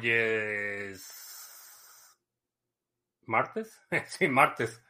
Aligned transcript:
Hoy 0.00 0.10
es 0.10 2.16
martes. 3.26 3.78
sí, 4.06 4.28
martes. 4.28 4.82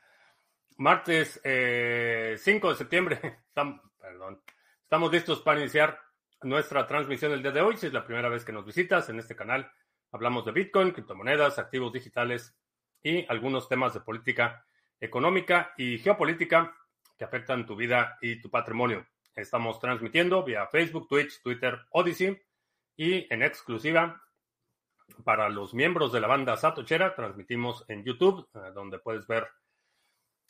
Martes 0.77 1.41
eh, 1.43 2.37
5 2.39 2.71
de 2.71 2.77
septiembre. 2.77 3.21
Estamos, 3.49 3.81
perdón. 4.01 4.41
Estamos 4.85 5.11
listos 5.11 5.41
para 5.41 5.59
iniciar 5.59 5.99
nuestra 6.43 6.87
transmisión 6.87 7.33
del 7.33 7.43
día 7.43 7.51
de 7.51 7.61
hoy. 7.61 7.77
Si 7.77 7.89
es 7.89 7.93
la 7.93 8.05
primera 8.05 8.29
vez 8.29 8.45
que 8.45 8.53
nos 8.53 8.65
visitas 8.65 9.09
en 9.09 9.19
este 9.19 9.35
canal, 9.35 9.73
hablamos 10.13 10.45
de 10.45 10.53
Bitcoin, 10.53 10.93
criptomonedas, 10.93 11.59
activos 11.59 11.93
digitales 11.93 12.57
y 13.03 13.27
algunos 13.29 13.69
temas 13.69 13.95
de 13.95 14.01
política 14.01 14.65
económica 15.01 15.75
y 15.77 15.99
geopolítica 15.99 16.77
que 17.19 17.25
afectan 17.25 17.67
tu 17.67 17.75
vida 17.75 18.17
y 18.21 18.41
tu 18.41 18.49
patrimonio. 18.49 19.09
Estamos 19.35 19.81
transmitiendo 19.81 20.45
vía 20.45 20.69
Facebook, 20.69 21.09
Twitch, 21.09 21.43
Twitter, 21.43 21.81
Odyssey 21.91 22.41
y 22.97 23.27
en 23.35 23.43
exclusiva 23.43 24.23
para 25.25 25.49
los 25.49 25.75
miembros 25.75 26.13
de 26.13 26.21
la 26.21 26.27
banda 26.27 26.57
Satochera 26.57 27.15
transmitimos 27.15 27.85
en 27.89 28.05
YouTube, 28.05 28.49
eh, 28.55 28.71
donde 28.75 28.99
puedes 28.99 29.27
ver 29.27 29.49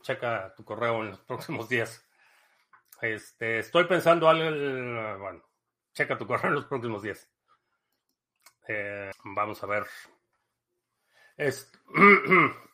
Checa 0.00 0.54
tu 0.56 0.64
correo 0.64 1.02
en 1.02 1.10
los 1.10 1.20
próximos 1.26 1.68
días. 1.68 2.04
Este, 3.00 3.60
estoy 3.60 3.84
pensando 3.84 4.28
algo. 4.28 4.44
Bueno, 5.18 5.44
checa 5.92 6.18
tu 6.18 6.26
correo 6.26 6.48
en 6.48 6.54
los 6.54 6.66
próximos 6.66 7.02
días. 7.02 7.28
Eh, 8.66 9.10
vamos 9.24 9.62
a 9.62 9.66
ver. 9.66 9.86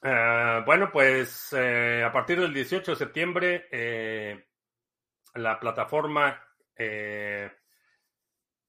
Eh, 0.00 0.62
bueno, 0.64 0.92
pues 0.92 1.52
a 1.52 2.12
partir 2.12 2.40
del 2.40 2.54
18 2.54 2.92
de 2.92 2.96
septiembre 2.96 3.66
la 5.34 5.58
plataforma 5.58 6.42
eh, 6.78 7.50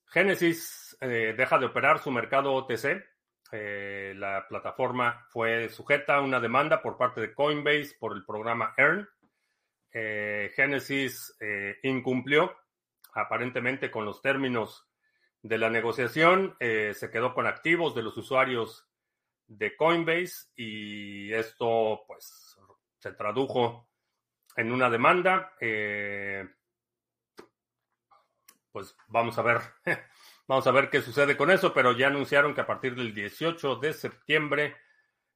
Genesis 0.05 0.97
eh, 0.99 1.35
deja 1.37 1.59
de 1.59 1.67
operar 1.67 1.99
su 1.99 2.11
mercado 2.11 2.53
OTC. 2.53 3.03
Eh, 3.51 4.13
la 4.15 4.47
plataforma 4.47 5.25
fue 5.29 5.69
sujeta 5.69 6.15
a 6.15 6.21
una 6.21 6.39
demanda 6.39 6.81
por 6.81 6.97
parte 6.97 7.21
de 7.21 7.33
Coinbase 7.33 7.95
por 7.99 8.15
el 8.15 8.25
programa 8.25 8.73
Earn. 8.77 9.07
Genesis 9.91 11.35
incumplió 11.81 12.55
aparentemente 13.13 13.89
con 13.89 14.05
los 14.05 14.21
términos 14.21 14.87
de 15.41 15.57
la 15.57 15.71
negociación. 15.71 16.55
se 16.59 17.09
quedó 17.11 17.33
con 17.33 17.47
activos 17.47 17.95
de 17.95 18.03
los 18.03 18.15
usuarios 18.15 18.87
de 19.47 19.75
Coinbase 19.75 20.51
y 20.55 21.33
esto 21.33 22.03
pues 22.05 22.55
se 22.99 23.13
tradujo 23.13 23.88
en 24.55 24.71
una 24.71 24.89
demanda. 24.89 25.53
Eh, 25.59 26.47
pues 28.71 28.95
vamos 29.07 29.37
a 29.37 29.41
ver, 29.41 29.61
vamos 30.47 30.67
a 30.67 30.71
ver 30.71 30.89
qué 30.89 31.01
sucede 31.01 31.35
con 31.37 31.51
eso, 31.51 31.73
pero 31.73 31.93
ya 31.93 32.07
anunciaron 32.07 32.53
que 32.53 32.61
a 32.61 32.67
partir 32.67 32.95
del 32.95 33.13
18 33.13 33.77
de 33.77 33.93
septiembre 33.93 34.75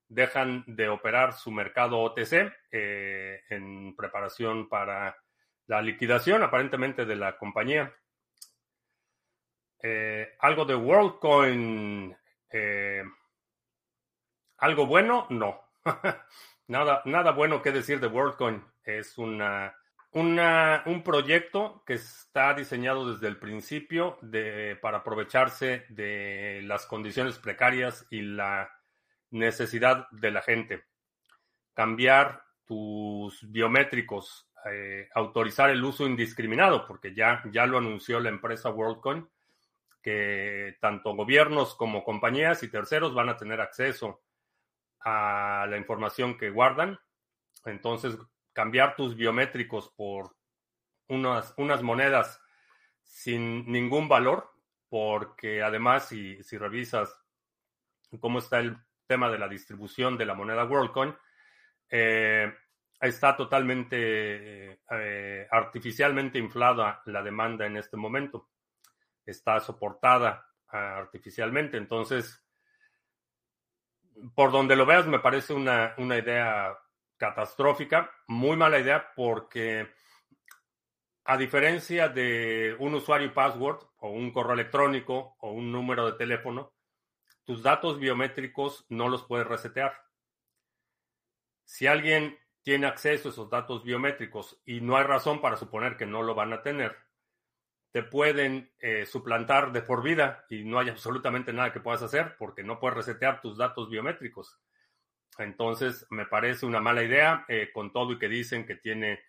dejan 0.08 0.64
de 0.68 0.90
operar 0.90 1.34
su 1.34 1.52
mercado 1.52 2.00
OTC 2.00 2.54
eh, 2.72 3.42
en 3.50 3.96
preparación 3.96 4.70
para 4.70 5.18
la 5.66 5.82
liquidación 5.82 6.44
aparentemente 6.44 7.06
de 7.06 7.16
la 7.16 7.38
compañía. 7.38 7.94
Eh, 9.82 10.36
algo 10.40 10.66
de 10.66 10.76
WorldCoin, 10.76 12.16
algo 14.58 14.86
bueno, 14.86 15.28
no. 15.30 15.62
nada, 16.68 17.02
nada 17.06 17.32
bueno 17.32 17.62
que 17.62 17.72
decir 17.72 18.00
de 18.00 18.08
WorldCoin. 18.08 18.64
Es 18.84 19.18
una 19.18 19.76
un 20.16 21.02
proyecto 21.04 21.84
que 21.86 21.96
está 21.96 22.54
diseñado 22.54 23.12
desde 23.12 23.28
el 23.28 23.38
principio 23.38 24.20
de, 24.22 24.78
para 24.82 25.00
aprovecharse 25.00 25.86
de 25.90 26.62
las 26.64 26.86
condiciones 26.86 27.40
precarias 27.40 28.06
y 28.12 28.22
la 28.22 28.70
necesidad 29.32 30.08
de 30.12 30.32
la 30.32 30.42
gente. 30.42 30.84
Cambiar 31.74 32.44
tus 32.66 33.40
biométricos, 33.52 34.48
eh, 34.72 35.10
autorizar 35.16 35.72
el 35.72 35.84
uso 35.84 36.06
indiscriminado, 36.06 36.86
porque 36.86 37.16
ya, 37.16 37.42
ya 37.52 37.66
lo 37.66 37.80
anunció 37.80 38.20
la 38.20 38.30
empresa 38.30 38.70
WorldCoin, 38.70 39.28
que 40.02 40.78
tanto 40.80 41.16
gobiernos 41.16 41.76
como 41.76 42.04
compañías 42.04 42.62
y 42.62 42.70
terceros 42.70 43.16
van 43.16 43.30
a 43.30 43.38
tener 43.38 43.62
acceso 43.62 44.22
a 45.00 45.66
la 45.68 45.78
información 45.78 46.38
que 46.38 46.52
guardan. 46.52 47.00
Entonces, 47.66 48.18
cambiar 48.54 48.96
tus 48.96 49.16
biométricos 49.16 49.90
por 49.90 50.36
unas, 51.08 51.54
unas 51.58 51.82
monedas 51.82 52.40
sin 53.04 53.72
ningún 53.72 54.08
valor, 54.08 54.50
porque 54.90 55.62
además 55.62 56.08
si, 56.08 56.42
si 56.44 56.58
revisas 56.58 57.20
cómo 58.20 58.40
está 58.40 58.60
el 58.60 58.78
tema 59.08 59.30
de 59.30 59.40
la 59.40 59.48
distribución 59.48 60.18
de 60.18 60.26
la 60.26 60.34
moneda 60.34 60.66
WorldCoin, 60.66 61.16
eh, 61.90 62.54
está 63.00 63.36
totalmente 63.36 64.80
eh, 64.90 65.48
artificialmente 65.52 66.40
inflada 66.40 67.02
la 67.06 67.22
demanda 67.22 67.66
en 67.66 67.78
este 67.78 67.98
momento. 67.98 68.50
Está 69.26 69.60
soportada 69.60 70.48
ah, 70.70 70.98
artificialmente. 70.98 71.78
Entonces, 71.78 72.44
por 74.36 74.52
donde 74.52 74.76
lo 74.76 74.86
veas, 74.86 75.06
me 75.08 75.20
parece 75.20 75.54
una, 75.54 75.94
una 75.98 76.18
idea 76.18 76.78
catastrófica, 77.18 78.12
muy 78.28 78.58
mala 78.58 78.80
idea 78.80 79.12
porque 79.16 79.90
a 81.26 81.38
diferencia 81.38 82.10
de 82.10 82.76
un 82.80 82.96
usuario 82.96 83.28
y 83.28 83.32
password 83.32 83.80
o 83.98 84.10
un 84.10 84.32
correo 84.32 84.54
electrónico 84.54 85.36
o 85.40 85.52
un 85.52 85.72
número 85.72 86.06
de 86.06 86.18
teléfono, 86.18 86.74
tus 87.46 87.64
datos 87.64 88.00
biométricos 88.00 88.86
no 88.90 89.10
los 89.10 89.24
puedes 89.24 89.48
resetear. 89.48 89.94
Si 91.64 91.88
alguien 91.88 92.38
tiene 92.62 92.88
acceso 92.88 93.30
a 93.30 93.32
esos 93.32 93.50
datos 93.50 93.84
biométricos 93.84 94.62
y 94.66 94.82
no 94.82 94.98
hay 94.98 95.04
razón 95.04 95.42
para 95.42 95.58
suponer 95.58 95.98
que 95.98 96.06
no 96.06 96.24
lo 96.24 96.36
van 96.36 96.54
a 96.54 96.62
tener, 96.62 96.96
te 97.92 98.04
pueden 98.04 98.74
eh, 98.80 99.06
suplantar 99.06 99.72
de 99.72 99.82
por 99.82 100.02
vida 100.02 100.46
y 100.50 100.64
no 100.64 100.80
hay 100.80 100.90
absolutamente 100.90 101.54
nada 101.54 101.72
que 101.72 101.80
puedas 101.80 102.02
hacer 102.02 102.36
porque 102.38 102.64
no 102.64 102.80
puedes 102.80 102.98
resetear 102.98 103.40
tus 103.40 103.58
datos 103.58 103.90
biométricos. 103.90 104.60
Entonces, 105.40 106.06
me 106.10 106.26
parece 106.26 106.66
una 106.66 106.80
mala 106.80 107.04
idea, 107.04 107.46
eh, 107.48 107.72
con 107.74 107.92
todo 107.92 108.14
y 108.14 108.20
que 108.20 108.30
dicen 108.30 108.66
que 108.66 108.76
tiene 108.76 109.20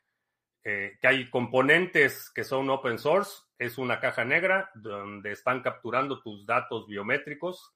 eh, 0.67 0.97
que 0.99 1.07
hay 1.07 1.29
componentes 1.29 2.31
que 2.31 2.43
son 2.43 2.71
open 2.71 2.99
source, 2.99 3.43
es 3.59 3.77
una 3.77 4.01
caja 4.01 4.25
negra 4.25 4.71
donde 4.75 5.33
están 5.33 5.63
capturando 5.63 6.23
tus 6.23 6.47
datos 6.47 6.87
biométricos 6.87 7.75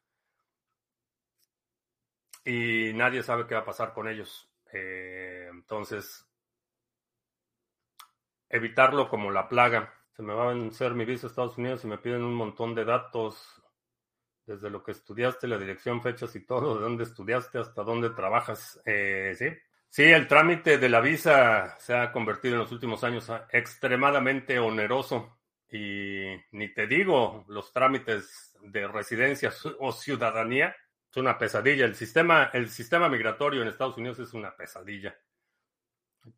y 2.47 2.93
nadie 2.95 3.23
sabe 3.23 3.47
qué 3.47 3.55
va 3.55 3.61
a 3.61 3.67
pasar 3.67 3.93
con 3.93 4.09
ellos. 4.09 4.51
Eh, 4.73 5.49
entonces, 5.51 6.27
evitarlo 8.49 9.11
como 9.11 9.31
la 9.31 9.49
plaga. 9.49 9.93
Se 10.13 10.23
me 10.23 10.33
va 10.33 10.45
a 10.45 10.55
vencer 10.55 10.95
mi 10.95 11.05
visa 11.05 11.27
a 11.27 11.31
Estados 11.31 11.59
Unidos 11.59 11.85
y 11.85 11.89
me 11.89 11.99
piden 11.99 12.25
un 12.25 12.35
montón 12.35 12.75
de 12.75 12.87
datos, 12.87 13.63
desde 14.49 14.71
lo 14.71 14.83
que 14.83 14.93
estudiaste, 14.93 15.47
la 15.47 15.59
dirección, 15.59 16.03
fechas 16.03 16.35
y 16.35 16.45
todo, 16.45 16.75
de 16.75 16.83
dónde 16.83 17.05
estudiaste 17.05 17.59
hasta 17.59 17.85
dónde 17.85 18.11
trabajas. 18.11 18.81
Eh, 18.85 19.35
sí, 19.37 19.47
Sí, 19.91 20.03
el 20.03 20.29
trámite 20.29 20.79
de 20.79 20.89
la 20.89 21.01
visa 21.01 21.77
se 21.79 21.95
ha 21.95 22.13
convertido 22.13 22.55
en 22.55 22.61
los 22.61 22.73
últimos 22.73 23.03
años 23.05 23.31
extremadamente 23.51 24.59
oneroso 24.59 25.39
y 25.71 26.27
ni 26.53 26.73
te 26.75 26.87
digo 26.87 27.45
los 27.49 27.73
trámites 27.73 28.57
de 28.63 28.87
residencia 28.87 29.53
o 29.81 29.93
ciudadanía. 29.93 30.77
Es 31.11 31.17
una 31.17 31.39
pesadilla. 31.39 31.87
El 31.87 31.95
sistema, 31.95 32.51
el 32.53 32.69
sistema 32.69 33.09
migratorio 33.09 33.63
en 33.63 33.69
Estados 33.69 33.97
Unidos 33.97 34.19
es 34.19 34.35
una 34.35 34.55
pesadilla. 34.55 35.17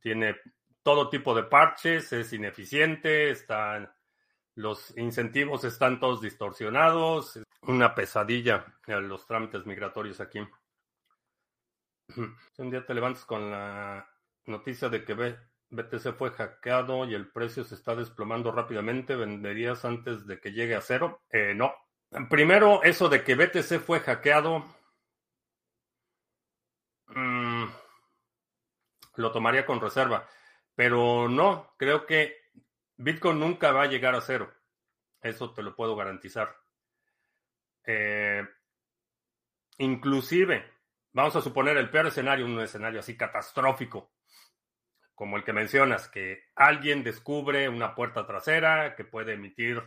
Tiene 0.01 0.37
todo 0.83 1.09
tipo 1.11 1.35
de 1.35 1.43
parches, 1.43 2.12
es 2.12 2.33
ineficiente, 2.33 3.31
están, 3.31 3.91
los 4.61 4.97
incentivos 4.97 5.65
están 5.65 5.99
todos 5.99 6.21
distorsionados. 6.21 7.41
Una 7.62 7.95
pesadilla 7.95 8.67
los 8.87 9.27
trámites 9.27 9.67
migratorios 9.67 10.21
aquí. 10.21 10.41
Si 12.09 12.62
un 12.62 12.71
día 12.71 12.85
te 12.85 12.95
levantas 12.95 13.25
con 13.25 13.51
la 13.51 14.09
noticia 14.47 14.89
de 14.89 15.05
que 15.05 15.15
BTC 15.71 16.12
fue 16.17 16.31
hackeado 16.33 17.05
y 17.05 17.15
el 17.15 17.31
precio 17.31 17.62
se 17.62 17.77
está 17.77 17.95
desplomando 17.95 18.51
rápidamente, 18.51 19.15
¿venderías 19.15 19.85
antes 19.85 20.27
de 20.27 20.41
que 20.41 20.53
llegue 20.53 20.75
a 20.75 20.81
cero? 20.81 21.23
Eh, 21.31 21.55
no. 21.55 21.73
Primero, 22.29 22.83
eso 22.83 23.09
de 23.09 23.23
que 23.23 23.37
BTC 23.37 23.79
fue 23.79 24.01
hackeado, 24.01 24.65
mm, 27.07 27.67
lo 29.17 29.33
tomaría 29.33 29.65
con 29.65 29.81
reserva. 29.81 30.27
Pero 30.75 31.29
no, 31.29 31.75
creo 31.77 32.07
que 32.07 32.39
Bitcoin 33.02 33.41
nunca 33.41 33.73
va 33.73 33.85
a 33.85 33.87
llegar 33.87 34.14
a 34.14 34.20
cero. 34.20 34.52
Eso 35.23 35.55
te 35.55 35.62
lo 35.62 35.75
puedo 35.75 35.97
garantizar. 35.97 36.55
Eh, 37.85 38.47
inclusive, 39.79 40.70
vamos 41.12 41.35
a 41.35 41.41
suponer 41.41 41.79
el 41.79 41.88
peor 41.88 42.08
escenario, 42.08 42.44
un 42.44 42.61
escenario 42.61 43.00
así 43.00 43.17
catastrófico, 43.17 44.12
como 45.14 45.38
el 45.38 45.44
que 45.44 45.55
mencionas, 45.55 46.08
que 46.08 46.50
alguien 46.55 47.02
descubre 47.02 47.70
una 47.70 47.94
puerta 47.94 48.26
trasera 48.26 48.94
que 48.94 49.05
puede 49.05 49.32
emitir 49.32 49.82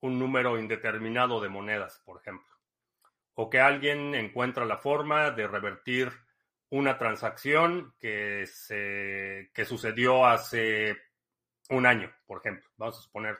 un 0.00 0.18
número 0.18 0.58
indeterminado 0.58 1.40
de 1.40 1.48
monedas, 1.48 2.02
por 2.04 2.20
ejemplo, 2.20 2.54
o 3.32 3.48
que 3.48 3.60
alguien 3.60 4.14
encuentra 4.14 4.66
la 4.66 4.76
forma 4.76 5.30
de 5.30 5.48
revertir 5.48 6.12
una 6.68 6.98
transacción 6.98 7.94
que, 7.98 8.46
se, 8.46 9.50
que 9.54 9.64
sucedió 9.64 10.26
hace 10.26 11.05
un 11.70 11.86
año, 11.86 12.12
por 12.26 12.38
ejemplo. 12.38 12.68
Vamos 12.76 12.98
a 12.98 13.02
suponer 13.02 13.38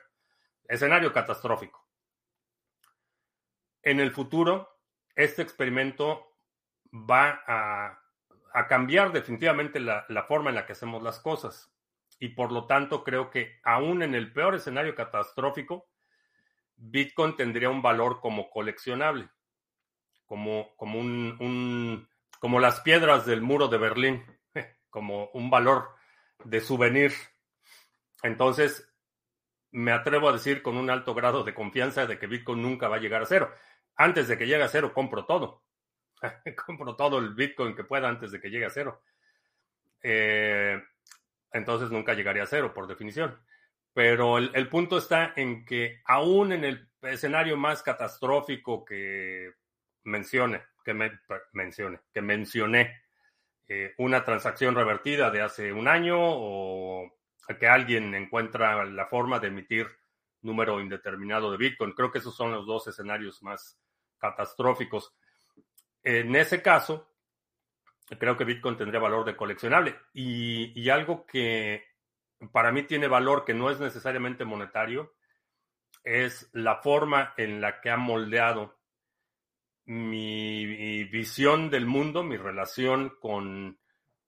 escenario 0.67 1.13
catastrófico. 1.13 1.87
En 3.81 3.99
el 3.99 4.11
futuro, 4.11 4.81
este 5.15 5.41
experimento 5.41 6.37
va 6.93 7.41
a, 7.47 8.03
cambiar 8.67 9.11
definitivamente 9.11 9.79
la, 9.79 10.25
forma 10.27 10.49
en 10.49 10.55
la 10.55 10.65
que 10.65 10.73
hacemos 10.73 11.03
las 11.03 11.19
cosas. 11.19 11.71
Y 12.19 12.29
por 12.29 12.51
lo 12.51 12.65
tanto, 12.65 13.03
creo 13.03 13.29
que 13.29 13.59
aún 13.63 14.01
en 14.01 14.15
el 14.15 14.33
peor 14.33 14.55
escenario 14.55 14.95
catastrófico, 14.95 15.87
Bitcoin 16.75 17.35
tendría 17.35 17.69
un 17.69 17.81
valor 17.81 18.19
como 18.19 18.49
coleccionable, 18.49 19.29
como, 20.25 20.75
como, 20.75 20.99
un, 20.99 22.09
como 22.39 22.59
las 22.59 22.79
piedras 22.81 23.25
del 23.25 23.41
muro 23.41 23.67
de 23.67 23.77
Berlín, 23.77 24.25
como 24.89 25.29
un 25.33 25.49
valor 25.49 25.89
de 26.43 26.59
souvenir. 26.59 27.13
Entonces, 28.23 28.91
me 29.71 29.91
atrevo 29.91 30.29
a 30.29 30.33
decir 30.33 30.61
con 30.61 30.77
un 30.77 30.89
alto 30.89 31.13
grado 31.13 31.43
de 31.43 31.53
confianza 31.53 32.05
de 32.05 32.17
que 32.17 32.27
Bitcoin 32.27 32.61
nunca 32.61 32.87
va 32.87 32.97
a 32.97 32.99
llegar 32.99 33.21
a 33.21 33.25
cero. 33.25 33.53
Antes 33.95 34.27
de 34.27 34.37
que 34.37 34.47
llegue 34.47 34.63
a 34.63 34.69
cero, 34.69 34.93
compro 34.93 35.25
todo. 35.25 35.63
compro 36.65 36.95
todo 36.95 37.19
el 37.19 37.33
Bitcoin 37.33 37.75
que 37.75 37.83
pueda 37.83 38.07
antes 38.07 38.31
de 38.31 38.39
que 38.39 38.49
llegue 38.49 38.65
a 38.65 38.69
cero. 38.69 39.01
Eh, 40.01 40.81
entonces 41.51 41.89
nunca 41.91 42.13
llegaría 42.13 42.43
a 42.43 42.47
cero, 42.47 42.73
por 42.73 42.87
definición. 42.87 43.39
Pero 43.93 44.37
el, 44.37 44.69
punto 44.69 44.99
está 44.99 45.33
en 45.35 45.65
que 45.65 46.01
aún 46.05 46.51
en 46.51 46.63
el 46.63 46.87
escenario 47.01 47.57
más 47.57 47.81
catastrófico 47.81 48.85
que 48.85 49.53
mencione, 50.03 50.61
que 50.85 50.93
me, 50.93 51.19
mencione, 51.53 52.01
que 52.13 52.21
mencioné, 52.21 53.01
eh, 53.67 53.95
una 53.97 54.23
transacción 54.23 54.75
revertida 54.75 55.31
de 55.31 55.41
hace 55.41 55.73
un 55.73 55.87
año 55.87 56.15
o 56.19 57.16
que 57.55 57.67
alguien 57.67 58.13
encuentra 58.15 58.83
la 58.85 59.05
forma 59.05 59.39
de 59.39 59.47
emitir 59.47 59.87
número 60.41 60.79
indeterminado 60.81 61.51
de 61.51 61.57
Bitcoin. 61.57 61.93
Creo 61.93 62.11
que 62.11 62.19
esos 62.19 62.35
son 62.35 62.51
los 62.51 62.65
dos 62.65 62.87
escenarios 62.87 63.41
más 63.43 63.79
catastróficos. 64.17 65.13
En 66.03 66.35
ese 66.35 66.61
caso, 66.61 67.13
creo 68.19 68.37
que 68.37 68.45
Bitcoin 68.45 68.77
tendría 68.77 68.99
valor 68.99 69.25
de 69.25 69.35
coleccionable. 69.35 69.95
Y, 70.13 70.89
algo 70.89 71.25
que 71.25 71.83
para 72.51 72.71
mí 72.71 72.83
tiene 72.83 73.07
valor 73.07 73.43
que 73.43 73.53
no 73.53 73.69
es 73.69 73.79
necesariamente 73.79 74.45
monetario 74.45 75.13
es 76.03 76.49
la 76.53 76.77
forma 76.77 77.33
en 77.37 77.59
la 77.59 77.81
que 77.81 77.89
ha 77.89 77.97
moldeado 77.97 78.79
mi, 79.85 81.03
visión 81.05 81.69
del 81.69 81.85
mundo, 81.85 82.23
mi 82.23 82.37
relación 82.37 83.17
con 83.19 83.79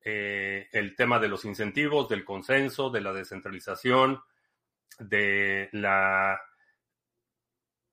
eh, 0.04 0.68
el 0.72 0.96
tema 0.96 1.20
de 1.20 1.28
los 1.28 1.46
incentivos, 1.46 2.08
del 2.10 2.26
consenso, 2.26 2.90
de 2.90 3.02
la 3.02 3.14
descentralización, 3.14 4.22
de 5.00 5.70
la 5.74 6.40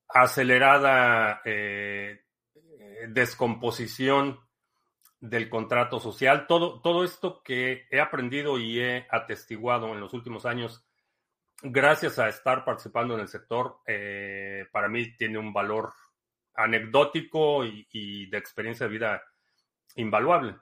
acelerada 0.07 1.41
eh, 1.45 2.21
descomposición 3.09 4.39
del 5.19 5.49
contrato 5.49 5.99
social, 5.99 6.45
todo, 6.47 6.81
todo 6.81 7.03
esto 7.03 7.41
que 7.43 7.87
he 7.89 7.99
aprendido 7.99 8.59
y 8.59 8.79
he 8.79 9.07
atestiguado 9.09 9.93
en 9.93 9.99
los 9.99 10.13
últimos 10.13 10.45
años, 10.45 10.85
gracias 11.61 12.19
a 12.19 12.29
estar 12.29 12.63
participando 12.63 13.15
en 13.15 13.21
el 13.21 13.27
sector, 13.27 13.79
eh, 13.87 14.65
para 14.71 14.87
mí 14.87 15.15
tiene 15.15 15.39
un 15.39 15.51
valor 15.51 15.93
anecdótico 16.53 17.65
y, 17.65 18.29
de 18.29 18.37
experiencia 18.37 18.85
de 18.85 18.91
vida 18.91 19.23
invaluable. 19.95 20.55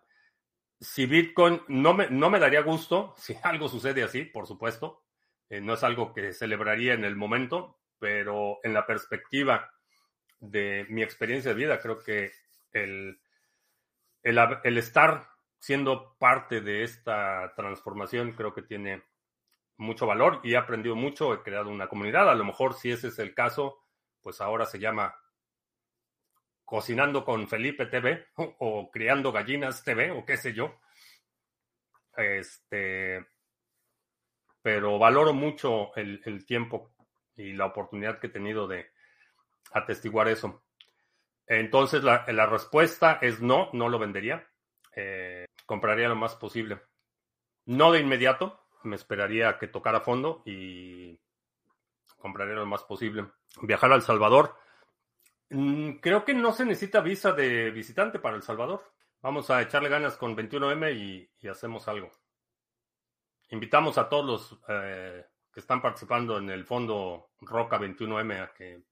Si 0.79 1.05
Bitcoin 1.05 1.62
no 1.67 1.94
me, 1.94 2.10
no 2.10 2.29
me 2.29 2.39
daría 2.39 2.62
gusto, 2.62 3.13
si 3.17 3.36
algo 3.44 3.67
sucede 3.67 4.03
así, 4.03 4.24
por 4.24 4.48
supuesto, 4.48 5.03
eh, 5.50 5.62
no 5.62 5.74
es 5.74 5.84
algo 5.84 6.13
que 6.13 6.34
celebraría 6.34 6.94
en 6.94 7.05
el 7.05 7.15
momento, 7.15 7.79
pero 8.00 8.60
en 8.63 8.74
la 8.74 8.86
perspectiva 8.86 9.72
de 10.39 10.86
mi 10.89 11.03
experiencia 11.03 11.51
de 11.51 11.58
vida. 11.58 11.79
Creo 11.79 12.00
que 12.00 12.32
el, 12.72 13.20
el, 14.24 14.77
estar 14.77 15.29
siendo 15.60 16.15
parte 16.17 16.62
de 16.62 16.84
esta 16.84 17.53
transformación 17.55 18.34
creo 18.34 18.53
que 18.53 18.62
tiene 18.62 19.03
mucho 19.77 20.05
valor 20.05 20.39
y 20.44 20.53
he 20.53 20.58
aprendido 20.58 20.96
mucho, 20.96 21.34
he 21.34 21.41
creado 21.41 21.70
una 21.70 21.88
comunidad. 21.88 22.29
A 22.29 22.36
lo 22.36 22.46
mejor 22.46 22.74
si 22.74 22.91
ese 22.91 23.10
es 23.10 23.20
el 23.20 23.34
caso, 23.34 23.79
pues 24.22 24.41
ahora 24.41 24.65
se 24.65 24.79
llama 24.79 25.15
Cocinando 26.65 27.24
con 27.24 27.48
Felipe 27.48 27.86
TV 27.86 28.27
o, 28.60 28.89
Criando 28.91 29.31
Gallinas 29.31 29.84
TV 29.84 30.12
o 30.12 30.25
qué 30.25 30.38
sé 30.38 30.53
yo. 30.53 30.79
Este, 32.17 33.25
pero 34.62 34.98
valoro 35.00 35.34
mucho 35.34 35.95
el 35.95 36.45
tiempo 36.45 36.95
y 37.36 37.53
la 37.53 37.65
oportunidad 37.65 38.19
que 38.19 38.27
he 38.27 38.31
tenido 38.31 38.67
de, 38.67 38.89
atestiguar 39.75 40.27
eso. 40.27 40.63
Entonces 41.48 42.03
la, 42.03 42.45
respuesta 42.48 43.19
es 43.22 43.41
no, 43.41 43.69
no 43.74 43.89
lo 43.89 44.00
vendería. 44.00 44.48
Eh, 44.95 45.45
compraría 45.65 46.10
lo 46.10 46.15
más 46.15 46.36
posible. 46.36 46.81
No 47.65 47.91
de 47.91 48.00
inmediato, 48.00 48.67
me 48.84 48.95
esperaría 48.95 49.57
que 49.57 49.67
tocara 49.67 50.01
fondo 50.01 50.41
y 50.45 51.19
compraría 52.17 52.55
lo 52.55 52.65
más 52.65 52.84
posible. 52.84 53.27
Viajar 53.62 53.91
a 53.91 53.95
El 53.95 54.01
Salvador. 54.01 54.55
Mm, 55.49 55.97
creo 56.01 56.25
que 56.25 56.33
no 56.33 56.51
se 56.53 56.65
necesita 56.65 57.01
visa 57.01 57.31
de 57.31 57.71
visitante 57.71 58.19
para 58.19 58.35
El 58.35 58.43
Salvador. 58.43 58.83
Vamos 59.21 59.49
a 59.49 59.61
echarle 59.61 59.89
ganas 59.89 60.17
con 60.17 60.35
21M 60.35 60.93
y, 60.93 61.47
hacemos 61.47 61.87
algo. 61.87 62.11
Invitamos 63.49 63.97
a 63.97 64.09
todos 64.09 64.25
los 64.25 64.59
eh, 64.67 65.25
que 65.51 65.59
están 65.59 65.81
participando 65.81 66.37
en 66.37 66.49
el 66.49 66.65
fondo 66.65 67.31
Roca 67.41 67.79
21M 67.79 68.41
a 68.41 68.53
que 68.53 68.83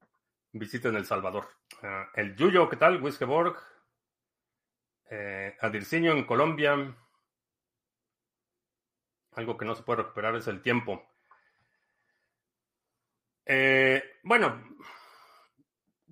visiten 0.52 0.96
El 0.96 1.06
Salvador. 1.06 1.48
Ah, 1.82 2.10
el 2.16 2.36
Yuyo, 2.36 2.70
¿qué 2.70 2.78
tal? 2.78 3.02
Wiskeborg. 3.02 3.58
Eh, 5.10 5.58
Adirciño 5.60 6.12
en 6.12 6.26
Colombia. 6.26 6.96
Algo 9.34 9.58
que 9.58 9.66
no 9.66 9.76
se 9.76 9.84
puede 9.84 10.04
recuperar 10.04 10.36
es 10.36 10.48
el 10.48 10.62
tiempo. 10.62 11.04
Eh, 13.46 14.20
bueno, 14.24 14.64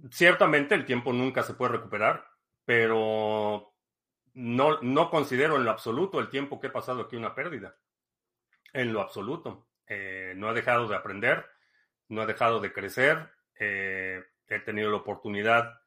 ciertamente 0.10 0.76
el 0.76 0.86
tiempo 0.86 1.14
nunca 1.14 1.44
se 1.44 1.54
puede 1.54 1.74
recuperar, 1.74 2.26
pero 2.66 3.74
no, 4.34 4.82
no 4.82 5.10
considero 5.10 5.58
en 5.58 5.66
lo 5.66 5.72
absoluto 5.72 6.20
el 6.20 6.30
tiempo 6.30 6.60
que 6.60 6.68
he 6.68 6.72
pasado 6.72 7.02
aquí 7.02 7.16
una 7.16 7.36
pérdida. 7.36 7.76
En 8.74 8.94
lo 8.94 9.02
absoluto. 9.02 9.68
Eh, 9.88 10.34
no 10.38 10.50
he 10.50 10.54
dejado 10.54 10.88
de 10.88 10.96
aprender, 10.96 11.46
no 12.08 12.24
he 12.24 12.26
dejado 12.26 12.62
de 12.62 12.72
crecer, 12.72 13.30
eh, 13.60 14.24
he 14.48 14.60
tenido 14.60 14.90
la 14.90 14.98
oportunidad 14.98 15.82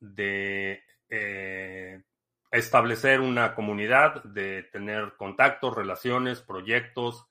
de 0.00 0.82
eh, 1.10 2.02
establecer 2.50 3.20
una 3.20 3.54
comunidad, 3.54 4.22
de 4.24 4.62
tener 4.64 5.14
contactos, 5.16 5.76
relaciones, 5.76 6.40
proyectos. 6.40 7.26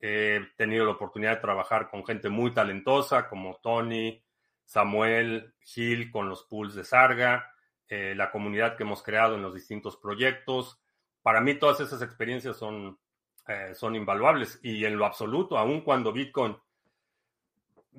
He 0.00 0.40
tenido 0.56 0.84
la 0.84 0.92
oportunidad 0.92 1.36
de 1.36 1.42
trabajar 1.42 1.88
con 1.88 2.04
gente 2.04 2.28
muy 2.28 2.52
talentosa 2.52 3.28
como 3.28 3.56
Tony, 3.62 4.24
Samuel, 4.64 5.54
Gil, 5.60 6.10
con 6.10 6.28
los 6.28 6.44
pools 6.44 6.74
de 6.74 6.84
Sarga, 6.84 7.54
eh, 7.88 8.14
la 8.16 8.30
comunidad 8.30 8.76
que 8.76 8.82
hemos 8.82 9.02
creado 9.02 9.34
en 9.34 9.42
los 9.42 9.54
distintos 9.54 9.96
proyectos. 9.96 10.80
Para 11.22 11.40
mí 11.40 11.54
todas 11.54 11.80
esas 11.80 12.02
experiencias 12.02 12.56
son, 12.56 12.98
eh, 13.46 13.72
son 13.74 13.94
invaluables 13.94 14.58
y 14.62 14.84
en 14.84 14.96
lo 14.96 15.06
absoluto, 15.06 15.58
aun 15.58 15.82
cuando 15.82 16.12
Bitcoin 16.12 16.56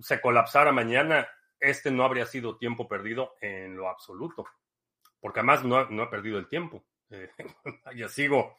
se 0.02 0.20
colapsara 0.20 0.72
mañana, 0.72 1.28
este 1.60 1.92
no 1.92 2.04
habría 2.04 2.26
sido 2.26 2.58
tiempo 2.58 2.88
perdido 2.88 3.36
en 3.42 3.78
lo 3.78 3.90
absoluto, 3.90 4.46
porque 5.20 5.40
además 5.40 5.64
no, 5.64 5.86
no 5.90 6.04
he 6.04 6.08
perdido 6.08 6.38
el 6.38 6.48
tiempo. 6.48 6.84
Eh, 7.10 7.30
ya 7.96 8.10
sigo, 8.10 8.56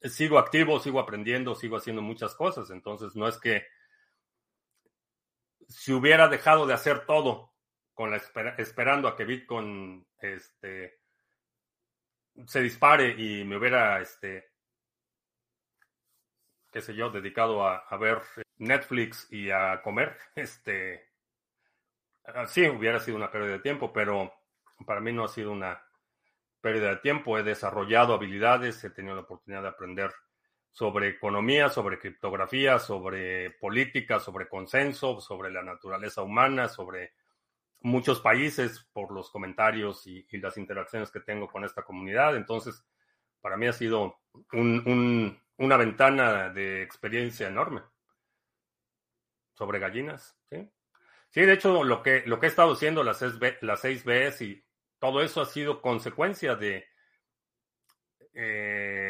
sigo 0.00 0.38
activo, 0.38 0.80
sigo 0.80 1.00
aprendiendo, 1.00 1.54
sigo 1.54 1.76
haciendo 1.76 2.02
muchas 2.02 2.34
cosas, 2.34 2.70
entonces 2.70 3.14
no 3.14 3.28
es 3.28 3.38
que 3.38 3.64
si 5.68 5.92
hubiera 5.92 6.28
dejado 6.28 6.66
de 6.66 6.74
hacer 6.74 7.06
todo 7.06 7.54
con 7.94 8.10
la 8.10 8.16
esperando 8.58 9.08
a 9.08 9.16
que 9.16 9.24
Bitcoin 9.24 10.06
este, 10.18 11.00
se 12.46 12.60
dispare 12.60 13.10
y 13.10 13.44
me 13.44 13.56
hubiera, 13.56 14.00
este, 14.00 14.52
qué 16.70 16.80
sé 16.80 16.94
yo, 16.94 17.10
dedicado 17.10 17.66
a, 17.66 17.78
a 17.78 17.96
ver 17.96 18.22
Netflix 18.58 19.30
y 19.30 19.50
a 19.50 19.82
comer, 19.82 20.16
este, 20.34 21.12
sí, 22.46 22.68
hubiera 22.68 23.00
sido 23.00 23.16
una 23.16 23.30
pérdida 23.30 23.52
de 23.52 23.60
tiempo, 23.60 23.92
pero 23.92 24.32
para 24.86 25.00
mí 25.00 25.12
no 25.12 25.24
ha 25.24 25.28
sido 25.28 25.52
una 25.52 25.82
pérdida 26.60 26.90
de 26.90 26.96
tiempo. 26.96 27.38
He 27.38 27.42
desarrollado 27.42 28.14
habilidades, 28.14 28.82
he 28.84 28.90
tenido 28.90 29.14
la 29.14 29.22
oportunidad 29.22 29.62
de 29.62 29.68
aprender 29.68 30.12
sobre 30.72 31.08
economía, 31.08 31.68
sobre 31.68 31.98
criptografía, 31.98 32.78
sobre 32.78 33.50
política, 33.50 34.18
sobre 34.18 34.48
consenso, 34.48 35.20
sobre 35.20 35.50
la 35.50 35.62
naturaleza 35.62 36.22
humana, 36.22 36.68
sobre 36.68 37.12
muchos 37.82 38.20
países 38.20 38.88
por 38.92 39.12
los 39.12 39.30
comentarios 39.30 40.06
y, 40.06 40.26
las 40.38 40.56
interacciones 40.56 41.10
que 41.10 41.20
tengo 41.20 41.46
con 41.46 41.64
esta 41.64 41.82
comunidad. 41.82 42.36
Entonces, 42.36 42.82
para 43.40 43.58
mí 43.58 43.66
ha 43.66 43.72
sido 43.72 44.20
una 44.52 45.76
ventana 45.76 46.48
de 46.48 46.82
experiencia 46.82 47.48
enorme 47.48 47.82
sobre 49.52 49.78
gallinas, 49.78 50.36
¿sí? 50.48 50.70
Sí, 51.28 51.40
de 51.42 51.52
hecho, 51.54 51.82
lo 51.82 52.02
que, 52.02 52.22
lo 52.26 52.38
que 52.38 52.46
he 52.46 52.48
estado 52.48 52.72
haciendo 52.72 53.02
las, 53.02 53.22
las 53.62 53.80
6 53.80 54.04
Bs 54.04 54.42
y 54.42 54.64
todo 54.98 55.22
eso 55.22 55.40
ha 55.40 55.46
sido 55.46 55.80
consecuencia 55.80 56.56
de, 56.56 56.86
eh, 58.34 59.01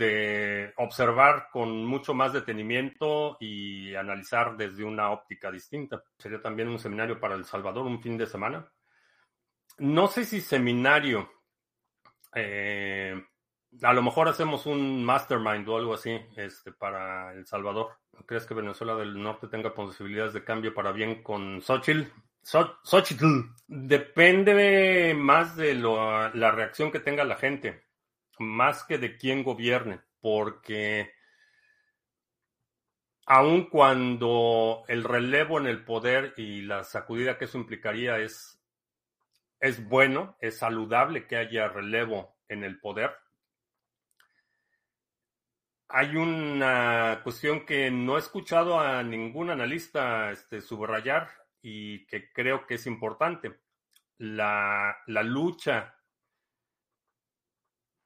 de 0.00 0.72
observar 0.78 1.48
con 1.52 1.84
mucho 1.84 2.14
más 2.14 2.32
detenimiento 2.32 3.36
y 3.38 3.94
analizar 3.94 4.56
desde 4.56 4.82
una 4.82 5.10
óptica 5.10 5.50
distinta. 5.50 6.02
Sería 6.16 6.40
también 6.40 6.68
un 6.68 6.78
seminario 6.78 7.20
para 7.20 7.34
El 7.34 7.44
Salvador, 7.44 7.86
un 7.86 8.00
fin 8.00 8.16
de 8.16 8.26
semana. 8.26 8.66
No 9.76 10.08
sé 10.08 10.24
si 10.24 10.40
seminario. 10.40 11.30
Eh, 12.34 13.22
a 13.82 13.92
lo 13.92 14.02
mejor 14.02 14.28
hacemos 14.28 14.64
un 14.64 15.04
mastermind 15.04 15.68
o 15.68 15.76
algo 15.76 15.94
así 15.94 16.18
este, 16.34 16.72
para 16.72 17.34
El 17.34 17.46
Salvador. 17.46 17.98
¿Crees 18.24 18.46
que 18.46 18.54
Venezuela 18.54 18.94
del 18.96 19.22
Norte 19.22 19.48
tenga 19.48 19.74
posibilidades 19.74 20.32
de 20.32 20.44
cambio 20.44 20.72
para 20.72 20.92
bien 20.92 21.22
con 21.22 21.60
Xochitl? 21.60 22.10
Xochitl. 22.42 23.26
Depende 23.66 25.14
más 25.14 25.56
de 25.56 25.74
la 25.74 26.50
reacción 26.52 26.90
que 26.90 27.00
tenga 27.00 27.24
la 27.24 27.36
gente, 27.36 27.84
más 28.40 28.84
que 28.84 28.98
de 28.98 29.16
quién 29.16 29.44
gobierne, 29.44 30.00
porque 30.20 31.12
aun 33.26 33.70
cuando 33.70 34.84
el 34.88 35.04
relevo 35.04 35.60
en 35.60 35.66
el 35.66 35.84
poder 35.84 36.34
y 36.36 36.62
la 36.62 36.82
sacudida 36.82 37.38
que 37.38 37.44
eso 37.44 37.58
implicaría 37.58 38.18
es, 38.18 38.60
es 39.60 39.86
bueno, 39.88 40.36
es 40.40 40.58
saludable 40.58 41.26
que 41.26 41.36
haya 41.36 41.68
relevo 41.68 42.36
en 42.48 42.64
el 42.64 42.80
poder, 42.80 43.12
hay 45.92 46.14
una 46.14 47.20
cuestión 47.24 47.66
que 47.66 47.90
no 47.90 48.16
he 48.16 48.20
escuchado 48.20 48.78
a 48.78 49.02
ningún 49.02 49.50
analista 49.50 50.30
este, 50.30 50.60
subrayar 50.60 51.28
y 51.62 52.06
que 52.06 52.32
creo 52.32 52.64
que 52.64 52.74
es 52.74 52.86
importante. 52.86 53.60
La, 54.18 54.96
la 55.06 55.22
lucha 55.22 55.96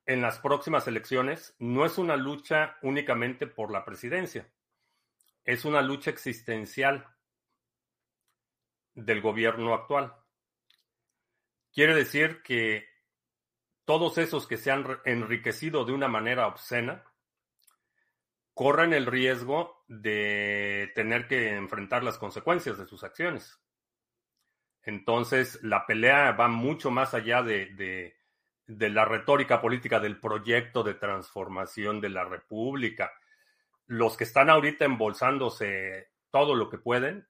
en 0.06 0.20
las 0.20 0.38
próximas 0.38 0.87
elecciones 0.87 1.54
no 1.58 1.87
es 1.87 1.99
una 1.99 2.16
lucha 2.16 2.76
únicamente 2.82 3.46
por 3.46 3.70
la 3.70 3.84
presidencia, 3.84 4.50
es 5.44 5.64
una 5.64 5.82
lucha 5.82 6.11
existencial 6.11 7.06
del 8.94 9.20
gobierno 9.20 9.75
actual. 9.75 10.14
Quiere 11.73 11.94
decir 11.94 12.42
que 12.42 12.87
todos 13.84 14.18
esos 14.18 14.46
que 14.46 14.56
se 14.56 14.70
han 14.70 14.87
enriquecido 15.04 15.84
de 15.84 15.92
una 15.92 16.08
manera 16.08 16.46
obscena, 16.46 17.04
corren 18.54 18.92
el 18.92 19.06
riesgo 19.06 19.84
de 19.88 20.92
tener 20.94 21.26
que 21.26 21.54
enfrentar 21.54 22.04
las 22.04 22.18
consecuencias 22.18 22.78
de 22.78 22.87
sus 22.87 23.02
acciones. 23.04 23.61
Entonces, 24.82 25.62
la 25.62 25.87
pelea 25.87 26.32
va 26.32 26.49
mucho 26.49 26.90
más 26.90 27.14
allá 27.14 27.42
de, 27.42 28.16
la 28.66 29.04
retórica 29.04 29.61
política 29.61 30.00
del 30.00 30.18
proyecto 30.18 30.83
de 30.83 30.94
transformación 30.94 32.00
de 32.00 32.09
la 32.09 32.25
República. 32.25 33.12
Los 33.87 34.16
que 34.16 34.25
están 34.25 34.49
ahorita 34.49 34.85
embolsándose 34.85 36.11
todo 36.30 36.54
lo 36.54 36.68
que 36.71 36.78
pueden, 36.78 37.28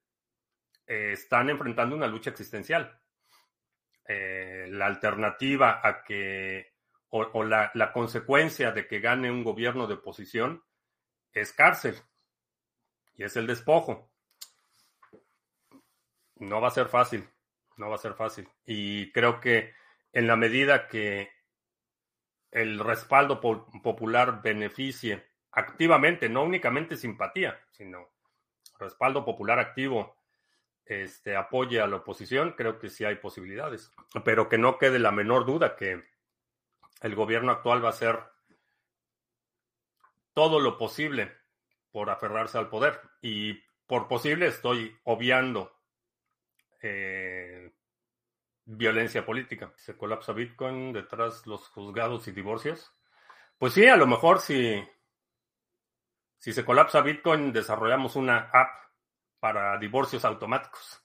eh, 0.87 1.11
están 1.13 1.49
enfrentando 1.49 1.95
una 1.95 2.07
lucha 2.07 2.29
existencial. 2.29 2.99
Eh, 4.07 4.67
la 4.69 4.85
alternativa 4.85 5.81
a 5.83 6.03
que, 6.03 6.73
o, 7.09 7.43
la, 7.43 7.71
la 7.73 7.91
consecuencia 7.91 8.71
de 8.71 8.87
que 8.87 8.99
gane 8.99 9.31
un 9.31 9.43
gobierno 9.43 9.87
de 9.87 9.95
oposición, 9.95 10.63
es 11.33 11.51
cárcel 11.51 11.95
y 13.15 13.23
es 13.23 13.35
el 13.35 13.47
despojo. 13.47 14.09
No 16.37 16.61
va 16.61 16.69
a 16.69 16.71
ser 16.71 16.87
fácil, 16.87 17.27
no 17.77 17.89
va 17.89 17.95
a 17.95 17.99
ser 17.99 18.13
fácil. 18.13 18.47
Y 18.65 19.11
creo 19.11 19.39
que 19.39 19.73
en 20.15 20.27
la 20.27 20.37
medida 20.37 20.87
que 20.87 21.29
el 22.49 22.79
respaldo 22.79 23.41
popular 23.41 24.41
beneficie 24.41 25.27
activamente, 25.51 26.29
no 26.29 26.43
únicamente 26.43 26.95
simpatía, 26.95 27.59
sino 27.71 28.13
respaldo 28.79 29.25
popular 29.25 29.59
activo, 29.59 30.15
este, 30.85 31.35
apoye 31.35 31.81
a 31.81 31.87
la 31.87 31.97
oposición, 31.97 32.53
creo 32.53 32.79
que 32.79 32.89
sí 32.89 33.03
hay 33.03 33.15
posibilidades. 33.15 33.91
Pero 34.23 34.47
que 34.47 34.57
no 34.57 34.77
quede 34.77 34.99
la 34.99 35.11
menor 35.11 35.45
duda 35.45 35.75
que 35.75 36.05
el 37.01 37.13
gobierno 37.13 37.51
actual 37.51 37.83
va 37.83 37.89
a 37.89 37.93
ser 37.93 38.23
todo 40.33 40.61
lo 40.61 40.77
posible 40.77 41.33
por 41.91 42.09
aferrarse 42.09 42.57
al 42.57 42.69
poder. 42.69 43.01
Y 43.21 43.53
por 43.85 44.07
posible 44.07 44.47
estoy 44.47 44.97
obviando 45.03 45.77
eh, 46.81 47.73
violencia 48.65 49.25
política. 49.25 49.73
Se 49.77 49.95
colapsa 49.95 50.33
Bitcoin 50.33 50.93
detrás 50.93 51.45
los 51.47 51.67
juzgados 51.69 52.27
y 52.27 52.31
divorcios. 52.31 52.91
Pues 53.57 53.73
sí, 53.73 53.85
a 53.87 53.95
lo 53.95 54.07
mejor 54.07 54.39
si, 54.39 54.83
si 56.37 56.53
se 56.53 56.65
colapsa 56.65 57.01
Bitcoin, 57.01 57.53
desarrollamos 57.53 58.15
una 58.15 58.49
app 58.51 58.69
para 59.39 59.77
divorcios 59.77 60.25
automáticos. 60.25 61.01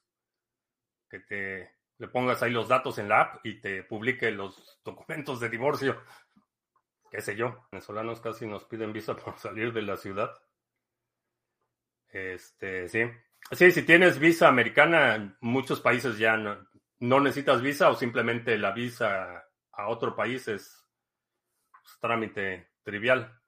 Que 1.09 1.21
te 1.21 1.81
le 1.99 2.09
pongas 2.09 2.43
ahí 2.43 2.51
los 2.51 2.69
datos 2.69 2.99
en 2.99 3.09
la 3.09 3.21
app 3.21 3.47
y 3.47 3.61
te 3.61 3.85
publique 3.85 4.31
los 4.31 4.81
documentos 4.83 5.39
de 5.39 5.51
divorcio 5.51 6.01
qué 7.11 7.21
sé 7.21 7.37
yo, 7.37 7.67
venezolanos 7.73 8.21
casi 8.21 8.47
nos 8.47 8.65
piden 8.65 8.93
visa 8.93 9.17
por 9.17 9.37
salir 9.39 9.73
de 9.73 9.83
la 9.83 9.97
ciudad. 9.97 10.31
Este, 12.09 12.89
sí. 12.89 13.03
Sí, 13.53 13.73
si 13.73 13.83
tienes 13.83 14.19
visa 14.19 14.49
americana, 14.49 15.37
muchos 15.41 15.81
países 15.81 16.19
ya 16.19 16.37
no, 16.37 16.69
necesitas 17.01 17.63
visa 17.63 17.91
o 17.91 17.95
simplemente 17.95 18.59
la 18.59 18.73
visa 18.73 19.45
a 19.73 19.89
otro 19.89 20.15
país 20.15 20.47
es 20.49 20.87
trámite 22.01 22.71
trivial. 22.83 23.41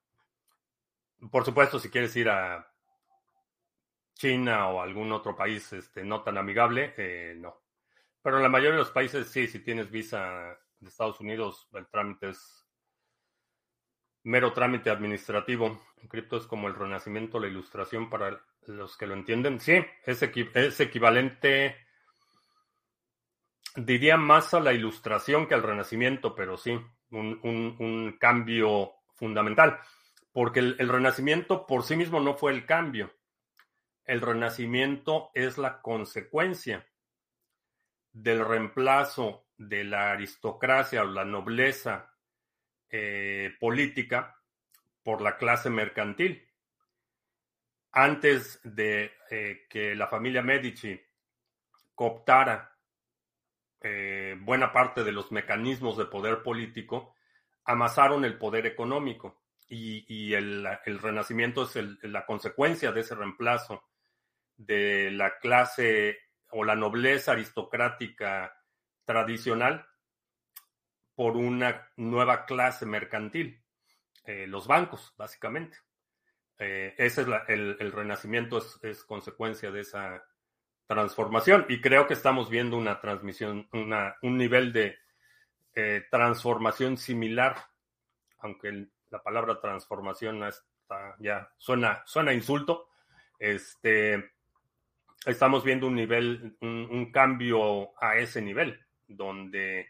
por 1.30 1.44
supuesto, 1.44 1.78
si 1.78 1.88
quieres 1.88 2.14
ir 2.16 2.28
a 2.28 2.68
China 4.14 4.68
o 4.68 4.80
algún 4.80 5.12
otro 5.12 5.36
país 5.36 5.72
este, 5.72 6.04
no 6.04 6.22
tan 6.22 6.38
amigable, 6.38 6.94
eh, 6.96 7.34
no. 7.36 7.62
Pero 8.22 8.36
en 8.36 8.42
la 8.42 8.48
mayoría 8.48 8.72
de 8.72 8.78
los 8.78 8.90
países 8.90 9.28
sí, 9.28 9.46
si 9.48 9.60
tienes 9.60 9.90
visa 9.90 10.58
de 10.78 10.88
Estados 10.88 11.20
Unidos, 11.20 11.68
el 11.72 11.86
trámite 11.88 12.30
es 12.30 12.66
mero 14.24 14.52
trámite 14.52 14.90
administrativo. 14.90 15.80
En 16.00 16.08
cripto 16.08 16.36
es 16.36 16.46
como 16.46 16.68
el 16.68 16.74
renacimiento, 16.74 17.40
la 17.40 17.48
ilustración 17.48 18.10
para 18.10 18.40
los 18.66 18.96
que 18.96 19.06
lo 19.06 19.14
entienden. 19.14 19.60
Sí, 19.60 19.84
es, 20.04 20.22
es 20.22 20.80
equivalente, 20.80 21.76
diría 23.76 24.16
más 24.16 24.54
a 24.54 24.60
la 24.60 24.72
ilustración 24.72 25.46
que 25.46 25.54
al 25.54 25.62
renacimiento, 25.62 26.34
pero 26.34 26.56
sí, 26.56 26.78
un, 27.10 28.16
cambio 28.18 28.92
fundamental. 29.14 29.78
Porque 30.32 30.60
el 30.60 30.88
renacimiento 30.88 31.66
por 31.66 31.82
sí 31.82 31.96
mismo 31.96 32.20
no 32.20 32.34
fue 32.34 32.52
el 32.52 32.64
cambio. 32.64 33.12
El 34.04 34.20
renacimiento 34.20 35.30
es 35.34 35.58
la 35.58 35.80
consecuencia 35.80 36.86
del 38.12 38.44
reemplazo 38.44 39.46
de 39.56 39.84
la 39.84 40.12
aristocracia 40.12 41.02
o 41.02 41.06
la 41.06 41.24
nobleza 41.24 42.14
eh, 42.90 43.54
política 43.60 44.36
por 45.02 45.20
la 45.20 45.36
clase 45.36 45.70
mercantil. 45.70 46.48
Antes 47.92 48.60
de 48.64 49.12
eh, 49.30 49.66
que 49.68 49.94
la 49.94 50.08
familia 50.08 50.42
Medici 50.42 50.98
cooptara 51.94 52.71
eh, 53.82 54.36
buena 54.40 54.72
parte 54.72 55.04
de 55.04 55.12
los 55.12 55.32
mecanismos 55.32 55.96
de 55.96 56.06
poder 56.06 56.42
político, 56.42 57.14
amasaron 57.64 58.24
el 58.24 58.38
poder 58.38 58.66
económico 58.66 59.42
y, 59.68 60.34
el, 60.34 60.66
renacimiento 61.00 61.62
es 61.62 61.76
la 62.02 62.26
consecuencia 62.26 62.92
de 62.92 63.00
ese 63.00 63.14
reemplazo 63.14 63.82
de 64.56 65.10
la 65.10 65.38
clase 65.38 66.18
o 66.50 66.64
la 66.64 66.76
nobleza 66.76 67.32
aristocrática 67.32 68.54
tradicional 69.04 69.86
por 71.14 71.36
una 71.36 71.90
nueva 71.96 72.44
clase 72.44 72.84
mercantil, 72.86 73.62
eh, 74.24 74.46
los 74.46 74.66
bancos, 74.66 75.14
básicamente. 75.16 75.78
Eh, 76.58 76.94
ese 76.98 77.22
es 77.22 77.28
el, 77.48 77.92
renacimiento, 77.92 78.62
es, 78.82 79.04
consecuencia 79.04 79.70
de 79.70 79.80
esa 79.80 80.22
transformación 80.92 81.64
y 81.68 81.80
creo 81.80 82.06
que 82.06 82.14
estamos 82.14 82.50
viendo 82.50 82.76
una 82.76 83.00
transmisión, 83.00 83.68
un 83.72 84.38
nivel 84.38 84.72
de 84.72 84.98
eh, 85.74 86.04
transformación 86.10 86.98
similar, 86.98 87.56
aunque 88.40 88.88
la 89.10 89.22
palabra 89.22 89.58
transformación 89.60 90.42
está, 90.44 91.16
ya 91.18 91.50
suena, 91.56 92.02
suena 92.04 92.34
insulto. 92.34 92.88
Este, 93.38 94.32
estamos 95.24 95.64
viendo 95.64 95.86
un 95.86 95.94
nivel, 95.94 96.56
un, 96.60 97.10
cambio 97.10 97.90
a 98.02 98.16
ese 98.16 98.42
nivel, 98.42 98.78
donde 99.08 99.88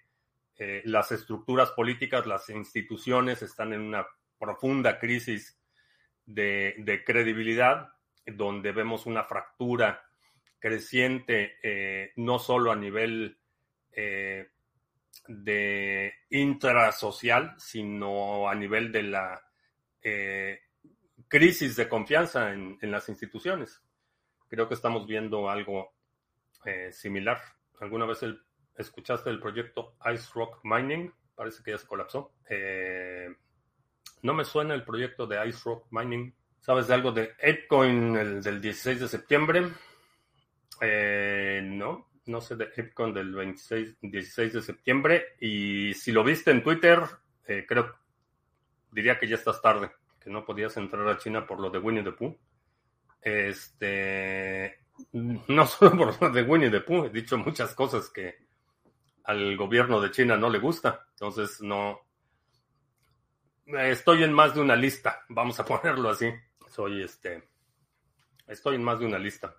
eh, 0.57 0.83
las 0.85 1.11
estructuras 1.11 1.73
políticas, 1.73 2.27
las 2.27 2.49
instituciones 2.49 3.43
están 3.43 3.73
en 3.73 3.81
una 3.81 4.07
profunda 4.39 4.99
crisis 5.01 5.59
de, 6.27 7.03
credibilidad, 7.05 7.89
donde 8.27 8.71
vemos 8.71 9.07
una 9.07 9.25
fractura 9.25 10.03
creciente, 10.63 11.59
eh, 11.63 12.13
no 12.17 12.39
solo 12.39 12.73
a 12.73 12.77
nivel 12.77 13.37
eh, 13.93 14.49
de 15.29 16.15
intrasocial, 16.31 17.55
sino 17.59 18.49
a 18.49 18.55
nivel 18.55 18.91
de 18.91 19.03
la 19.03 19.43
crisis 21.29 21.77
de 21.77 21.89
confianza 21.89 22.53
en 22.53 22.91
las 22.91 23.09
instituciones 23.09 23.81
creo 24.53 24.69
que 24.69 24.75
estamos 24.75 25.07
viendo 25.07 25.49
algo 25.49 25.95
eh, 26.67 26.93
similar. 26.93 27.41
¿Alguna 27.81 28.05
vez 28.05 28.23
escuchaste 28.77 29.31
el 29.31 29.41
proyecto 29.41 29.97
Ice 30.13 30.29
Rock 30.35 30.61
Mining? 30.63 31.11
Parece 31.35 31.63
que 31.63 31.71
ya 31.71 31.79
se 31.79 31.87
colapsó. 31.87 32.35
Eh, 32.51 33.35
no 34.21 34.35
me 34.35 34.45
suena 34.45 34.75
el 34.75 34.85
proyecto 34.85 35.27
de 35.27 35.49
Ice 35.49 35.63
Rock 35.65 35.87
Mining. 35.91 36.35
¿Sabes 36.61 36.87
de 36.87 36.93
algo 36.93 37.13
de 37.13 37.31
ApeCoin 37.43 38.15
el, 38.15 38.43
del 38.43 38.61
16 38.61 39.01
de 39.01 39.09
septiembre? 39.09 39.69
Eh, 40.83 41.61
no, 41.65 42.11
no 42.27 42.41
sé 42.41 42.57
de 42.57 42.65
ApeCoin 42.65 43.15
del 43.15 43.33
26, 43.33 43.97
16 44.03 44.53
de 44.53 44.63
septiembre. 44.63 45.37
Y 45.41 45.95
si 45.95 46.13
lo 46.13 46.25
viste 46.25 46.51
en 46.51 46.63
Twitter, 46.63 47.01
creo, 47.67 47.95
diría 48.91 49.19
que 49.19 49.29
ya 49.29 49.37
estás 49.37 49.63
tarde, 49.63 49.91
que 50.21 50.31
no 50.31 50.45
podías 50.45 50.77
entrar 50.77 51.09
a 51.09 51.19
China 51.19 51.47
por 51.47 51.61
lo 51.61 51.71
de 51.71 51.79
Winnie 51.79 52.03
the 52.05 52.13
Pooh. 52.13 52.37
Este, 53.21 54.81
no 55.13 55.67
solo 55.67 55.97
por 55.97 56.23
lo 56.23 56.31
de 56.31 56.43
Winnie 56.43 56.71
the 56.71 56.81
Pooh, 56.81 57.07
he 57.07 57.11
dicho 57.11 57.39
muchas 57.39 57.75
cosas 57.75 58.11
que 58.11 58.47
al 59.25 59.57
gobierno 59.57 60.01
de 60.01 60.11
China 60.11 60.37
no 60.37 60.51
le 60.51 60.59
gusta. 60.59 61.07
Entonces, 61.11 61.61
no. 61.61 62.01
Estoy 63.67 64.25
en 64.25 64.33
más 64.33 64.55
de 64.55 64.61
una 64.61 64.77
lista, 64.77 65.25
vamos 65.29 65.59
a 65.61 65.65
ponerlo 65.67 66.11
así. 66.11 66.31
Soy 66.69 67.03
este. 67.03 67.49
Estoy 68.47 68.77
en 68.77 68.85
más 68.85 68.99
de 68.99 69.07
una 69.07 69.19
lista. 69.19 69.57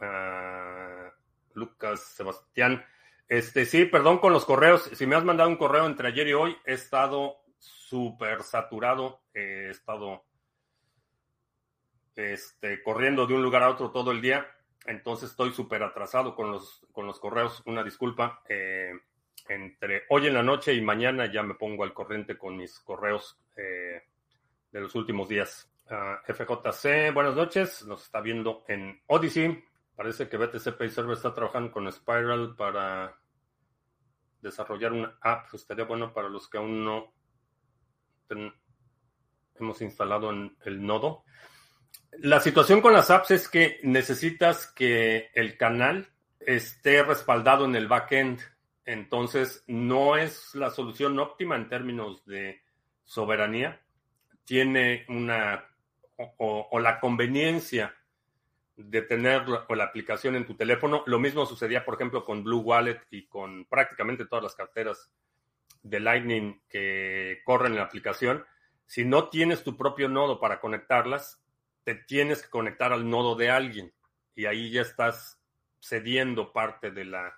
Ah, 0.00 1.12
Lucas 1.54 2.00
Sebastián. 2.00 2.84
Este, 3.28 3.64
sí, 3.64 3.84
perdón 3.84 4.18
con 4.18 4.32
los 4.32 4.44
correos. 4.44 4.90
Si 4.92 5.06
me 5.06 5.16
has 5.16 5.24
mandado 5.24 5.48
un 5.48 5.56
correo 5.56 5.86
entre 5.86 6.08
ayer 6.08 6.28
y 6.28 6.32
hoy, 6.32 6.56
he 6.64 6.74
estado 6.74 7.36
súper 7.58 8.42
saturado. 8.42 9.20
He 9.34 9.70
estado 9.70 10.24
este, 12.16 12.82
corriendo 12.82 13.26
de 13.26 13.34
un 13.34 13.42
lugar 13.42 13.62
a 13.62 13.70
otro 13.70 13.90
todo 13.90 14.10
el 14.10 14.20
día. 14.20 14.46
Entonces 14.86 15.30
estoy 15.30 15.52
súper 15.52 15.82
atrasado 15.82 16.34
con 16.34 16.50
los, 16.50 16.86
con 16.92 17.06
los 17.06 17.20
correos. 17.20 17.62
Una 17.66 17.82
disculpa. 17.82 18.42
Eh, 18.48 18.92
entre 19.48 20.04
hoy 20.10 20.26
en 20.26 20.34
la 20.34 20.42
noche 20.42 20.74
y 20.74 20.80
mañana 20.80 21.30
ya 21.30 21.42
me 21.42 21.54
pongo 21.54 21.84
al 21.84 21.94
corriente 21.94 22.36
con 22.36 22.56
mis 22.56 22.78
correos 22.80 23.38
eh, 23.56 24.02
de 24.70 24.80
los 24.80 24.94
últimos 24.94 25.28
días. 25.28 25.70
Ah, 25.88 26.20
FJC, 26.24 27.12
buenas 27.12 27.34
noches. 27.34 27.84
Nos 27.84 28.04
está 28.04 28.20
viendo 28.20 28.64
en 28.68 29.00
Odyssey. 29.06 29.64
Parece 30.00 30.30
que 30.30 30.38
BTC 30.38 30.78
Pay 30.78 30.88
Server 30.88 31.14
está 31.14 31.34
trabajando 31.34 31.70
con 31.70 31.92
Spiral 31.92 32.56
para 32.56 33.20
desarrollar 34.40 34.94
una 34.94 35.18
app. 35.20 35.52
Estaría 35.52 35.84
bueno 35.84 36.14
para 36.14 36.30
los 36.30 36.48
que 36.48 36.56
aún 36.56 36.82
no 36.82 37.12
hemos 39.56 39.82
instalado 39.82 40.30
en 40.30 40.56
el 40.64 40.86
nodo. 40.86 41.24
La 42.12 42.40
situación 42.40 42.80
con 42.80 42.94
las 42.94 43.10
apps 43.10 43.30
es 43.32 43.46
que 43.50 43.78
necesitas 43.82 44.72
que 44.72 45.28
el 45.34 45.58
canal 45.58 46.08
esté 46.38 47.02
respaldado 47.02 47.66
en 47.66 47.76
el 47.76 47.86
backend. 47.86 48.40
Entonces, 48.86 49.64
no 49.66 50.16
es 50.16 50.54
la 50.54 50.70
solución 50.70 51.18
óptima 51.18 51.56
en 51.56 51.68
términos 51.68 52.24
de 52.24 52.62
soberanía. 53.04 53.82
Tiene 54.46 55.04
una 55.10 55.62
o, 56.38 56.80
la 56.80 56.98
conveniencia 56.98 57.94
de 58.84 59.02
tener 59.02 59.48
la, 59.48 59.66
la, 59.68 59.84
aplicación 59.84 60.36
en 60.36 60.46
tu 60.46 60.54
teléfono. 60.56 61.02
Lo 61.06 61.18
mismo 61.18 61.46
sucedía, 61.46 61.84
por 61.84 61.94
ejemplo, 61.94 62.24
con 62.24 62.42
Blue 62.44 62.60
Wallet 62.60 63.00
y 63.10 63.26
con 63.26 63.64
prácticamente 63.66 64.26
todas 64.26 64.44
las 64.44 64.54
carteras 64.54 65.10
de 65.82 66.00
Lightning 66.00 66.62
que 66.68 67.40
corren 67.44 67.72
en 67.72 67.78
la 67.78 67.84
aplicación. 67.84 68.44
Si 68.86 69.04
no 69.04 69.28
tienes 69.28 69.62
tu 69.62 69.76
propio 69.76 70.08
nodo 70.08 70.40
para 70.40 70.60
conectarlas, 70.60 71.42
te 71.84 71.94
tienes 71.94 72.42
que 72.42 72.50
conectar 72.50 72.92
al 72.92 73.08
nodo 73.08 73.34
de 73.34 73.50
alguien 73.50 73.92
y 74.34 74.46
ahí 74.46 74.70
ya 74.70 74.82
estás 74.82 75.40
cediendo 75.80 76.52
parte 76.52 76.90
de 76.90 77.04
la 77.04 77.34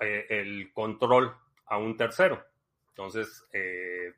eh, 0.00 0.26
el 0.28 0.72
control 0.72 1.36
a 1.66 1.78
un 1.78 1.96
tercero. 1.96 2.44
Entonces, 2.90 3.44
eh, 3.52 4.14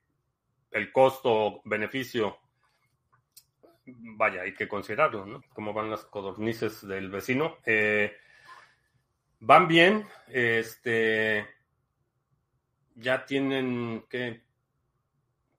el 0.71 0.93
costo-beneficio, 0.93 2.39
vaya, 3.87 4.43
hay 4.43 4.55
que 4.55 4.69
considerarlo, 4.69 5.27
¿no? 5.27 5.43
¿Cómo 5.53 5.73
van 5.73 5.90
las 5.90 6.05
codornices 6.05 6.87
del 6.87 7.11
vecino? 7.11 7.59
Eh, 7.64 8.16
van 9.40 9.69
bien, 9.69 10.07
este, 10.29 11.47
ya 12.95 13.25
tienen 13.25 14.05
que 14.09 14.43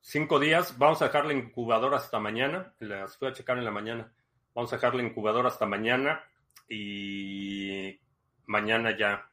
cinco 0.01 0.39
días. 0.39 0.77
Vamos 0.77 1.01
a 1.01 1.05
dejar 1.05 1.25
la 1.25 1.33
incubadora 1.33 1.97
hasta 1.97 2.19
mañana. 2.19 2.73
Las 2.79 3.17
fui 3.17 3.27
a 3.27 3.33
checar 3.33 3.57
en 3.57 3.65
la 3.65 3.71
mañana. 3.71 4.11
Vamos 4.53 4.71
a 4.73 4.75
dejar 4.75 4.95
la 4.95 5.03
incubadora 5.03 5.47
hasta 5.47 5.65
mañana 5.65 6.23
y 6.67 7.99
mañana 8.45 8.97
ya 8.97 9.29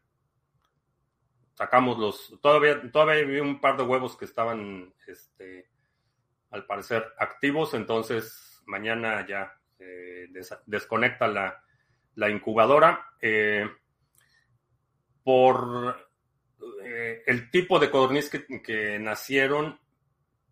sacamos 1.55 1.99
los. 1.99 2.39
Todavía, 2.41 2.91
todavía 2.93 3.25
vi 3.25 3.41
un 3.41 3.61
par 3.61 3.77
de 3.77 3.83
huevos 3.83 4.17
que 4.17 4.27
estaban, 4.27 4.95
este, 5.07 5.69
al 6.51 6.65
parecer, 6.67 7.05
activos. 7.19 7.75
Entonces, 7.75 8.48
mañana 8.69 9.27
ya 9.27 9.53
eh, 9.79 10.29
desconecta 10.67 11.27
la, 11.27 11.63
la 12.15 12.31
incubadora. 12.31 13.13
Eh, 13.21 13.69
por 15.25 16.09
eh, 16.85 17.23
el 17.27 17.51
tipo 17.51 17.79
de 17.79 17.91
codorniz 17.91 18.31
que, 18.31 18.47
que 18.63 18.99
nacieron, 18.99 19.79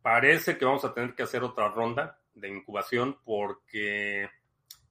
parece 0.02 0.58
que 0.58 0.64
vamos 0.64 0.84
a 0.84 0.92
tener 0.92 1.14
que 1.14 1.22
hacer 1.22 1.42
otra 1.42 1.68
ronda 1.68 2.20
de 2.34 2.48
incubación 2.48 3.18
porque 3.24 4.28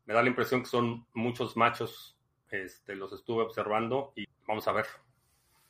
me 0.05 0.13
da 0.13 0.21
la 0.21 0.29
impresión 0.29 0.61
que 0.61 0.69
son 0.69 1.05
muchos 1.13 1.55
machos. 1.55 2.17
Este, 2.49 2.95
los 2.95 3.11
estuve 3.13 3.43
observando 3.43 4.13
y 4.15 4.25
vamos 4.47 4.67
a 4.67 4.71
ver. 4.71 4.85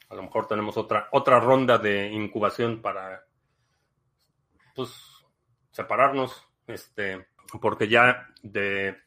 A 0.10 0.16
lo 0.16 0.24
mejor 0.24 0.48
tenemos 0.48 0.78
otra, 0.78 1.10
otra 1.12 1.40
ronda 1.40 1.78
de 1.78 2.08
incubación 2.08 2.82
para 2.82 3.26
pues 4.76 4.92
separarnos. 5.72 6.48
Este, 6.68 7.28
porque 7.62 7.88
ya 7.88 8.30
de 8.42 8.98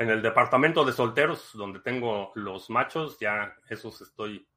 en 0.00 0.08
el 0.08 0.22
departamento 0.22 0.82
de 0.82 0.94
solteros, 0.94 1.50
donde 1.52 1.80
tengo 1.80 2.32
los 2.34 2.70
machos, 2.70 3.18
ya 3.20 3.54
esos 3.68 4.00
estoy 4.00 4.48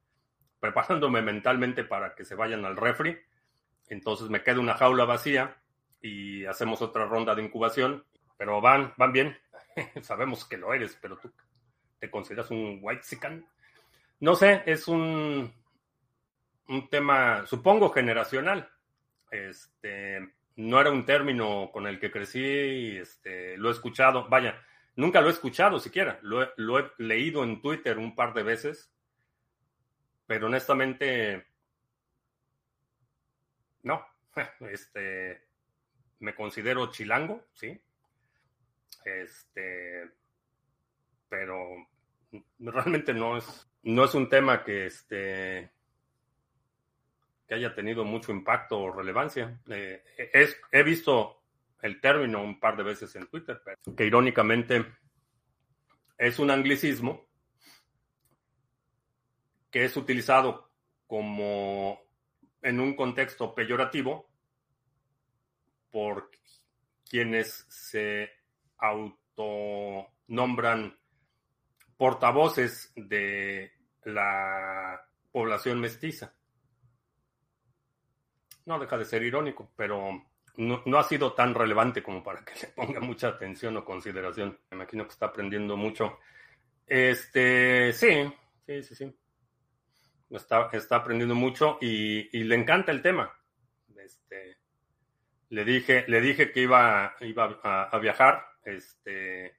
preparándome 0.58 1.20
mentalmente 1.20 1.84
para 1.84 2.14
que 2.14 2.24
se 2.24 2.34
vayan 2.34 2.64
al 2.64 2.78
refri. 2.78 3.18
Entonces 3.88 4.30
me 4.30 4.42
queda 4.42 4.60
una 4.60 4.72
jaula 4.72 5.04
vacía 5.04 5.60
y 6.00 6.46
hacemos 6.46 6.80
otra 6.80 7.04
ronda 7.04 7.34
de 7.34 7.42
incubación. 7.42 8.06
Pero 8.38 8.62
van, 8.62 8.94
van 8.96 9.12
bien. 9.12 9.36
Sabemos 10.00 10.46
que 10.46 10.56
lo 10.56 10.72
eres, 10.72 10.98
pero 10.98 11.18
tú 11.18 11.30
te 11.98 12.10
consideras 12.10 12.50
un 12.50 12.78
white 12.80 13.02
sican. 13.02 13.46
No 14.20 14.34
sé, 14.36 14.62
es 14.64 14.88
un, 14.88 15.52
un 16.68 16.88
tema, 16.88 17.44
supongo, 17.46 17.90
generacional. 17.90 18.70
Este, 19.30 20.32
no 20.56 20.80
era 20.80 20.90
un 20.90 21.04
término 21.04 21.70
con 21.72 21.86
el 21.86 21.98
que 21.98 22.10
crecí, 22.10 22.96
este, 22.96 23.56
lo 23.56 23.68
he 23.68 23.72
escuchado, 23.72 24.28
vaya, 24.28 24.62
nunca 24.96 25.20
lo 25.20 25.28
he 25.28 25.32
escuchado 25.32 25.78
siquiera, 25.78 26.18
lo 26.22 26.42
he, 26.42 26.50
lo 26.56 26.78
he 26.78 26.90
leído 26.98 27.42
en 27.42 27.60
Twitter 27.60 27.98
un 27.98 28.14
par 28.14 28.34
de 28.34 28.42
veces, 28.42 28.92
pero 30.26 30.46
honestamente, 30.46 31.46
no, 33.82 34.06
este, 34.70 35.44
me 36.20 36.34
considero 36.34 36.90
chilango, 36.90 37.44
sí, 37.52 37.80
este, 39.04 40.10
pero 41.28 41.88
realmente 42.58 43.12
no 43.12 43.36
es, 43.36 43.68
no 43.82 44.04
es 44.04 44.14
un 44.14 44.28
tema 44.28 44.64
que, 44.64 44.86
este, 44.86 45.70
que 47.46 47.54
haya 47.54 47.74
tenido 47.74 48.04
mucho 48.04 48.32
impacto 48.32 48.78
o 48.80 48.92
relevancia. 48.92 49.60
Eh, 49.68 50.02
es, 50.32 50.56
he 50.70 50.82
visto 50.82 51.42
el 51.82 52.00
término 52.00 52.42
un 52.42 52.58
par 52.58 52.76
de 52.76 52.82
veces 52.82 53.14
en 53.16 53.26
Twitter, 53.26 53.60
que 53.96 54.06
irónicamente 54.06 54.86
es 56.16 56.38
un 56.38 56.50
anglicismo 56.50 57.26
que 59.70 59.84
es 59.84 59.96
utilizado 59.96 60.70
como 61.06 62.00
en 62.62 62.80
un 62.80 62.96
contexto 62.96 63.54
peyorativo 63.54 64.30
por 65.90 66.30
quienes 67.08 67.66
se 67.68 68.30
autonombran 68.78 70.18
portavoces 71.96 72.92
de 72.96 73.72
la 74.04 75.06
población 75.32 75.80
mestiza 75.80 76.34
no 78.66 78.78
deja 78.78 78.96
de 78.96 79.04
ser 79.04 79.22
irónico, 79.22 79.70
pero 79.76 80.22
no, 80.56 80.98
ha 80.98 81.02
sido 81.02 81.32
tan 81.32 81.54
relevante 81.54 82.02
como 82.02 82.22
para 82.22 82.44
que 82.44 82.54
le 82.62 82.68
ponga 82.68 83.00
mucha 83.00 83.28
atención 83.28 83.76
o 83.76 83.84
consideración. 83.84 84.58
Me 84.70 84.76
imagino 84.76 85.04
que 85.04 85.12
está 85.12 85.26
aprendiendo 85.26 85.76
mucho. 85.76 86.18
Este, 86.86 87.92
sí, 87.92 88.32
sí, 88.66 88.82
sí, 88.82 88.94
sí. 88.94 89.16
Está, 90.30 90.68
está 90.72 90.96
aprendiendo 90.96 91.34
mucho 91.34 91.78
y, 91.80 92.28
le 92.44 92.54
encanta 92.54 92.90
el 92.92 93.02
tema. 93.02 93.32
Este, 93.96 94.58
le 95.50 95.64
dije, 95.64 96.04
le 96.08 96.20
dije 96.20 96.50
que 96.50 96.60
iba, 96.60 97.14
iba 97.20 97.60
a, 97.62 97.98
viajar, 97.98 98.44
este, 98.64 99.56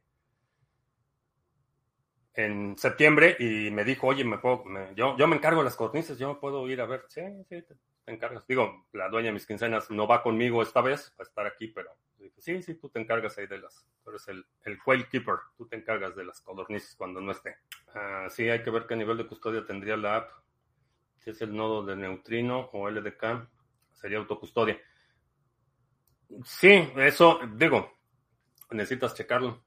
en 2.33 2.77
septiembre 2.77 3.37
y 3.39 3.71
me 3.71 3.85
dijo, 3.85 4.07
oye, 4.07 4.25
me 4.25 4.37
puedo, 4.37 4.65
yo, 4.95 5.15
yo 5.17 5.27
me 5.27 5.37
encargo 5.37 5.61
de 5.61 5.65
las 5.65 5.77
cornisas, 5.77 6.17
yo 6.17 6.33
me 6.33 6.39
puedo 6.39 6.67
ir 6.69 6.81
a 6.81 6.85
ver. 6.85 7.05
Sí, 7.07 7.21
sí, 7.47 7.63
encargas. 8.11 8.45
Digo, 8.47 8.87
la 8.93 9.09
dueña 9.09 9.27
de 9.27 9.33
mis 9.33 9.45
quincenas 9.45 9.89
no 9.91 10.07
va 10.07 10.21
conmigo 10.21 10.61
esta 10.61 10.81
vez 10.81 11.11
para 11.17 11.27
estar 11.27 11.47
aquí, 11.47 11.67
pero 11.67 11.91
sí, 12.37 12.61
sí, 12.61 12.75
tú 12.75 12.89
te 12.89 12.99
encargas 12.99 13.37
ahí 13.37 13.47
de 13.47 13.59
las, 13.59 13.87
tú 14.03 14.09
eres 14.09 14.27
el, 14.27 14.45
el 14.63 14.81
quail 14.81 15.07
keeper, 15.07 15.35
tú 15.57 15.67
te 15.67 15.75
encargas 15.75 16.15
de 16.15 16.25
las 16.25 16.41
codornices 16.41 16.95
cuando 16.95 17.21
no 17.21 17.31
esté. 17.31 17.57
Ah, 17.93 18.27
sí, 18.29 18.49
hay 18.49 18.61
que 18.61 18.69
ver 18.69 18.85
qué 18.87 18.95
nivel 18.95 19.17
de 19.17 19.27
custodia 19.27 19.65
tendría 19.65 19.97
la 19.97 20.17
app. 20.17 20.31
Si 21.17 21.29
es 21.31 21.41
el 21.41 21.55
nodo 21.55 21.83
de 21.83 21.95
neutrino 21.95 22.69
o 22.73 22.89
LDK, 22.89 23.47
sería 23.93 24.17
autocustodia. 24.17 24.79
Sí, 26.43 26.91
eso, 26.97 27.39
digo, 27.55 27.97
necesitas 28.71 29.15
checarlo. 29.15 29.63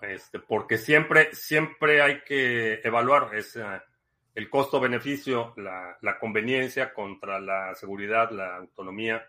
Este, 0.00 0.38
porque 0.38 0.78
siempre, 0.78 1.34
siempre 1.34 2.02
hay 2.02 2.22
que 2.22 2.80
evaluar 2.84 3.34
esa 3.34 3.84
el 4.34 4.50
costo-beneficio, 4.50 5.54
la, 5.56 6.18
conveniencia 6.20 6.94
contra 6.94 7.40
la 7.40 7.74
seguridad, 7.74 8.30
la 8.30 8.56
autonomía, 8.56 9.28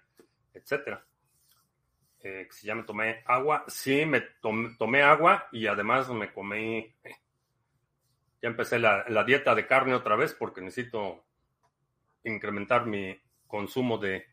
etcétera. 0.53 1.05
Eh, 2.21 2.47
si 2.51 2.67
ya 2.67 2.75
me 2.75 2.83
tomé 2.83 3.23
agua, 3.25 3.63
sí, 3.67 4.05
me 4.05 4.21
tomé, 4.21 5.01
agua 5.01 5.47
y 5.51 5.67
además 5.67 6.09
me 6.09 6.31
comí, 6.33 6.93
ya 8.41 8.49
empecé 8.49 8.77
la, 8.77 9.23
dieta 9.25 9.55
de 9.55 9.65
carne 9.65 9.93
otra 9.93 10.15
vez 10.15 10.33
porque 10.33 10.61
necesito 10.61 11.25
incrementar 12.23 12.85
mi 12.85 13.17
consumo 13.47 13.97
de, 13.97 14.25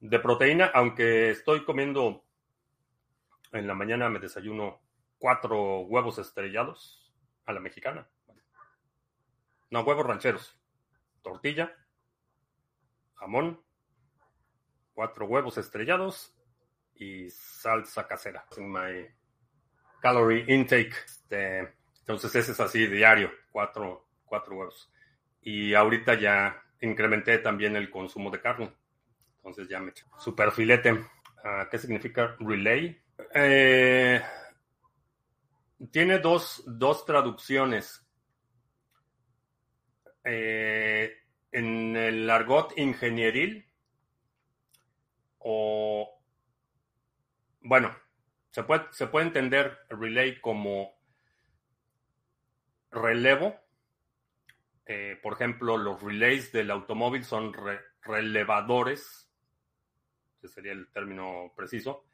de 0.00 0.18
proteína, 0.18 0.70
aunque 0.74 1.30
estoy 1.30 1.64
comiendo 1.64 2.24
en 3.52 3.66
la 3.66 3.74
mañana 3.74 4.08
me 4.10 4.18
desayuno 4.18 4.80
cuatro 5.18 5.80
huevos 5.80 6.18
estrellados 6.18 7.12
a 7.46 7.52
la 7.52 7.60
mexicana. 7.60 8.08
No, 9.70 9.82
huevos 9.82 10.06
rancheros. 10.06 10.58
Tortilla, 11.22 11.76
jamón, 13.14 13.60
cuatro 14.94 15.26
huevos 15.26 15.58
estrellados 15.58 16.34
y 16.94 17.28
salsa 17.30 18.06
casera. 18.06 18.46
My 18.58 19.06
calorie 20.00 20.44
intake. 20.48 20.94
Este, 21.04 21.74
entonces 22.00 22.34
ese 22.34 22.52
es 22.52 22.60
así 22.60 22.86
diario, 22.86 23.30
cuatro, 23.52 24.08
cuatro 24.24 24.56
huevos. 24.56 24.90
Y 25.42 25.74
ahorita 25.74 26.14
ya 26.14 26.62
incrementé 26.80 27.38
también 27.38 27.76
el 27.76 27.90
consumo 27.90 28.30
de 28.30 28.40
carne. 28.40 28.72
Entonces 29.36 29.68
ya 29.68 29.80
me 29.80 29.90
eché 29.90 30.04
super 30.18 30.50
filete. 30.50 31.04
Ah, 31.44 31.68
¿Qué 31.70 31.78
significa 31.78 32.36
relay? 32.40 33.00
Eh, 33.34 34.22
tiene 35.90 36.18
dos, 36.18 36.62
dos 36.66 37.04
traducciones. 37.04 38.04
Eh, 40.30 41.16
en 41.52 41.96
el 41.96 42.28
argot 42.28 42.76
ingenieril 42.76 43.66
o, 45.38 46.20
bueno, 47.60 47.96
se 48.50 48.62
puede, 48.62 48.84
se 48.90 49.06
puede 49.06 49.26
entender 49.26 49.78
relay 49.88 50.38
como 50.40 50.98
relevo. 52.90 53.58
Eh, 54.84 55.18
por 55.22 55.32
ejemplo, 55.32 55.78
los 55.78 56.02
relays 56.02 56.52
del 56.52 56.70
automóvil 56.70 57.24
son 57.24 57.54
relevadores, 58.02 59.30
ese 60.36 60.48
sería 60.48 60.72
el 60.72 60.90
término 60.92 61.54
preciso. 61.56 62.04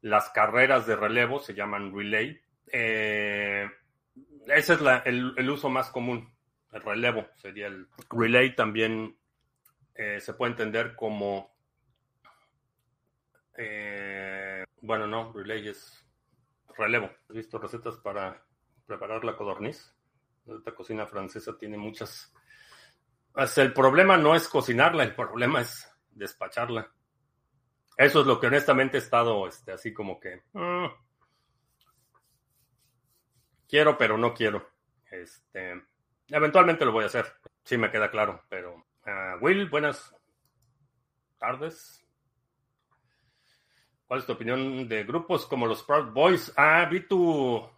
Las 0.00 0.30
carreras 0.30 0.86
de 0.86 0.96
relevo 0.96 1.40
se 1.40 1.52
llaman 1.52 1.94
relay. 1.94 2.40
Eh, 2.72 3.68
ese 4.46 4.74
es 4.74 4.80
el, 5.04 5.50
uso 5.50 5.68
más 5.68 5.90
común 5.90 6.39
el 6.72 6.82
relevo 6.82 7.26
sería 7.36 7.66
el 7.66 7.88
relay 8.10 8.54
también 8.54 9.16
eh, 9.94 10.20
se 10.20 10.34
puede 10.34 10.52
entender 10.52 10.94
como 10.94 11.54
eh, 13.56 14.64
bueno 14.80 15.06
no 15.06 15.32
relay 15.32 15.68
es 15.68 16.06
relevo. 16.76 17.10
He 17.28 17.34
visto 17.34 17.58
recetas 17.58 17.96
para 17.98 18.42
preparar 18.86 19.24
la 19.24 19.36
codorniz. 19.36 19.94
Esta 20.46 20.74
cocina 20.74 21.06
francesa 21.06 21.56
tiene 21.58 21.76
muchas 21.76 22.32
el 23.56 23.72
problema 23.72 24.16
no 24.16 24.34
es 24.34 24.48
cocinarla 24.48 25.04
el 25.04 25.14
problema 25.14 25.60
es 25.60 25.88
despacharla. 26.10 26.92
Eso 27.96 28.20
es 28.20 28.26
lo 28.26 28.40
que 28.40 28.46
honestamente 28.46 28.96
he 28.96 29.00
estado 29.00 29.46
este, 29.46 29.72
así 29.72 29.92
como 29.92 30.18
que 30.18 30.42
mm, 30.52 30.86
quiero 33.68 33.96
pero 33.98 34.16
no 34.16 34.34
quiero 34.34 34.68
este 35.10 35.82
Eventualmente 36.32 36.84
lo 36.84 36.92
voy 36.92 37.04
a 37.04 37.08
hacer, 37.08 37.26
sí 37.64 37.76
me 37.76 37.90
queda 37.90 38.10
claro, 38.10 38.44
pero... 38.48 38.86
Ah, 39.04 39.36
Will, 39.40 39.68
buenas 39.68 40.14
tardes. 41.38 42.06
¿Cuál 44.06 44.20
es 44.20 44.26
tu 44.26 44.32
opinión 44.32 44.88
de 44.88 45.02
grupos 45.02 45.46
como 45.46 45.66
los 45.66 45.82
Proud 45.82 46.12
Boys? 46.12 46.52
Ah, 46.56 46.86
vi 46.88 47.00
tu, 47.00 47.68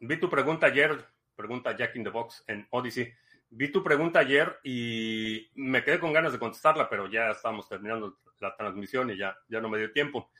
vi 0.00 0.16
tu 0.18 0.28
pregunta 0.28 0.66
ayer, 0.66 1.06
pregunta 1.36 1.76
Jack 1.76 1.94
in 1.96 2.04
the 2.04 2.10
Box 2.10 2.42
en 2.48 2.66
Odyssey. 2.70 3.12
vi 3.50 3.70
tu 3.70 3.82
pregunta 3.82 4.20
ayer 4.20 4.58
y 4.64 5.48
me 5.54 5.84
quedé 5.84 6.00
con 6.00 6.12
ganas 6.12 6.32
de 6.32 6.38
contestarla, 6.38 6.88
pero 6.88 7.08
ya 7.08 7.30
estamos 7.30 7.68
terminando 7.68 8.18
la 8.40 8.56
transmisión 8.56 9.10
y 9.10 9.18
ya, 9.18 9.36
ya 9.48 9.60
no 9.60 9.68
me 9.68 9.78
dio 9.78 9.92
tiempo. 9.92 10.30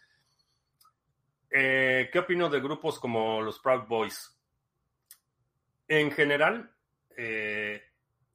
Eh, 1.50 2.08
¿Qué 2.12 2.18
opino 2.18 2.48
de 2.48 2.60
grupos 2.60 2.98
como 2.98 3.40
los 3.42 3.60
Proud 3.60 3.86
Boys? 3.86 4.36
En 5.86 6.10
general, 6.10 6.72
eh, 7.22 7.82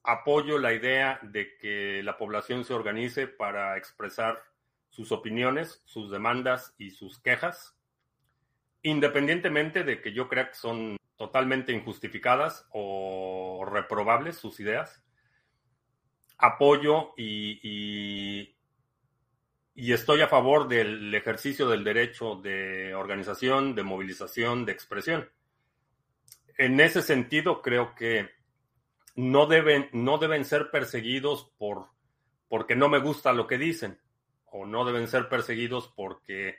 apoyo 0.04 0.60
la 0.60 0.72
idea 0.72 1.20
de 1.24 1.58
que 1.58 2.04
la 2.04 2.20
población 2.20 2.64
se 2.64 2.76
organice 2.76 3.28
para 3.28 3.78
expresar 3.78 4.44
sus 4.90 5.12
opiniones, 5.12 5.82
sus 5.86 6.12
demandas 6.12 6.76
y 6.78 6.92
sus 6.92 7.20
quejas, 7.20 7.76
independientemente 8.84 9.84
de 9.84 10.02
que 10.02 10.14
yo 10.14 10.28
crea 10.28 10.50
que 10.50 10.56
son 10.56 10.98
totalmente 11.18 11.72
injustificadas 11.72 12.68
o 12.70 13.66
reprobables 13.68 14.38
sus 14.38 14.60
ideas. 14.60 15.04
Apoyo 16.38 17.14
y, 17.18 17.60
y, 17.64 18.56
y, 19.74 19.94
estoy 19.94 20.22
a 20.22 20.28
favor 20.28 20.68
del 20.68 21.12
ejercicio 21.16 21.68
del 21.68 21.84
derecho 21.84 22.36
de 22.36 22.94
organización, 22.94 23.74
de 23.74 23.82
movilización, 23.82 24.64
de 24.64 24.74
expresión. 24.74 25.28
En 26.60 26.80
ese 26.80 27.02
sentido, 27.02 27.64
creo 27.64 27.96
que 27.96 28.36
no 29.16 29.46
deben, 29.46 29.90
no 29.94 30.18
deben 30.18 30.46
ser 30.46 30.72
perseguidos 30.72 31.52
por, 31.58 31.88
porque 32.48 32.76
no 32.76 32.90
me 32.90 33.00
gusta 33.00 33.34
lo 33.34 33.48
que 33.48 33.58
dicen, 33.58 34.00
o 34.46 34.66
no 34.66 34.86
deben 34.86 35.08
ser 35.08 35.28
perseguidos 35.30 35.88
porque 35.96 36.58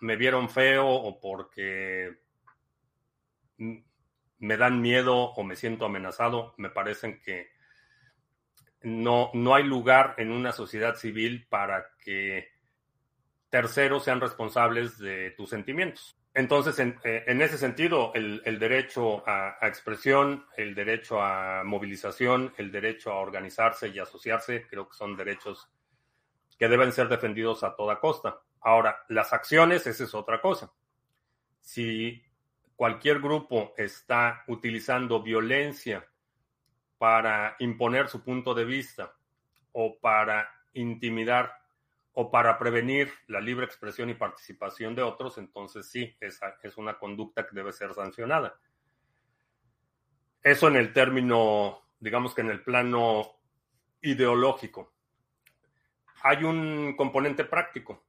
me 0.00 0.16
vieron 0.16 0.50
feo 0.50 0.86
o 0.86 1.20
porque 1.20 2.18
me 3.56 4.56
dan 4.56 4.82
miedo 4.82 5.16
o 5.16 5.42
me 5.42 5.56
siento 5.56 5.86
amenazado. 5.86 6.54
Me 6.58 6.68
parecen 6.68 7.20
que 7.22 7.48
no, 8.82 9.30
no 9.32 9.54
hay 9.54 9.64
lugar 9.64 10.14
en 10.18 10.30
una 10.30 10.52
sociedad 10.52 10.96
civil 10.96 11.46
para 11.48 11.86
que 11.98 12.48
terceros 13.48 14.04
sean 14.04 14.20
responsables 14.20 14.98
de 14.98 15.30
tus 15.30 15.48
sentimientos. 15.48 16.18
Entonces, 16.34 16.80
en, 16.80 16.98
eh, 17.04 17.24
ese 17.26 17.58
sentido, 17.58 18.12
el, 18.12 18.58
derecho 18.58 19.22
a, 19.24 19.56
expresión, 19.62 20.44
el 20.56 20.74
derecho 20.74 21.22
a 21.22 21.62
movilización, 21.64 22.52
el 22.56 22.72
derecho 22.72 23.12
a 23.12 23.20
organizarse 23.20 23.88
y 23.88 24.00
asociarse, 24.00 24.66
creo 24.68 24.88
que 24.88 24.96
son 24.96 25.16
derechos 25.16 25.70
que 26.58 26.68
deben 26.68 26.90
ser 26.90 27.08
defendidos 27.08 27.62
a 27.62 27.76
toda 27.76 28.00
costa. 28.00 28.40
Ahora, 28.60 29.04
las 29.08 29.32
acciones, 29.32 29.86
esa 29.86 30.04
es 30.04 30.14
otra 30.14 30.40
cosa. 30.40 30.72
Si 31.60 32.20
cualquier 32.74 33.20
grupo 33.20 33.72
está 33.76 34.42
utilizando 34.48 35.22
violencia 35.22 36.04
para 36.98 37.54
imponer 37.60 38.08
su 38.08 38.24
punto 38.24 38.54
de 38.54 38.64
vista 38.64 39.14
o 39.70 40.00
para 40.00 40.48
intimidar 40.72 41.63
o 42.14 42.30
para 42.30 42.58
prevenir 42.58 43.12
la 43.26 43.40
libre 43.40 43.66
expresión 43.66 44.08
y 44.08 44.14
participación 44.14 44.94
de 44.94 45.02
otros, 45.02 45.36
entonces 45.38 45.90
sí, 45.90 46.16
esa 46.20 46.56
es 46.62 46.76
una 46.76 46.98
conducta 46.98 47.46
que 47.46 47.56
debe 47.56 47.72
ser 47.72 47.92
sancionada. 47.92 48.58
Eso 50.42 50.68
en 50.68 50.76
el 50.76 50.92
término, 50.92 51.82
digamos 51.98 52.34
que 52.34 52.42
en 52.42 52.50
el 52.50 52.62
plano 52.62 53.40
ideológico. 54.00 54.94
Hay 56.22 56.44
un 56.44 56.94
componente 56.96 57.44
práctico 57.44 58.06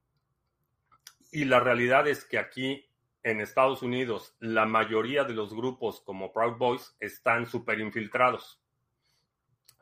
y 1.32 1.44
la 1.44 1.58
realidad 1.58 2.06
es 2.06 2.24
que 2.24 2.38
aquí 2.38 2.88
en 3.24 3.40
Estados 3.40 3.82
Unidos 3.82 4.36
la 4.38 4.66
mayoría 4.66 5.24
de 5.24 5.34
los 5.34 5.52
grupos 5.52 6.00
como 6.00 6.32
Proud 6.32 6.58
Boys 6.58 6.96
están 7.00 7.46
súper 7.46 7.80
infiltrados. 7.80 8.62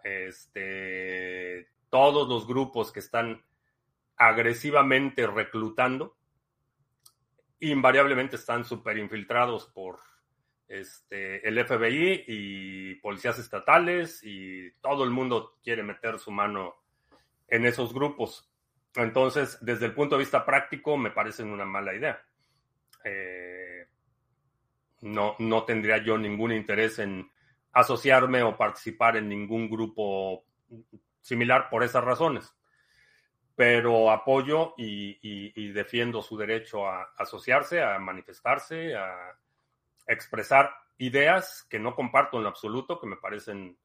Este, 0.02 1.68
todos 1.90 2.26
los 2.28 2.46
grupos 2.46 2.90
que 2.90 3.00
están 3.00 3.44
agresivamente 4.16 5.27
reclutando, 5.27 6.16
invariablemente 7.61 8.37
están 8.37 8.64
súper 8.64 8.98
infiltrados 8.98 9.66
por 9.66 9.98
este, 10.68 11.46
el 11.46 11.64
FBI 11.64 12.24
y 12.27 12.94
policías 12.96 13.38
estatales 13.38 14.20
y 14.22 14.70
todo 14.81 15.05
el 15.05 15.11
mundo 15.11 15.59
quiere 15.62 15.83
meter 15.83 16.18
su 16.18 16.31
mano 16.31 16.74
en 17.48 17.66
esos 17.66 17.92
grupos. 17.92 18.50
Entonces, 18.94 19.59
desde 19.61 19.87
el 19.87 19.94
punto 19.94 20.16
de 20.16 20.20
vista 20.20 20.44
práctico, 20.44 20.96
me 20.96 21.11
parecen 21.11 21.48
una 21.48 21.64
mala 21.64 21.94
idea. 21.94 22.22
Eh, 23.05 23.88
no, 25.00 25.37
no 25.38 25.64
tendría 25.64 25.98
yo 25.98 26.16
ningún 26.16 26.53
interés 26.53 26.98
en 26.98 27.31
asociarme 27.72 28.42
o 28.42 28.57
participar 28.57 29.16
en 29.16 29.29
ningún 29.29 29.68
grupo 29.68 30.44
similar 31.20 31.68
por 31.68 31.83
esas 31.83 32.05
razones 32.05 32.55
pero 33.56 34.10
apoyo 34.10 34.74
y, 34.76 35.72
defiendo 35.72 36.22
su 36.22 36.36
derecho 36.36 36.88
a, 36.88 37.12
asociarse, 37.16 37.82
a 37.82 37.98
manifestarse, 37.98 38.96
a 38.96 39.36
expresar 40.06 40.74
ideas 40.98 41.66
que 41.68 41.78
no 41.78 41.94
comparto 41.94 42.36
en 42.36 42.44
lo 42.44 42.48
absoluto, 42.48 42.98
que 42.98 43.06
me 43.06 43.16
parecen 43.16 43.78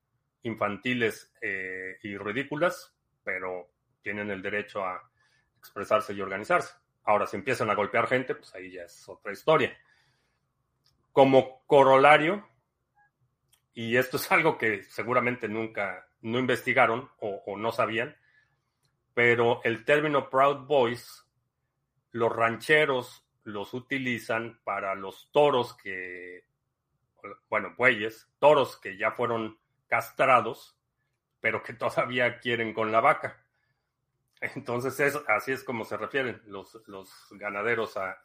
infantiles 0.43 1.33
eh, 1.41 1.97
y 2.03 2.17
ridículas, 2.17 2.95
pero 3.23 3.71
tienen 4.01 4.31
el 4.31 4.41
derecho 4.41 4.83
a 4.83 5.01
expresarse 5.57 6.13
y 6.13 6.21
organizarse. 6.21 6.73
Ahora, 7.03 7.27
si 7.27 7.37
empiezan 7.37 7.69
a 7.69 7.75
golpear 7.75 8.07
gente, 8.07 8.35
pues 8.35 8.53
ahí 8.55 8.71
ya 8.71 8.83
es 8.83 9.07
otra 9.07 9.31
historia. 9.31 9.77
Como 11.11 11.63
corolario, 11.65 12.47
y 13.73 13.97
esto 13.97 14.17
es 14.17 14.31
algo 14.31 14.57
que 14.57 14.83
seguramente 14.83 15.47
nunca 15.47 16.07
no 16.21 16.39
investigaron 16.39 17.09
o 17.19 17.57
no 17.57 17.71
sabían, 17.71 18.15
pero 19.19 19.59
el 19.65 19.83
término 19.83 20.29
Proud 20.29 20.65
Boys, 20.65 21.27
los 22.11 22.33
rancheros 22.33 23.27
los 23.43 23.73
utilizan 23.73 24.61
para 24.63 24.95
los 24.95 25.29
toros 25.33 25.75
que, 25.75 26.45
bueno, 27.49 27.75
bueyes, 27.77 28.29
toros 28.39 28.77
que 28.79 28.95
ya 28.97 29.11
fueron 29.11 29.59
castrados, 29.87 30.79
pero 31.41 31.61
que 31.61 31.73
todavía 31.73 32.39
quieren 32.39 32.73
con 32.73 32.93
la 32.93 33.01
vaca. 33.01 33.45
Entonces, 34.39 34.97
es, 35.01 35.19
así 35.27 35.51
es 35.51 35.65
como 35.65 35.83
se 35.83 35.97
refieren 35.97 36.41
los, 36.45 36.81
los 36.87 37.11
ganaderos 37.31 37.97
a, 37.97 38.23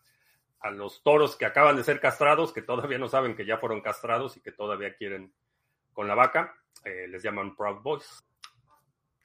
a 0.61 0.70
los 0.70 1.02
toros 1.02 1.35
que 1.35 1.46
acaban 1.46 1.74
de 1.74 1.83
ser 1.83 1.98
castrados, 1.98 2.52
que 2.52 2.62
todavía 2.62 2.98
no 2.98 3.09
saben 3.09 3.35
que 3.35 3.46
ya 3.46 3.59
fueron 3.59 3.80
castrados 3.80 4.37
y 4.37 4.42
que 4.42 4.52
todavía 4.52 4.94
quieren 4.94 5.35
con 5.92 6.07
la 6.07 6.14
vaca. 6.14 6.54
Eh, 6.85 7.09
les 7.09 7.20
llaman 7.20 7.57
Proud 7.57 7.83
Boys. 7.83 8.24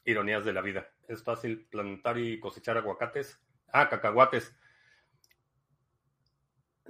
Ironías 0.03 0.43
de 0.43 0.53
la 0.53 0.61
vida 0.61 0.89
es 1.09 1.23
fácil 1.23 1.65
plantar 1.65 2.17
y 2.17 2.39
cosechar 2.39 2.77
aguacates. 2.77 3.39
Ah, 3.71 3.89
cacahuates. 3.89 4.55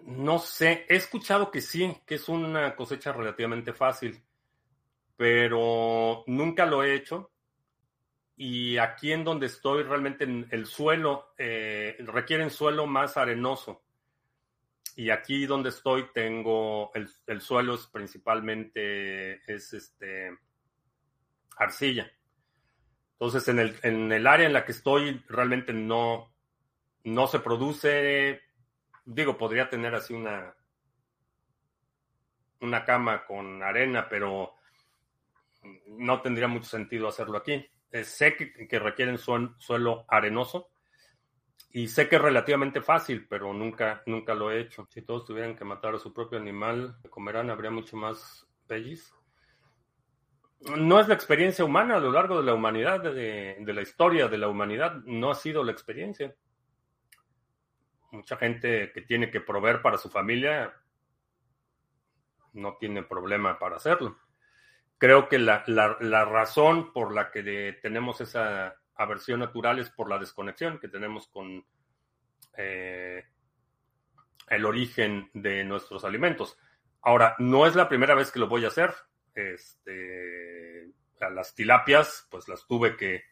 No 0.03 0.39
sé, 0.39 0.85
he 0.87 0.95
escuchado 0.95 1.51
que 1.51 1.61
sí, 1.61 1.95
que 2.05 2.15
es 2.15 2.29
una 2.29 2.75
cosecha 2.75 3.11
relativamente 3.11 3.73
fácil, 3.73 4.21
pero 5.15 6.23
nunca 6.27 6.65
lo 6.65 6.83
he 6.83 6.95
hecho. 6.95 7.31
Y 8.35 8.77
aquí 8.77 9.11
en 9.11 9.23
donde 9.23 9.47
estoy, 9.47 9.83
realmente 9.83 10.23
el 10.23 10.65
suelo 10.65 11.33
eh, 11.37 11.97
requiere 11.99 12.43
un 12.43 12.49
suelo 12.49 12.87
más 12.87 13.17
arenoso. 13.17 13.83
Y 14.95 15.09
aquí 15.11 15.45
donde 15.45 15.69
estoy 15.69 16.11
tengo 16.13 16.91
el, 16.93 17.09
el 17.27 17.41
suelo 17.41 17.75
es 17.75 17.87
principalmente 17.87 19.41
es 19.51 19.73
este 19.73 20.37
arcilla. 21.57 22.11
Entonces, 23.19 23.49
en 23.49 23.59
el, 23.59 23.75
en 23.83 24.09
el 24.13 24.25
área 24.25 24.47
en 24.47 24.53
la 24.53 24.63
que 24.63 24.71
estoy, 24.71 25.21
realmente 25.27 25.73
no, 25.73 26.33
no 27.03 27.27
se 27.27 27.39
produce, 27.39 28.41
digo, 29.03 29.37
podría 29.37 29.69
tener 29.69 29.93
así 29.93 30.13
una, 30.13 30.55
una 32.61 32.85
cama 32.85 33.25
con 33.25 33.61
arena, 33.61 34.07
pero 34.07 34.53
no 35.87 36.21
tendría 36.21 36.47
mucho 36.47 36.69
sentido 36.69 37.09
hacerlo 37.09 37.39
aquí. 37.39 37.69
Eh, 37.91 38.05
sé 38.05 38.37
que, 38.37 38.79
requieren 38.79 39.17
suelo 39.17 40.05
arenoso 40.07 40.69
y 41.71 41.89
sé 41.89 42.07
que 42.07 42.15
es 42.15 42.21
relativamente 42.21 42.79
fácil, 42.79 43.27
pero 43.27 43.51
nunca, 43.53 44.01
nunca 44.05 44.33
lo 44.33 44.49
he 44.49 44.61
hecho. 44.61 44.87
Si 44.89 45.01
todos 45.01 45.25
tuvieran 45.25 45.57
que 45.57 45.65
matar 45.65 45.93
a 45.93 45.99
su 45.99 46.13
propio 46.13 46.39
animal, 46.39 46.95
comerán, 47.09 47.49
habría 47.49 47.69
mucho 47.69 47.97
más 47.97 48.47
pellis 48.65 49.13
no 50.61 50.99
es 50.99 51.07
la 51.07 51.13
experiencia 51.13 51.63
humana 51.63 51.95
a 51.95 51.99
lo 51.99 52.11
largo 52.11 52.37
de 52.37 52.43
la 52.43 52.53
humanidad, 52.53 53.01
de, 53.01 53.55
la 53.65 53.81
historia 53.81 54.27
de 54.27 54.37
la 54.37 54.49
humanidad, 54.49 54.95
no 55.05 55.31
ha 55.31 55.35
sido 55.35 55.63
la 55.63 55.71
experiencia. 55.71 56.35
Mucha 58.11 58.35
gente 58.37 58.91
que 58.91 59.01
tiene 59.01 59.31
que 59.31 59.41
proveer 59.41 59.81
para 59.81 59.97
su 59.97 60.09
familia 60.09 60.73
no 62.53 62.77
tiene 62.77 63.03
problema 63.03 63.57
para 63.57 63.77
hacerlo. 63.77 64.17
Creo 64.97 65.29
que 65.29 65.39
la, 65.39 65.63
razón 66.25 66.91
por 66.91 67.13
la 67.13 67.31
que 67.31 67.79
tenemos 67.81 68.19
esa 68.19 68.75
aversión 68.95 69.39
natural 69.39 69.79
es 69.79 69.89
por 69.89 70.09
la 70.09 70.17
desconexión 70.17 70.79
que 70.79 70.89
tenemos 70.89 71.27
con 71.27 71.65
eh, 72.57 73.23
el 74.49 74.65
origen 74.65 75.29
de 75.33 75.63
nuestros 75.63 76.03
alimentos. 76.03 76.57
Ahora, 77.01 77.35
no 77.39 77.65
es 77.65 77.75
la 77.75 77.87
primera 77.87 78.13
vez 78.13 78.29
que 78.29 78.39
lo 78.39 78.49
voy 78.49 78.65
a 78.65 78.69
hacer 78.69 78.93
Este, 79.33 80.38
las 81.19 81.53
tilapias, 81.53 82.27
pues 82.31 82.47
las 82.47 82.65
tuve 82.65 82.95
que 82.95 83.23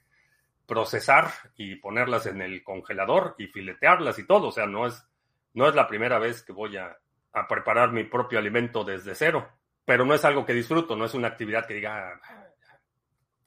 procesar 0.65 1.31
y 1.55 1.75
ponerlas 1.75 2.25
en 2.25 2.41
el 2.41 2.63
congelador 2.63 3.35
y 3.37 3.47
filetearlas 3.47 4.19
y 4.19 4.27
todo. 4.27 4.47
O 4.47 4.51
sea, 4.51 4.65
no 4.65 4.87
es, 4.87 5.07
no 5.53 5.69
es 5.69 5.75
la 5.75 5.87
primera 5.87 6.19
vez 6.19 6.43
que 6.43 6.51
voy 6.51 6.75
a, 6.75 6.97
a 7.31 7.47
preparar 7.47 7.91
mi 7.91 8.03
propio 8.03 8.39
alimento 8.39 8.83
desde 8.83 9.15
cero. 9.15 9.47
Pero 9.85 10.03
no 10.03 10.13
es 10.13 10.25
algo 10.25 10.45
que 10.45 10.53
disfruto, 10.53 10.95
no 10.95 11.05
es 11.05 11.13
una 11.13 11.29
actividad 11.29 11.65
que 11.65 11.75
diga, 11.75 12.19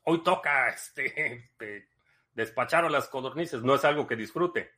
hoy 0.05 0.22
toca 0.22 0.68
este, 0.74 1.35
este, 1.37 1.88
despachar 2.33 2.85
a 2.85 2.90
las 2.90 3.09
codornices, 3.09 3.62
no 3.62 3.74
es 3.74 3.85
algo 3.85 4.07
que 4.07 4.16
disfrute. 4.16 4.70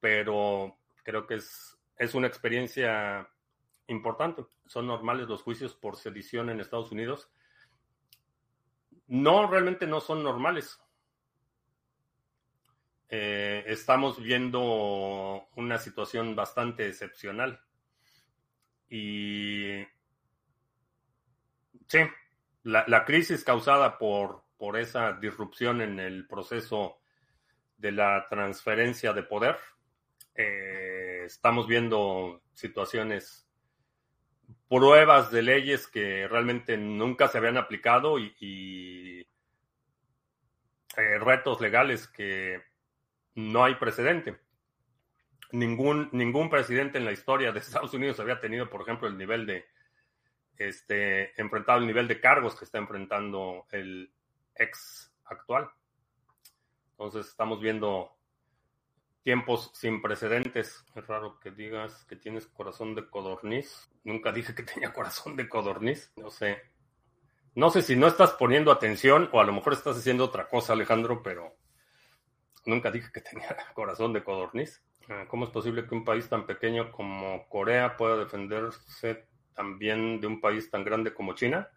Pero 0.00 0.78
creo 1.02 1.26
que 1.26 1.34
es, 1.34 1.78
es 1.96 2.14
una 2.14 2.26
experiencia 2.26 3.28
importante. 3.88 4.44
Son 4.66 4.86
normales 4.86 5.28
los 5.28 5.42
juicios 5.42 5.74
por 5.74 5.96
sedición 5.96 6.48
en 6.48 6.60
Estados 6.60 6.92
Unidos. 6.92 7.28
No, 9.10 9.48
realmente 9.48 9.88
no 9.88 10.00
son 10.00 10.22
normales. 10.22 10.80
Eh, 13.08 13.64
estamos 13.66 14.22
viendo 14.22 15.48
una 15.56 15.78
situación 15.78 16.36
bastante 16.36 16.86
excepcional. 16.86 17.60
Y 18.88 19.84
sí, 21.88 21.98
la, 22.62 22.84
la 22.86 23.04
crisis 23.04 23.42
causada 23.42 23.98
por, 23.98 24.44
por 24.56 24.78
esa 24.78 25.14
disrupción 25.14 25.80
en 25.80 25.98
el 25.98 26.28
proceso 26.28 27.00
de 27.78 27.90
la 27.90 28.28
transferencia 28.28 29.12
de 29.12 29.24
poder, 29.24 29.56
eh, 30.36 31.24
estamos 31.24 31.66
viendo 31.66 32.42
situaciones, 32.52 33.49
pruebas 34.70 35.32
de 35.32 35.42
leyes 35.42 35.88
que 35.88 36.28
realmente 36.28 36.76
nunca 36.76 37.26
se 37.26 37.38
habían 37.38 37.56
aplicado 37.56 38.20
y, 38.20 39.26
eh, 40.96 41.18
retos 41.18 41.60
legales 41.60 42.06
que 42.06 42.62
no 43.34 43.64
hay 43.64 43.74
precedente. 43.74 44.38
Ningún, 45.50 46.08
ningún 46.12 46.48
presidente 46.48 46.98
en 46.98 47.04
la 47.04 47.10
historia 47.10 47.50
de 47.50 47.58
Estados 47.58 47.92
Unidos 47.94 48.20
había 48.20 48.38
tenido, 48.38 48.70
por 48.70 48.82
ejemplo, 48.82 49.08
el 49.08 49.18
nivel 49.18 49.44
de, 49.44 49.66
este, 50.56 51.40
enfrentado 51.40 51.80
el 51.80 51.86
nivel 51.88 52.06
de 52.06 52.20
cargos 52.20 52.54
que 52.54 52.64
está 52.64 52.78
enfrentando 52.78 53.66
el 53.72 54.12
ex 54.54 55.12
actual. 55.24 55.68
Entonces 56.92 57.26
estamos 57.26 57.60
viendo 57.60 58.19
tiempos 59.22 59.70
sin 59.74 60.02
precedentes. 60.02 60.84
Es 60.94 61.06
raro 61.06 61.38
que 61.40 61.50
digas 61.50 62.04
que 62.06 62.16
tienes 62.16 62.46
corazón 62.46 62.94
de 62.94 63.08
codorniz. 63.08 63.90
Nunca 64.04 64.32
dije 64.32 64.54
que 64.54 64.62
tenía 64.74 64.92
corazón 64.92 65.36
de 65.36 65.48
codorniz. 65.48 66.12
No 66.16 66.30
sé. 66.30 66.62
No 67.54 67.70
sé 67.70 67.82
si 67.82 67.96
no 67.96 68.06
estás 68.06 68.32
poniendo 68.32 68.70
atención 68.70 69.28
o 69.32 69.40
a 69.40 69.44
lo 69.44 69.52
mejor 69.52 69.72
estás 69.72 69.96
haciendo 69.96 70.24
otra 70.24 70.48
cosa, 70.48 70.72
Alejandro, 70.72 71.22
pero 71.22 71.56
Nunca 72.66 72.90
dije 72.90 73.10
que 73.12 73.20
tenía 73.20 73.56
corazón 73.74 74.12
de 74.12 74.22
codorniz. 74.22 74.82
Ah, 75.08 75.24
¿Cómo 75.28 75.44
es 75.44 75.50
posible 75.50 75.86
que 75.86 75.94
un 75.94 76.04
país 76.04 76.28
tan 76.28 76.46
pequeño 76.46 76.92
como 76.92 77.48
Corea 77.48 77.96
pueda 77.96 78.16
defenderse 78.16 79.26
también 79.54 80.20
de 80.20 80.26
un 80.26 80.40
país 80.40 80.70
tan 80.70 80.84
grande 80.84 81.12
como 81.12 81.34
China? 81.34 81.68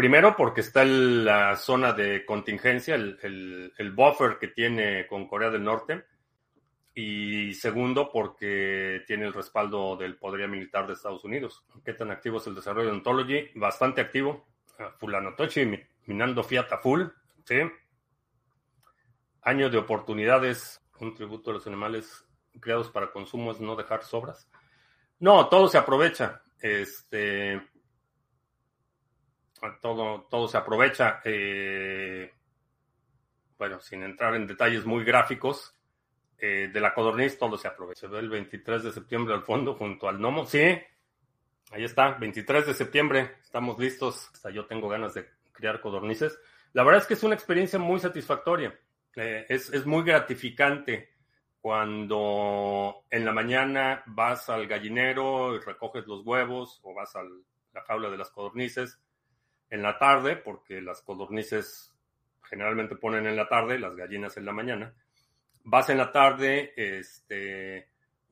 Primero, 0.00 0.34
porque 0.34 0.62
está 0.62 0.82
la 0.82 1.54
zona 1.56 1.92
de 1.92 2.24
contingencia, 2.24 2.94
el, 2.94 3.92
buffer 3.94 4.38
que 4.38 4.48
tiene 4.48 5.06
con 5.06 5.28
Corea 5.28 5.50
del 5.50 5.62
Norte. 5.62 6.06
Y 6.94 7.52
segundo, 7.52 8.10
porque 8.10 9.02
tiene 9.06 9.26
el 9.26 9.34
respaldo 9.34 9.98
del 9.98 10.16
poderío 10.16 10.48
militar 10.48 10.86
de 10.86 10.94
Estados 10.94 11.22
Unidos. 11.24 11.66
¿Qué 11.84 11.92
tan 11.92 12.10
activo 12.10 12.38
es 12.38 12.46
el 12.46 12.54
desarrollo 12.54 12.86
de 12.86 12.96
Ontology? 12.96 13.50
Bastante 13.56 14.00
activo. 14.00 14.46
Fulano 14.96 15.34
Tochi 15.34 15.70
minando 16.06 16.42
Fiat 16.44 16.72
a 16.72 16.78
full. 16.78 17.02
Sí, 17.44 17.56
Año 19.42 19.68
de 19.68 19.76
oportunidades, 19.76 20.82
un 20.98 21.14
tributo 21.14 21.50
a 21.50 21.52
los 21.52 21.66
animales 21.66 22.24
creados 22.58 22.88
para 22.88 23.12
consumo 23.12 23.52
es 23.52 23.60
no 23.60 23.76
dejar 23.76 24.02
sobras. 24.02 24.48
No, 25.18 25.46
todo 25.50 25.68
se 25.68 25.76
aprovecha. 25.76 26.42
Este, 26.58 27.60
todo, 29.80 30.26
todo 30.30 30.48
se 30.48 30.56
aprovecha. 30.56 31.20
Eh, 31.24 32.32
bueno, 33.58 33.80
sin 33.80 34.02
entrar 34.02 34.34
en 34.34 34.46
detalles 34.46 34.84
muy 34.86 35.04
gráficos, 35.04 35.76
eh, 36.38 36.70
de 36.72 36.80
la 36.80 36.94
codorniz 36.94 37.38
todo 37.38 37.58
se 37.58 37.68
aprovecha. 37.68 38.08
Se 38.08 38.18
el 38.18 38.30
23 38.30 38.82
de 38.82 38.92
septiembre 38.92 39.34
al 39.34 39.42
fondo 39.42 39.74
junto 39.74 40.08
al 40.08 40.18
gnomo. 40.18 40.46
Sí, 40.46 40.60
ahí 41.70 41.84
está, 41.84 42.12
23 42.12 42.66
de 42.66 42.74
septiembre. 42.74 43.36
Estamos 43.42 43.78
listos. 43.78 44.30
Hasta 44.32 44.50
yo 44.50 44.66
tengo 44.66 44.88
ganas 44.88 45.14
de 45.14 45.28
criar 45.52 45.80
codornices. 45.80 46.38
La 46.72 46.82
verdad 46.82 47.02
es 47.02 47.06
que 47.06 47.14
es 47.14 47.22
una 47.22 47.34
experiencia 47.34 47.78
muy 47.78 48.00
satisfactoria. 48.00 48.78
Eh, 49.16 49.44
es, 49.48 49.84
muy 49.86 50.04
gratificante 50.04 51.10
cuando 51.60 53.04
en 53.10 53.24
la 53.24 53.32
mañana 53.32 54.02
vas 54.06 54.48
al 54.48 54.66
gallinero 54.66 55.56
y 55.56 55.58
recoges 55.58 56.06
los 56.06 56.24
huevos 56.24 56.80
o 56.82 56.94
vas 56.94 57.14
a 57.16 57.22
la 57.74 57.82
jaula 57.82 58.08
de 58.08 58.16
las 58.16 58.30
codornices 58.30 58.98
en 59.70 59.82
la 59.82 59.98
tarde, 59.98 60.36
porque 60.36 60.80
las 60.80 61.00
codornices 61.02 61.94
generalmente 62.42 62.96
ponen 62.96 63.26
en 63.26 63.36
la 63.36 63.48
tarde, 63.48 63.78
las 63.78 63.94
gallinas 63.94 64.36
en 64.36 64.44
la 64.44 64.52
mañana. 64.52 64.94
Vas 65.62 65.88
en 65.88 65.98
la 65.98 66.10
tarde, 66.10 66.72
este, 66.76 67.88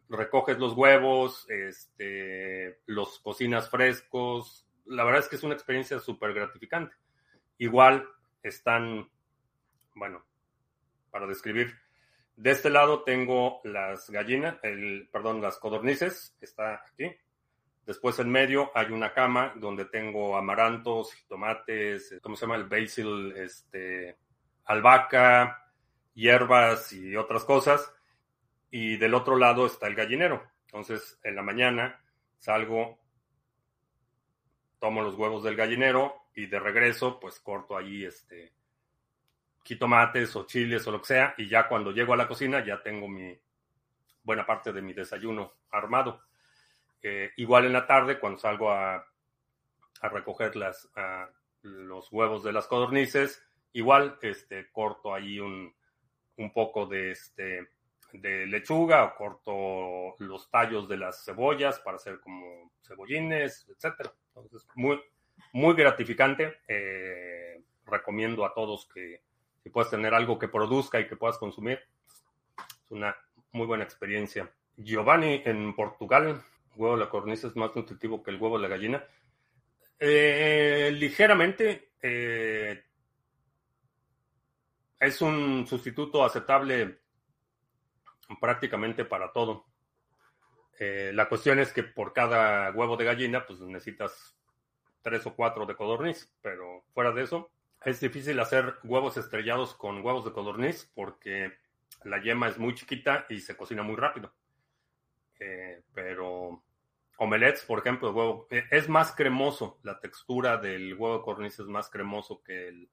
recoges 0.08 0.58
los 0.58 0.72
huevos, 0.74 1.48
este, 1.48 2.80
los 2.86 3.20
cocinas 3.20 3.70
frescos. 3.70 4.66
La 4.86 5.04
verdad 5.04 5.20
es 5.20 5.28
que 5.28 5.36
es 5.36 5.44
una 5.44 5.54
experiencia 5.54 6.00
súper 6.00 6.34
gratificante. 6.34 6.96
Igual 7.58 8.08
están, 8.42 9.08
bueno, 9.94 10.24
para 11.10 11.26
describir. 11.26 11.74
De 12.36 12.50
este 12.50 12.70
lado 12.70 13.02
tengo 13.02 13.60
las 13.64 14.10
gallinas, 14.10 14.58
el, 14.62 15.08
perdón, 15.12 15.40
las 15.40 15.58
codornices, 15.58 16.36
está 16.40 16.84
aquí. 16.86 17.14
Después 17.88 18.18
en 18.18 18.28
medio 18.28 18.70
hay 18.74 18.92
una 18.92 19.14
cama 19.14 19.54
donde 19.56 19.86
tengo 19.86 20.36
amarantos, 20.36 21.10
tomates, 21.26 22.18
¿cómo 22.20 22.36
se 22.36 22.42
llama? 22.42 22.56
El 22.56 22.68
basil, 22.68 23.32
este, 23.34 24.18
albahaca, 24.66 25.72
hierbas 26.12 26.92
y 26.92 27.16
otras 27.16 27.44
cosas. 27.46 27.90
Y 28.70 28.98
del 28.98 29.14
otro 29.14 29.38
lado 29.38 29.64
está 29.64 29.86
el 29.86 29.94
gallinero. 29.94 30.46
Entonces, 30.66 31.18
en 31.22 31.34
la 31.34 31.40
mañana 31.40 31.98
salgo, 32.36 32.98
tomo 34.78 35.00
los 35.00 35.14
huevos 35.14 35.42
del 35.42 35.56
gallinero 35.56 36.26
y 36.34 36.44
de 36.44 36.60
regreso, 36.60 37.18
pues 37.18 37.40
corto 37.40 37.74
allí 37.74 38.04
este, 38.04 38.52
tomates 39.78 40.36
o 40.36 40.44
chiles 40.44 40.86
o 40.86 40.92
lo 40.92 41.00
que 41.00 41.06
sea, 41.06 41.34
y 41.38 41.48
ya 41.48 41.66
cuando 41.66 41.90
llego 41.92 42.12
a 42.12 42.18
la 42.18 42.28
cocina 42.28 42.62
ya 42.62 42.82
tengo 42.82 43.08
mi 43.08 43.34
buena 44.22 44.44
parte 44.44 44.74
de 44.74 44.82
mi 44.82 44.92
desayuno 44.92 45.54
armado. 45.70 46.27
Eh, 47.02 47.30
igual 47.36 47.66
en 47.66 47.72
la 47.72 47.86
tarde, 47.86 48.18
cuando 48.18 48.38
salgo 48.38 48.70
a, 48.70 48.96
a 48.96 50.08
recoger 50.08 50.56
las, 50.56 50.90
los 51.62 52.12
huevos 52.12 52.42
de 52.42 52.52
las 52.52 52.66
codornices, 52.66 53.42
igual 53.72 54.18
este, 54.22 54.70
corto 54.70 55.14
ahí 55.14 55.38
un, 55.38 55.74
un 56.36 56.52
poco 56.52 56.86
de, 56.86 57.12
este, 57.12 57.68
de 58.12 58.46
lechuga 58.46 59.04
o 59.04 59.14
corto 59.14 60.14
los 60.18 60.50
tallos 60.50 60.88
de 60.88 60.96
las 60.96 61.24
cebollas 61.24 61.78
para 61.80 61.96
hacer 61.96 62.20
como 62.20 62.72
cebollines, 62.82 63.68
etcétera. 63.68 64.12
Entonces, 64.28 64.66
muy, 64.74 65.00
muy 65.52 65.74
gratificante. 65.74 66.58
Eh, 66.66 67.62
recomiendo 67.86 68.44
a 68.44 68.52
todos 68.52 68.86
que, 68.92 69.22
si 69.62 69.70
puedes 69.70 69.90
tener 69.90 70.14
algo 70.14 70.38
que 70.38 70.48
produzca 70.48 71.00
y 71.00 71.06
que 71.06 71.16
puedas 71.16 71.38
consumir, 71.38 71.80
es 72.84 72.90
una 72.90 73.16
muy 73.52 73.66
buena 73.66 73.84
experiencia. 73.84 74.50
Giovanni 74.76 75.42
en 75.44 75.74
Portugal, 75.74 76.42
huevo 76.76 76.94
de 76.96 77.04
la 77.04 77.10
cornisa 77.10 77.48
es 77.48 77.56
más 77.56 77.74
nutritivo 77.74 78.22
que 78.22 78.30
el 78.30 78.40
huevo 78.40 78.58
de 78.58 78.62
la 78.62 78.68
gallina. 78.68 79.04
Eh, 79.98 80.90
ligeramente 80.94 81.92
eh, 82.00 82.84
es 85.00 85.20
un 85.20 85.66
sustituto 85.66 86.24
aceptable 86.24 87.00
prácticamente 88.40 89.04
para 89.04 89.32
todo. 89.32 89.66
Eh, 90.78 91.10
la 91.12 91.28
cuestión 91.28 91.58
es 91.58 91.72
que 91.72 91.82
por 91.82 92.12
cada 92.12 92.70
huevo 92.70 92.96
de 92.96 93.04
gallina, 93.04 93.44
pues 93.46 93.60
necesitas 93.60 94.36
tres 95.02 95.26
o 95.26 95.34
cuatro 95.34 95.66
de 95.66 95.74
codorniz, 95.74 96.32
pero 96.40 96.84
fuera 96.92 97.12
de 97.12 97.22
eso, 97.22 97.50
es 97.84 98.00
difícil 98.00 98.38
hacer 98.40 98.76
huevos 98.84 99.16
estrellados 99.16 99.74
con 99.74 100.04
huevos 100.04 100.24
de 100.24 100.32
codorniz 100.32 100.90
porque 100.94 101.52
la 102.04 102.20
yema 102.22 102.48
es 102.48 102.58
muy 102.58 102.74
chiquita 102.74 103.26
y 103.28 103.40
se 103.40 103.56
cocina 103.56 103.82
muy 103.82 103.96
rápido. 103.96 104.32
Eh, 105.40 105.82
pero 105.94 106.62
omelets, 107.18 107.64
por 107.64 107.80
ejemplo, 107.80 108.12
huevo, 108.12 108.46
eh, 108.50 108.64
es 108.70 108.88
más 108.88 109.12
cremoso. 109.12 109.78
La 109.82 109.98
textura 109.98 110.56
del 110.56 110.94
huevo 110.94 111.18
de 111.18 111.22
codorniz 111.22 111.58
es 111.58 111.66
más 111.66 111.88
cremoso 111.90 112.42
que 112.42 112.68
el 112.68 112.88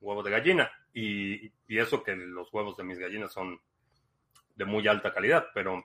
huevo 0.00 0.22
de 0.22 0.30
gallina. 0.30 0.70
Y, 0.92 1.52
eso 1.68 2.02
que 2.02 2.14
los 2.14 2.52
huevos 2.52 2.76
de 2.76 2.84
mis 2.84 2.98
gallinas 2.98 3.32
son 3.32 3.60
de 4.54 4.64
muy 4.66 4.86
alta 4.86 5.12
calidad, 5.14 5.46
pero 5.54 5.82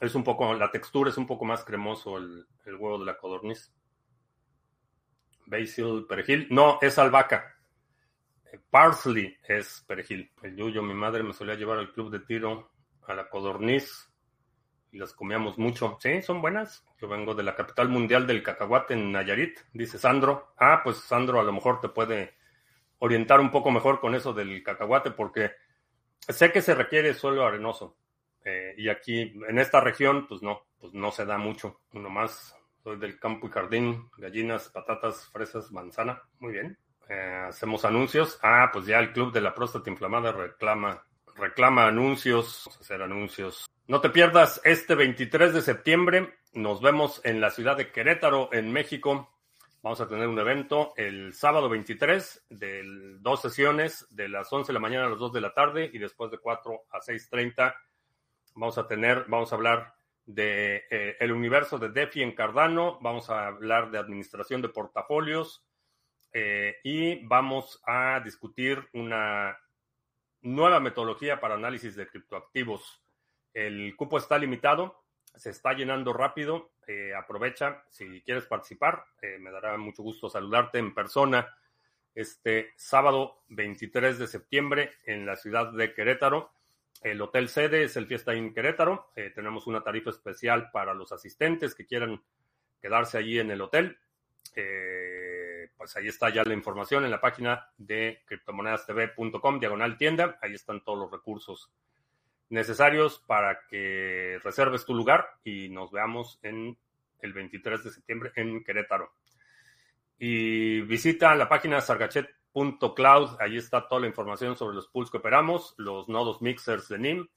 es 0.00 0.14
un 0.14 0.22
poco, 0.22 0.54
la 0.54 0.70
textura 0.70 1.10
es 1.10 1.16
un 1.18 1.26
poco 1.26 1.44
más 1.44 1.64
cremoso 1.64 2.18
el, 2.18 2.46
el 2.64 2.76
huevo 2.76 2.98
de 2.98 3.06
la 3.06 3.18
codorniz. 3.18 3.74
Basil, 5.46 6.06
perejil. 6.08 6.46
No, 6.50 6.78
es 6.80 6.98
albahaca. 6.98 7.56
Parsley 8.70 9.36
es 9.48 9.84
perejil. 9.86 10.30
El 10.42 10.56
yuyo, 10.56 10.82
mi 10.82 10.94
madre 10.94 11.22
me 11.22 11.32
solía 11.32 11.54
llevar 11.54 11.78
al 11.78 11.92
club 11.92 12.10
de 12.10 12.20
tiro 12.20 12.70
a 13.06 13.14
la 13.14 13.28
codorniz 13.28 14.11
y 14.92 14.98
las 14.98 15.14
comíamos 15.14 15.58
mucho. 15.58 15.98
Sí, 16.00 16.22
son 16.22 16.40
buenas. 16.40 16.84
Yo 17.00 17.08
vengo 17.08 17.34
de 17.34 17.42
la 17.42 17.56
capital 17.56 17.88
mundial 17.88 18.26
del 18.26 18.42
cacahuate 18.42 18.94
en 18.94 19.10
Nayarit, 19.10 19.58
dice 19.72 19.98
Sandro. 19.98 20.52
Ah, 20.58 20.82
pues 20.84 20.98
Sandro 20.98 21.40
a 21.40 21.42
lo 21.42 21.52
mejor 21.52 21.80
te 21.80 21.88
puede 21.88 22.34
orientar 22.98 23.40
un 23.40 23.50
poco 23.50 23.70
mejor 23.70 23.98
con 23.98 24.14
eso 24.14 24.32
del 24.32 24.62
cacahuate 24.62 25.10
porque 25.10 25.52
sé 26.28 26.52
que 26.52 26.62
se 26.62 26.74
requiere 26.74 27.14
suelo 27.14 27.44
arenoso. 27.44 27.96
Eh, 28.44 28.74
y 28.76 28.88
aquí, 28.88 29.20
en 29.48 29.58
esta 29.58 29.80
región, 29.80 30.26
pues 30.28 30.42
no, 30.42 30.66
pues 30.78 30.92
no 30.92 31.10
se 31.10 31.24
da 31.24 31.38
mucho. 31.38 31.80
Uno 31.92 32.10
más, 32.10 32.54
soy 32.82 32.98
del 32.98 33.18
campo 33.18 33.46
y 33.46 33.50
jardín, 33.50 34.10
gallinas, 34.18 34.68
patatas, 34.68 35.26
fresas, 35.32 35.72
manzana. 35.72 36.22
Muy 36.38 36.52
bien. 36.52 36.78
Eh, 37.08 37.44
hacemos 37.48 37.84
anuncios. 37.84 38.38
Ah, 38.42 38.70
pues 38.72 38.86
ya 38.86 38.98
el 38.98 39.12
Club 39.12 39.32
de 39.32 39.40
la 39.40 39.54
Próstata 39.54 39.90
Inflamada 39.90 40.32
reclama, 40.32 41.04
reclama 41.36 41.86
anuncios. 41.86 42.64
Vamos 42.66 42.78
a 42.78 42.80
hacer 42.82 43.02
anuncios. 43.02 43.71
No 43.88 44.00
te 44.00 44.10
pierdas 44.10 44.60
este 44.62 44.94
23 44.94 45.52
de 45.52 45.60
septiembre. 45.60 46.38
Nos 46.52 46.80
vemos 46.80 47.20
en 47.24 47.40
la 47.40 47.50
ciudad 47.50 47.76
de 47.76 47.90
Querétaro, 47.90 48.48
en 48.52 48.72
México. 48.72 49.28
Vamos 49.82 50.00
a 50.00 50.06
tener 50.06 50.28
un 50.28 50.38
evento 50.38 50.94
el 50.96 51.34
sábado 51.34 51.68
23 51.68 52.46
de 52.48 52.82
dos 53.18 53.42
sesiones 53.42 54.06
de 54.10 54.28
las 54.28 54.52
11 54.52 54.68
de 54.68 54.74
la 54.74 54.78
mañana 54.78 55.06
a 55.06 55.10
las 55.10 55.18
2 55.18 55.32
de 55.32 55.40
la 55.40 55.52
tarde 55.52 55.90
y 55.92 55.98
después 55.98 56.30
de 56.30 56.38
4 56.38 56.82
a 56.92 57.00
6.30 57.00 57.74
vamos 58.54 58.78
a 58.78 58.86
tener, 58.86 59.24
vamos 59.26 59.52
a 59.52 59.56
hablar 59.56 59.94
de 60.26 60.84
eh, 60.88 61.16
el 61.18 61.32
universo 61.32 61.76
de 61.78 61.88
DeFi 61.88 62.22
en 62.22 62.36
Cardano, 62.36 63.00
vamos 63.00 63.30
a 63.30 63.48
hablar 63.48 63.90
de 63.90 63.98
administración 63.98 64.62
de 64.62 64.68
portafolios 64.68 65.66
eh, 66.32 66.76
y 66.84 67.26
vamos 67.26 67.82
a 67.84 68.20
discutir 68.20 68.88
una 68.92 69.58
nueva 70.42 70.78
metodología 70.78 71.40
para 71.40 71.56
análisis 71.56 71.96
de 71.96 72.06
criptoactivos. 72.06 73.01
El 73.52 73.94
cupo 73.96 74.18
está 74.18 74.38
limitado, 74.38 75.02
se 75.36 75.50
está 75.50 75.72
llenando 75.72 76.12
rápido 76.12 76.72
eh, 76.86 77.14
aprovecha, 77.14 77.84
si 77.90 78.22
quieres 78.22 78.46
participar, 78.46 79.04
eh, 79.20 79.38
me 79.38 79.52
dará 79.52 79.76
mucho 79.76 80.02
gusto 80.02 80.28
saludarte 80.28 80.78
en 80.78 80.92
persona 80.92 81.56
este 82.14 82.72
sábado 82.76 83.44
23 83.48 84.18
de 84.18 84.26
septiembre 84.26 84.90
en 85.06 85.24
la 85.24 85.36
ciudad 85.36 85.72
de 85.72 85.94
Querétaro. 85.94 86.52
El 87.00 87.20
hotel 87.22 87.48
sede 87.48 87.84
es 87.84 87.96
el 87.96 88.06
Fiesta 88.06 88.34
en 88.34 88.52
Querétaro. 88.52 89.12
Eh, 89.14 89.30
tenemos 89.34 89.66
una 89.66 89.82
tarifa 89.82 90.10
especial 90.10 90.70
para 90.72 90.92
los 90.92 91.12
asistentes 91.12 91.74
que 91.74 91.86
quieran 91.86 92.22
quedarse 92.80 93.16
allí 93.16 93.38
en 93.38 93.50
el 93.50 93.60
hotel. 93.60 93.98
pues 95.76 95.96
ahí 95.96 96.08
está 96.08 96.30
ya 96.30 96.44
la 96.44 96.54
información 96.54 97.04
en 97.04 97.10
la 97.10 97.20
página 97.20 97.70
de 97.78 98.22
criptomonedastv.com, 98.26 99.60
diagonal 99.60 99.96
tienda. 99.96 100.38
Ahí 100.42 100.54
están 100.54 100.84
todos 100.84 100.98
los 100.98 101.10
recursos 101.10 101.72
necesarios 102.52 103.18
para 103.26 103.66
que 103.66 104.38
reserves 104.44 104.84
tu 104.84 104.94
lugar 104.94 105.26
y 105.42 105.70
nos 105.70 105.90
veamos 105.90 106.38
en 106.42 106.76
el 107.20 107.32
23 107.32 107.82
de 107.82 107.90
septiembre 107.90 108.32
en 108.36 108.62
Querétaro. 108.62 109.12
Y 110.18 110.82
visita 110.82 111.34
la 111.34 111.48
página 111.48 111.80
sargachet.cloud, 111.80 113.40
ahí 113.40 113.56
está 113.56 113.88
toda 113.88 114.02
la 114.02 114.06
información 114.06 114.56
sobre 114.56 114.76
los 114.76 114.86
pools 114.88 115.10
que 115.10 115.16
operamos, 115.16 115.74
los 115.78 116.08
nodos 116.08 116.42
mixers 116.42 116.88
de 116.88 116.98
NIM, 116.98 117.28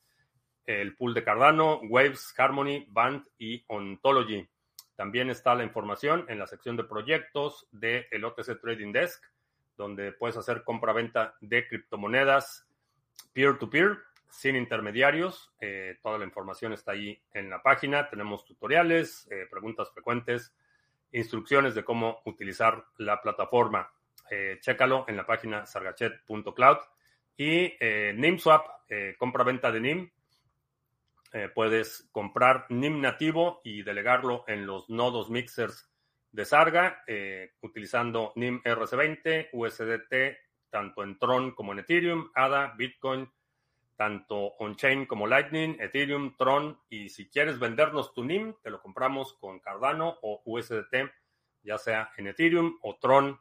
el 0.65 0.95
pool 0.95 1.13
de 1.13 1.23
Cardano, 1.23 1.79
Waves, 1.83 2.33
Harmony, 2.37 2.85
Band 2.89 3.25
y 3.37 3.63
Ontology. 3.67 4.47
También 4.95 5.29
está 5.29 5.55
la 5.55 5.63
información 5.63 6.25
en 6.27 6.39
la 6.39 6.47
sección 6.47 6.75
de 6.75 6.83
proyectos 6.83 7.67
de 7.71 8.07
el 8.11 8.25
OTC 8.25 8.59
Trading 8.59 8.91
Desk, 8.91 9.23
donde 9.77 10.11
puedes 10.11 10.35
hacer 10.35 10.63
compra-venta 10.63 11.35
de 11.39 11.67
criptomonedas 11.67 12.67
peer-to-peer 13.33 13.97
sin 14.35 14.55
intermediarios. 14.55 15.53
Eh, 15.61 15.97
toda 16.01 16.17
la 16.17 16.25
información 16.25 16.73
está 16.73 16.91
ahí 16.91 17.19
en 17.33 17.49
la 17.49 17.63
página. 17.63 18.09
Tenemos 18.09 18.45
tutoriales, 18.45 19.27
eh, 19.31 19.47
preguntas 19.49 19.91
frecuentes, 19.91 20.53
instrucciones 21.11 21.73
de 21.73 21.85
cómo 21.85 22.21
utilizar 22.25 22.85
la 22.97 23.21
plataforma. 23.21 23.89
Eh, 24.29 24.57
chécalo 24.59 25.05
en 25.07 25.17
la 25.17 25.25
página 25.25 25.65
sargachet.cloud. 25.65 26.77
Y 27.37 27.73
NIMSwap, 27.81 28.65
compra-venta 29.17 29.69
de 29.69 29.81
NIM. 29.81 30.11
puedes 31.53 32.07
comprar 32.13 32.65
NIM 32.69 33.01
nativo 33.01 33.59
y 33.65 33.83
delegarlo 33.83 34.45
en 34.47 34.65
los 34.65 34.89
nodos 34.89 35.29
mixers 35.29 35.91
de 36.31 36.45
Sarga 36.45 37.03
utilizando 37.59 38.31
NIM 38.37 38.61
RC20, 38.63 39.49
USDT, 39.51 40.37
tanto 40.69 41.03
en 41.03 41.19
Tron 41.19 41.51
como 41.51 41.73
en 41.73 41.79
Ethereum, 41.79 42.31
ADA, 42.33 42.73
Bitcoin, 42.77 43.29
tanto 43.95 44.55
on-chain 44.59 45.05
como 45.05 45.27
Lightning, 45.27 45.77
Ethereum, 45.79 46.35
Tron, 46.37 46.79
y 46.89 47.09
si 47.09 47.29
quieres 47.29 47.59
vendernos 47.59 48.13
tu 48.13 48.23
NIM, 48.23 48.55
te 48.61 48.69
lo 48.69 48.81
compramos 48.81 49.33
con 49.33 49.59
Cardano 49.59 50.17
o 50.21 50.41
USDT, 50.45 51.11
ya 51.63 51.77
sea 51.77 52.11
en 52.17 52.27
Ethereum 52.27 52.77
o 52.81 52.97
Tron. 52.97 53.39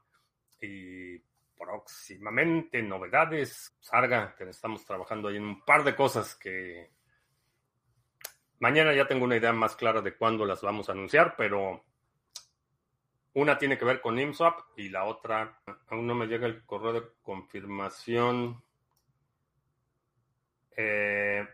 Y 0.61 1.18
próximamente 1.59 2.82
novedades, 2.82 3.76
Sarga, 3.80 4.34
que 4.36 4.44
estamos 4.44 4.84
trabajando 4.84 5.28
ahí 5.28 5.36
en 5.36 5.44
un 5.44 5.64
par 5.64 5.84
de 5.84 5.94
cosas 5.94 6.34
que 6.34 6.90
mañana 8.61 8.94
ya 8.94 9.07
tengo 9.07 9.24
una 9.24 9.36
idea 9.36 9.52
más 9.52 9.76
clara 9.76 10.00
de 10.00 10.16
cuándo 10.16 10.46
las 10.46 10.62
vamos 10.62 10.88
a 10.88 10.92
anunciar, 10.92 11.34
pero 11.36 11.84
una 13.34 13.59
tiene 13.59 13.76
que 13.76 13.84
ver 13.84 14.00
con 14.00 14.14
NIMSwap 14.14 14.61
y 14.76 14.88
la 14.88 15.05
otra, 15.05 15.61
aún 15.88 16.07
no 16.07 16.14
me 16.14 16.26
llega 16.26 16.46
el 16.46 16.64
correo 16.64 16.92
de 16.92 17.02
confirmación 17.22 18.63
eh, 20.77 21.47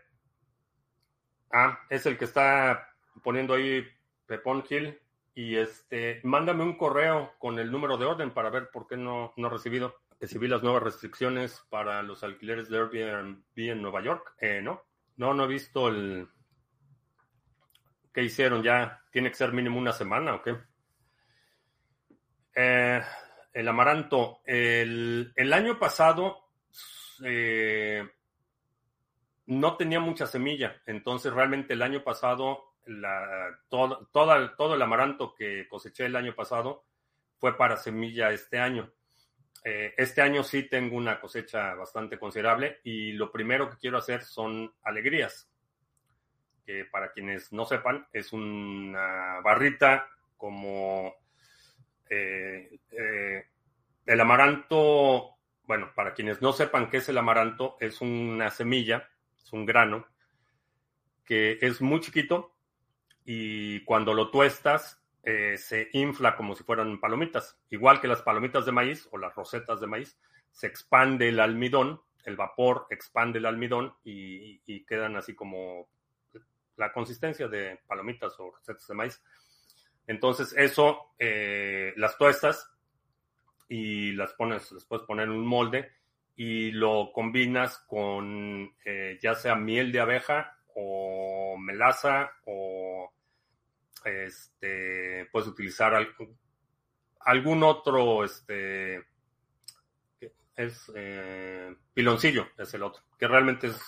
ah, 1.51 1.79
es 1.89 2.05
el 2.05 2.17
que 2.17 2.25
está 2.25 2.93
poniendo 3.23 3.53
ahí 3.53 3.85
Pepón 4.25 4.63
Gil. 4.63 4.99
Y 5.33 5.55
este, 5.55 6.19
mándame 6.23 6.63
un 6.63 6.77
correo 6.77 7.33
con 7.39 7.57
el 7.57 7.71
número 7.71 7.97
de 7.97 8.05
orden 8.05 8.31
para 8.31 8.49
ver 8.49 8.69
por 8.69 8.87
qué 8.87 8.97
no, 8.97 9.33
no 9.37 9.47
he 9.47 9.51
recibido. 9.51 9.95
Recibí 10.19 10.47
las 10.47 10.61
nuevas 10.61 10.83
restricciones 10.83 11.65
para 11.69 12.03
los 12.03 12.23
alquileres 12.23 12.69
de 12.69 12.77
Airbnb 12.77 13.43
en 13.55 13.81
Nueva 13.81 14.03
York. 14.03 14.35
Eh, 14.39 14.61
no, 14.61 14.83
no, 15.17 15.33
no 15.33 15.45
he 15.45 15.47
visto 15.47 15.87
el. 15.87 16.27
¿Qué 18.13 18.23
hicieron? 18.23 18.61
¿Ya 18.61 19.03
tiene 19.11 19.29
que 19.29 19.35
ser 19.35 19.53
mínimo 19.53 19.79
una 19.79 19.93
semana 19.93 20.35
o 20.35 20.41
qué? 20.41 20.57
Eh, 22.53 23.01
el 23.53 23.67
amaranto. 23.67 24.41
El, 24.45 25.31
el 25.35 25.53
año 25.53 25.79
pasado 25.79 26.49
eh, 27.23 28.07
no 29.51 29.75
tenía 29.75 29.99
mucha 29.99 30.27
semilla, 30.27 30.81
entonces 30.85 31.33
realmente 31.33 31.73
el 31.73 31.81
año 31.81 32.05
pasado, 32.05 32.73
la, 32.85 33.59
todo, 33.67 34.07
todo 34.13 34.75
el 34.75 34.81
amaranto 34.81 35.35
que 35.35 35.67
coseché 35.67 36.05
el 36.05 36.15
año 36.15 36.33
pasado 36.33 36.85
fue 37.37 37.57
para 37.57 37.75
semilla 37.75 38.31
este 38.31 38.59
año. 38.59 38.89
Eh, 39.65 39.93
este 39.97 40.21
año 40.21 40.41
sí 40.43 40.63
tengo 40.69 40.95
una 40.95 41.19
cosecha 41.19 41.75
bastante 41.75 42.17
considerable 42.17 42.79
y 42.85 43.11
lo 43.11 43.29
primero 43.29 43.69
que 43.69 43.75
quiero 43.75 43.97
hacer 43.97 44.23
son 44.23 44.73
alegrías, 44.83 45.51
que 46.65 46.85
para 46.85 47.11
quienes 47.11 47.51
no 47.51 47.65
sepan 47.65 48.07
es 48.13 48.31
una 48.31 49.41
barrita 49.43 50.07
como 50.37 51.13
eh, 52.09 52.79
eh, 52.89 53.47
el 54.05 54.19
amaranto, 54.21 55.35
bueno, 55.63 55.91
para 55.93 56.13
quienes 56.13 56.41
no 56.41 56.53
sepan 56.53 56.89
qué 56.89 56.97
es 56.97 57.09
el 57.09 57.17
amaranto, 57.17 57.75
es 57.81 57.99
una 57.99 58.49
semilla 58.49 59.10
es 59.43 59.53
un 59.53 59.65
grano 59.65 60.05
que 61.25 61.57
es 61.61 61.81
muy 61.81 61.99
chiquito 61.99 62.55
y 63.25 63.83
cuando 63.85 64.13
lo 64.13 64.31
tuestas 64.31 65.01
eh, 65.23 65.57
se 65.57 65.89
infla 65.93 66.35
como 66.35 66.55
si 66.55 66.63
fueran 66.63 66.99
palomitas. 66.99 67.59
Igual 67.69 68.01
que 68.01 68.07
las 68.07 68.21
palomitas 68.21 68.65
de 68.65 68.71
maíz 68.71 69.07
o 69.11 69.17
las 69.17 69.35
rosetas 69.35 69.79
de 69.79 69.87
maíz, 69.87 70.17
se 70.51 70.67
expande 70.67 71.29
el 71.29 71.39
almidón, 71.39 72.01
el 72.25 72.35
vapor 72.35 72.87
expande 72.89 73.39
el 73.39 73.45
almidón 73.45 73.93
y, 74.03 74.83
quedan 74.85 75.15
así 75.15 75.33
como 75.33 75.87
la 76.75 76.91
consistencia 76.91 77.47
de 77.47 77.79
palomitas 77.87 78.37
o 78.39 78.51
rosetas 78.51 78.87
de 78.87 78.93
maíz. 78.93 79.23
Entonces 80.07 80.53
eso 80.57 81.13
eh, 81.19 81.93
las 81.95 82.17
tuestas 82.17 82.69
y 83.69 84.11
las 84.13 84.33
pones, 84.33 84.71
les 84.71 84.85
puedes 84.85 85.05
poner 85.05 85.25
en 85.25 85.31
un 85.31 85.45
molde 85.45 85.91
y 86.43 86.71
lo 86.71 87.11
combinas 87.13 87.77
con 87.85 88.73
eh, 88.83 89.19
ya 89.21 89.35
sea 89.35 89.53
miel 89.53 89.91
de 89.91 89.99
abeja 89.99 90.57
o 90.73 91.55
melaza 91.55 92.31
o 92.47 93.13
este 94.03 95.27
puedes 95.31 95.47
utilizar 95.47 95.93
algún, 97.19 97.61
otro 97.61 98.25
este 98.25 99.03
es 100.55 100.91
eh, 100.95 101.75
piloncillo 101.93 102.47
es 102.57 102.73
el 102.73 102.81
otro 102.81 103.03
que 103.19 103.27
realmente 103.27 103.67
es 103.67 103.79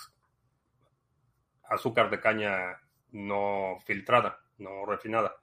azúcar 1.64 2.08
de 2.08 2.20
caña 2.20 2.80
no 3.10 3.78
filtrada 3.84 4.38
no 4.58 4.86
refinada 4.86 5.34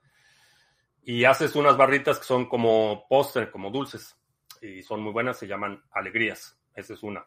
Y 1.02 1.26
haces 1.26 1.56
unas 1.56 1.76
barritas 1.76 2.18
que 2.18 2.24
son 2.24 2.48
como 2.48 3.06
póster, 3.08 3.50
como 3.50 3.70
dulces. 3.70 4.16
Y 4.60 4.82
son 4.82 5.02
muy 5.02 5.12
buenas, 5.12 5.36
se 5.36 5.48
llaman 5.48 5.82
alegrías. 5.90 6.61
Esa 6.74 6.94
es 6.94 7.02
una. 7.02 7.26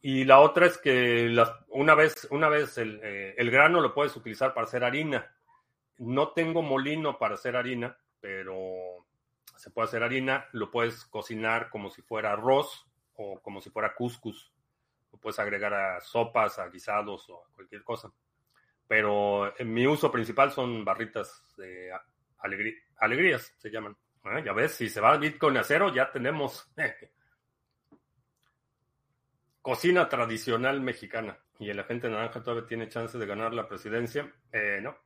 Y 0.00 0.24
la 0.24 0.40
otra 0.40 0.66
es 0.66 0.78
que 0.78 1.34
una 1.68 1.94
vez, 1.94 2.28
una 2.30 2.48
vez 2.48 2.78
el, 2.78 3.00
eh, 3.02 3.34
el, 3.36 3.50
grano 3.50 3.80
lo 3.80 3.92
puedes 3.92 4.14
utilizar 4.16 4.54
para 4.54 4.66
hacer 4.66 4.84
harina. 4.84 5.34
No 5.98 6.28
tengo 6.28 6.62
molino 6.62 7.18
para 7.18 7.34
hacer 7.34 7.56
harina, 7.56 7.98
pero 8.20 9.06
se 9.56 9.70
puede 9.70 9.88
hacer 9.88 10.02
harina. 10.02 10.46
Lo 10.52 10.70
puedes 10.70 11.06
cocinar 11.06 11.70
como 11.70 11.90
si 11.90 12.02
fuera 12.02 12.32
arroz 12.32 12.86
o 13.14 13.40
como 13.40 13.60
si 13.60 13.70
fuera 13.70 13.94
couscous. 13.94 14.52
Lo 15.10 15.18
puedes 15.18 15.38
agregar 15.38 15.74
a 15.74 16.00
sopas, 16.00 16.58
a 16.58 16.68
guisados 16.68 17.28
o 17.30 17.44
a 17.44 17.54
cualquier 17.54 17.82
cosa. 17.82 18.12
Pero 18.86 19.58
en 19.58 19.72
mi 19.72 19.86
uso 19.86 20.12
principal 20.12 20.52
son 20.52 20.84
barritas 20.84 21.42
de 21.56 21.90
alegrías, 22.98 23.52
se 23.58 23.70
llaman. 23.70 23.96
Ah, 24.22 24.40
ya 24.40 24.52
ves, 24.52 24.72
si 24.72 24.88
se 24.88 25.00
va 25.00 25.16
Bitcoin 25.16 25.56
a 25.56 25.62
cero, 25.62 25.92
ya 25.92 26.10
tenemos 26.10 26.70
cocina 29.66 30.08
tradicional 30.08 30.80
mexicana. 30.80 31.36
¿Y 31.58 31.70
el 31.70 31.80
agente 31.80 32.08
naranja 32.08 32.40
todavía 32.40 32.68
tiene 32.68 32.88
chance 32.88 33.18
de 33.18 33.26
ganar 33.26 33.52
la 33.52 33.66
presidencia? 33.66 34.32
Eh, 34.52 34.78
no. 34.80 34.96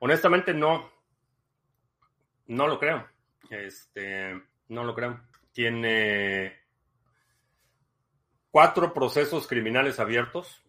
Honestamente, 0.00 0.52
no. 0.52 0.90
No 2.48 2.66
lo 2.66 2.76
creo. 2.80 3.08
Este, 3.50 4.42
no 4.70 4.82
lo 4.82 4.96
creo. 4.96 5.20
Tiene 5.52 6.58
cuatro 8.50 8.92
procesos 8.92 9.46
criminales 9.46 10.00
abiertos. 10.00 10.64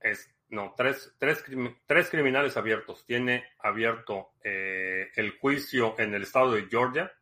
Es, 0.00 0.34
no, 0.48 0.72
tres, 0.74 1.14
tres, 1.18 1.44
tres, 1.84 2.08
criminales 2.08 2.56
abiertos. 2.56 3.04
Tiene 3.04 3.44
abierto 3.58 4.30
eh, 4.42 5.10
el 5.14 5.38
juicio 5.38 5.94
en 5.98 6.14
el 6.14 6.22
estado 6.22 6.52
de 6.52 6.68
Georgia. 6.70 7.12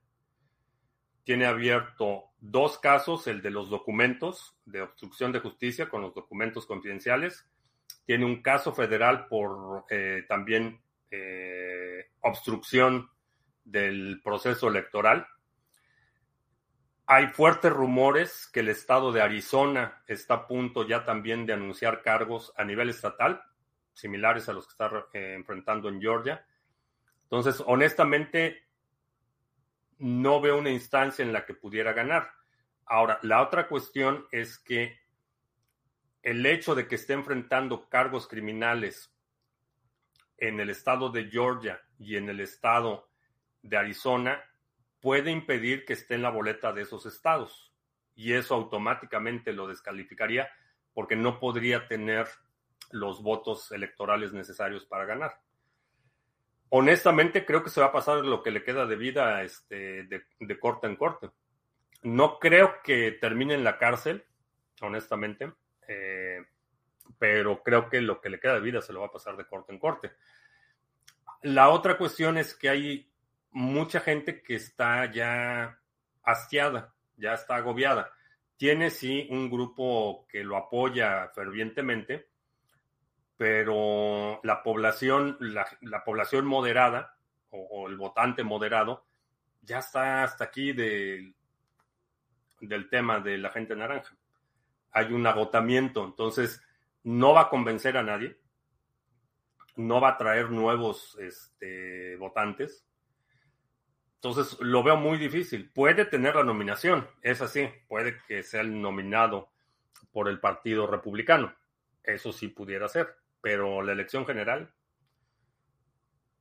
Tiene 1.25 1.47
abierto 1.47 2.28
dos 2.41 2.79
casos, 2.79 3.27
el 3.27 3.43
de 3.43 3.51
los 3.51 3.71
documentos 3.71 4.57
de 4.65 4.83
obstrucción 4.83 5.33
de 5.33 5.41
justicia 5.41 5.89
con 5.89 6.03
los 6.03 6.15
documentos 6.15 6.67
confidenciales. 6.67 7.47
Tiene 8.05 8.25
un 8.25 8.43
caso 8.43 8.73
federal 8.73 9.27
por 9.27 9.85
eh, 9.91 10.25
también 10.29 10.81
eh, 11.11 12.11
obstrucción 12.21 13.11
del 13.65 14.21
proceso 14.23 14.69
electoral. 14.69 15.27
Hay 17.07 17.29
fuertes 17.29 17.73
rumores 17.73 18.49
que 18.53 18.61
el 18.61 18.69
estado 18.69 19.13
de 19.13 19.23
Arizona 19.23 20.03
está 20.07 20.35
a 20.35 20.47
punto 20.47 20.87
ya 20.87 21.05
también 21.05 21.47
de 21.47 21.55
anunciar 21.55 22.03
cargos 22.03 22.53
a 22.57 22.65
nivel 22.65 22.91
estatal, 22.91 23.43
similares 23.95 24.49
a 24.49 24.53
los 24.53 24.67
que 24.67 24.73
está 24.73 25.07
eh, 25.13 25.35
enfrentando 25.35 25.89
en 25.89 26.01
Georgia. 26.01 26.47
Entonces, 27.25 27.63
honestamente, 27.67 28.68
no 29.99 30.41
veo 30.41 30.59
una 30.59 30.71
instancia 30.71 31.25
en 31.25 31.33
la 31.33 31.45
que 31.45 31.55
pudiera 31.55 31.93
ganar. 31.93 32.31
Ahora, 32.87 33.19
la 33.23 33.43
otra 33.43 33.69
cuestión 33.69 34.27
es 34.31 34.59
que 34.59 34.99
el 36.23 36.45
hecho 36.47 36.75
de 36.75 36.87
que 36.87 36.95
esté 36.95 37.13
enfrentando 37.13 37.89
cargos 37.89 38.27
criminales 38.27 39.15
en 40.37 40.61
el 40.61 40.71
estado 40.71 41.11
de 41.11 41.29
Georgia 41.29 41.81
y 41.99 42.17
en 42.17 42.29
el 42.29 42.41
estado 42.41 43.09
de 43.63 43.77
Arizona 43.77 44.43
puede 45.01 45.31
impedir 45.31 45.85
que 45.85 45.93
esté 45.93 46.15
en 46.15 46.23
la 46.23 46.31
boleta 46.31 46.73
de 46.73 46.83
esos 46.83 47.07
estados. 47.07 47.73
Y 48.15 48.33
eso 48.33 48.55
automáticamente 48.55 49.53
lo 49.53 49.69
descalificaría 49.69 50.49
porque 50.93 51.17
no 51.17 51.39
podría 51.39 51.87
tener 51.87 52.27
los 52.91 53.23
votos 53.23 53.71
electorales 53.71 54.33
necesarios 54.33 54.87
para 54.87 55.05
ganar 55.05 55.41
honestamente 56.71 57.45
creo 57.45 57.63
que 57.63 57.71
se 57.71 57.81
va 57.81 57.87
a 57.87 57.93
pasar 57.93 58.25
lo 58.25 58.43
que 58.43 58.51
le 58.51 58.63
queda 58.63 58.87
de 58.87 58.97
vida 58.97 59.43
este, 59.43 60.05
de, 60.05 60.59
corte 60.59 60.87
en 60.87 60.97
corte. 60.97 61.31
No 62.03 62.39
creo 62.39 62.77
que 62.83 63.13
termine 63.13 63.55
en 63.55 63.65
la 63.65 63.79
cárcel, 63.79 64.25
honestamente, 64.81 65.53
eh, 65.89 66.45
pero 67.19 67.63
creo 67.63 67.89
que 67.89 68.01
lo 68.01 68.21
que 68.21 68.31
le 68.31 68.41
queda 68.41 68.55
de 68.55 68.61
vida 68.61 68.81
se 68.81 68.93
lo 68.93 69.01
va 69.01 69.07
a 69.07 69.13
pasar 69.13 69.37
de 69.37 69.47
corte 69.47 69.73
en 69.73 69.79
corte. 69.79 70.13
La 71.43 71.71
otra 71.71 71.97
cuestión 71.97 72.37
es 72.37 72.55
que 72.55 72.69
hay 72.69 73.13
mucha 73.51 74.01
gente 74.01 74.43
que 74.43 74.55
está 74.55 75.11
ya 75.11 75.81
hastiada, 76.23 76.95
ya 77.17 77.35
está 77.35 77.57
agobiada. 77.57 78.13
Tiene 78.57 78.91
sí 78.91 79.27
un 79.31 79.51
grupo 79.51 80.27
que 80.29 80.45
lo 80.45 80.57
apoya 80.57 81.29
fervientemente, 81.35 82.29
pero 83.39 84.41
la 84.43 84.63
población, 84.65 85.39
la, 85.41 86.05
población 86.05 86.45
moderada 86.45 87.17
o, 87.51 87.89
el 87.89 87.97
votante 87.97 88.43
moderado 88.43 89.07
ya 89.63 89.79
está 89.79 90.25
hasta 90.25 90.45
aquí 90.45 90.73
del 90.73 91.35
tema 92.91 93.21
de 93.21 93.39
la 93.39 93.51
gente 93.51 93.77
naranja. 93.77 94.15
Hay 94.91 95.13
un 95.13 95.25
agotamiento, 95.25 96.05
entonces 96.05 96.61
no 97.05 97.33
va 97.33 97.43
a 97.43 97.49
convencer 97.49 97.97
a 97.97 98.03
nadie, 98.03 98.37
no 99.77 100.01
va 100.01 100.11
a 100.11 100.17
traer 100.17 100.51
nuevos 100.51 101.17
este, 101.21 102.17
votantes. 102.17 102.85
Entonces 104.17 104.59
lo 104.61 104.83
veo 104.83 104.97
muy 104.97 105.17
difícil. 105.17 105.71
Puede 105.71 106.07
tener 106.07 106.35
la 106.35 106.43
nominación, 106.43 107.09
es 107.23 107.41
así, 107.41 107.69
puede 107.87 108.19
que 108.27 108.43
sea 108.43 108.63
el 108.63 108.83
nominado 108.83 109.53
por 110.11 110.29
el 110.29 110.41
Partido 110.41 110.89
Republicano. 110.89 111.55
Eso 112.03 112.33
sí 112.33 112.49
pudiera 112.49 112.89
ser 112.89 113.15
pero 113.41 113.83
la 113.83 113.93
elección 113.93 114.27
general, 114.27 114.73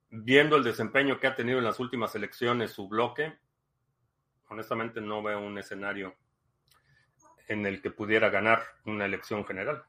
viendo 0.09 0.55
el 0.55 0.63
desempeño 0.63 1.19
que 1.19 1.27
ha 1.27 1.35
tenido 1.35 1.59
en 1.59 1.65
las 1.65 1.79
últimas 1.79 2.15
elecciones 2.15 2.71
su 2.71 2.87
bloque, 2.87 3.37
honestamente 4.49 5.01
no 5.01 5.21
veo 5.21 5.39
un 5.39 5.57
escenario 5.57 6.15
en 7.47 7.65
el 7.65 7.81
que 7.81 7.91
pudiera 7.91 8.29
ganar 8.29 8.63
una 8.85 9.05
elección 9.05 9.45
general. 9.45 9.83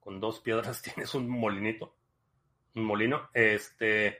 Con 0.00 0.20
dos 0.20 0.40
piedras 0.40 0.82
tienes 0.94 1.14
un 1.14 1.28
molinito, 1.28 1.96
un 2.74 2.84
molino. 2.84 3.30
Este, 3.32 4.18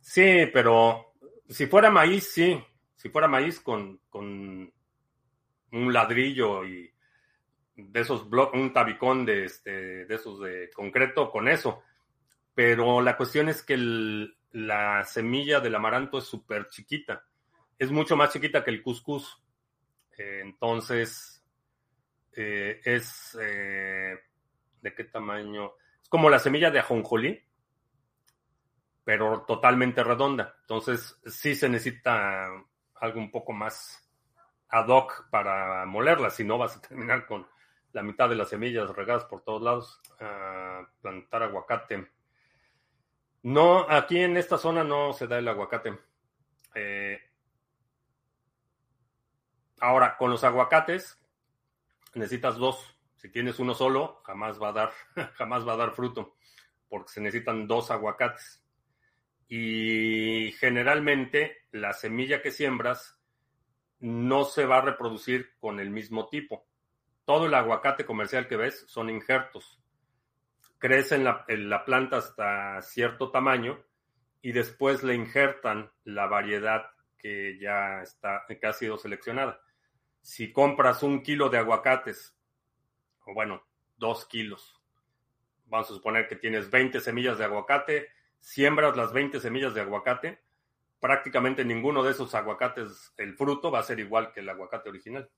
sí, 0.00 0.48
pero 0.52 1.14
si 1.48 1.66
fuera 1.66 1.90
maíz, 1.90 2.32
sí. 2.32 2.62
Si 2.94 3.10
fuera 3.10 3.28
maíz 3.28 3.60
con, 3.60 4.00
con 4.08 4.72
un 5.72 5.92
ladrillo 5.92 6.64
y 6.64 6.90
de 7.76 8.00
esos 8.00 8.28
bloques, 8.28 8.60
un 8.60 8.72
tabicón 8.72 9.26
de, 9.26 9.44
este, 9.44 10.06
de 10.06 10.14
esos 10.14 10.40
de 10.40 10.70
concreto 10.74 11.30
con 11.30 11.48
eso. 11.48 11.82
Pero 12.54 13.02
la 13.02 13.16
cuestión 13.16 13.48
es 13.48 13.62
que 13.62 13.76
la 14.52 15.04
semilla 15.04 15.60
del 15.60 15.74
amaranto 15.74 16.18
es 16.18 16.24
súper 16.24 16.68
chiquita. 16.68 17.24
Es 17.78 17.90
mucho 17.90 18.16
más 18.16 18.32
chiquita 18.32 18.64
que 18.64 18.70
el 18.70 18.82
cuscús. 18.82 19.42
Eh, 20.16 20.40
entonces, 20.42 21.44
eh, 22.32 22.80
es... 22.84 23.36
Eh, 23.40 24.18
¿De 24.80 24.94
qué 24.94 25.04
tamaño? 25.04 25.72
Es 26.00 26.08
como 26.08 26.30
la 26.30 26.38
semilla 26.38 26.70
de 26.70 26.78
ajonjolí, 26.78 27.42
pero 29.04 29.42
totalmente 29.42 30.02
redonda. 30.02 30.56
Entonces, 30.62 31.20
sí 31.26 31.54
se 31.54 31.68
necesita 31.68 32.46
algo 32.94 33.18
un 33.18 33.30
poco 33.30 33.52
más 33.52 34.02
ad 34.68 34.88
hoc 34.88 35.28
para 35.30 35.84
molerla, 35.86 36.30
si 36.30 36.44
no 36.44 36.58
vas 36.58 36.76
a 36.76 36.80
terminar 36.80 37.26
con 37.26 37.46
la 37.96 38.02
mitad 38.02 38.28
de 38.28 38.34
las 38.36 38.50
semillas 38.50 38.90
regadas 38.90 39.24
por 39.24 39.40
todos 39.40 39.62
lados. 39.62 40.02
plantar 41.00 41.44
aguacate. 41.44 42.06
No, 43.44 43.86
aquí 43.88 44.18
en 44.18 44.36
esta 44.36 44.58
zona 44.58 44.84
no 44.84 45.14
se 45.14 45.26
da 45.26 45.38
el 45.38 45.48
aguacate. 45.48 45.98
Eh, 46.74 47.18
ahora, 49.80 50.18
con 50.18 50.30
los 50.30 50.44
aguacates 50.44 51.18
necesitas 52.12 52.56
dos. 52.58 52.98
Si 53.16 53.30
tienes 53.30 53.58
uno 53.60 53.72
solo, 53.72 54.20
jamás 54.26 54.60
va 54.60 54.68
a 54.68 54.72
dar, 54.72 54.92
jamás 55.32 55.66
va 55.66 55.72
a 55.72 55.78
dar 55.78 55.92
fruto, 55.92 56.36
porque 56.90 57.12
se 57.12 57.22
necesitan 57.22 57.66
dos 57.66 57.90
aguacates. 57.90 58.62
Y 59.48 60.52
generalmente 60.58 61.64
la 61.70 61.94
semilla 61.94 62.42
que 62.42 62.50
siembras 62.50 63.18
no 64.00 64.44
se 64.44 64.66
va 64.66 64.78
a 64.78 64.82
reproducir 64.82 65.56
con 65.58 65.80
el 65.80 65.88
mismo 65.88 66.28
tipo 66.28 66.66
todo 67.26 67.46
el 67.46 67.54
aguacate 67.54 68.06
comercial 68.06 68.46
que 68.48 68.56
ves 68.56 68.84
son 68.86 69.10
injertos. 69.10 69.82
Crece 70.78 71.16
en 71.16 71.24
la, 71.24 71.84
planta 71.84 72.18
hasta 72.18 72.80
cierto 72.82 73.30
tamaño 73.30 73.84
y 74.40 74.52
después 74.52 75.02
le 75.02 75.14
injertan 75.14 75.90
la 76.04 76.26
variedad 76.26 76.86
que 77.18 77.58
ya 77.58 78.00
está, 78.02 78.44
que 78.48 78.64
ha 78.66 78.72
sido 78.72 78.96
seleccionada. 78.96 79.60
Si 80.22 80.52
compras 80.52 81.02
un 81.02 81.22
kilo 81.22 81.48
de 81.48 81.58
aguacates, 81.58 82.38
o 83.24 83.34
bueno, 83.34 83.66
dos 83.96 84.26
kilos, 84.26 84.80
vamos 85.64 85.90
a 85.90 85.94
suponer 85.94 86.28
que 86.28 86.36
tienes 86.36 86.70
20 86.70 87.00
semillas 87.00 87.38
de 87.38 87.44
aguacate, 87.44 88.08
siembras 88.38 88.96
las 88.96 89.12
20 89.12 89.40
semillas 89.40 89.74
de 89.74 89.80
aguacate, 89.80 90.40
prácticamente 91.00 91.64
ninguno 91.64 92.04
de 92.04 92.12
esos 92.12 92.32
aguacates, 92.36 93.12
el 93.16 93.34
fruto 93.34 93.72
va 93.72 93.80
a 93.80 93.84
ser 93.84 93.98
igual 93.98 94.32
que 94.32 94.40
el 94.40 94.48
aguacate 94.48 94.90
original. 94.90 95.28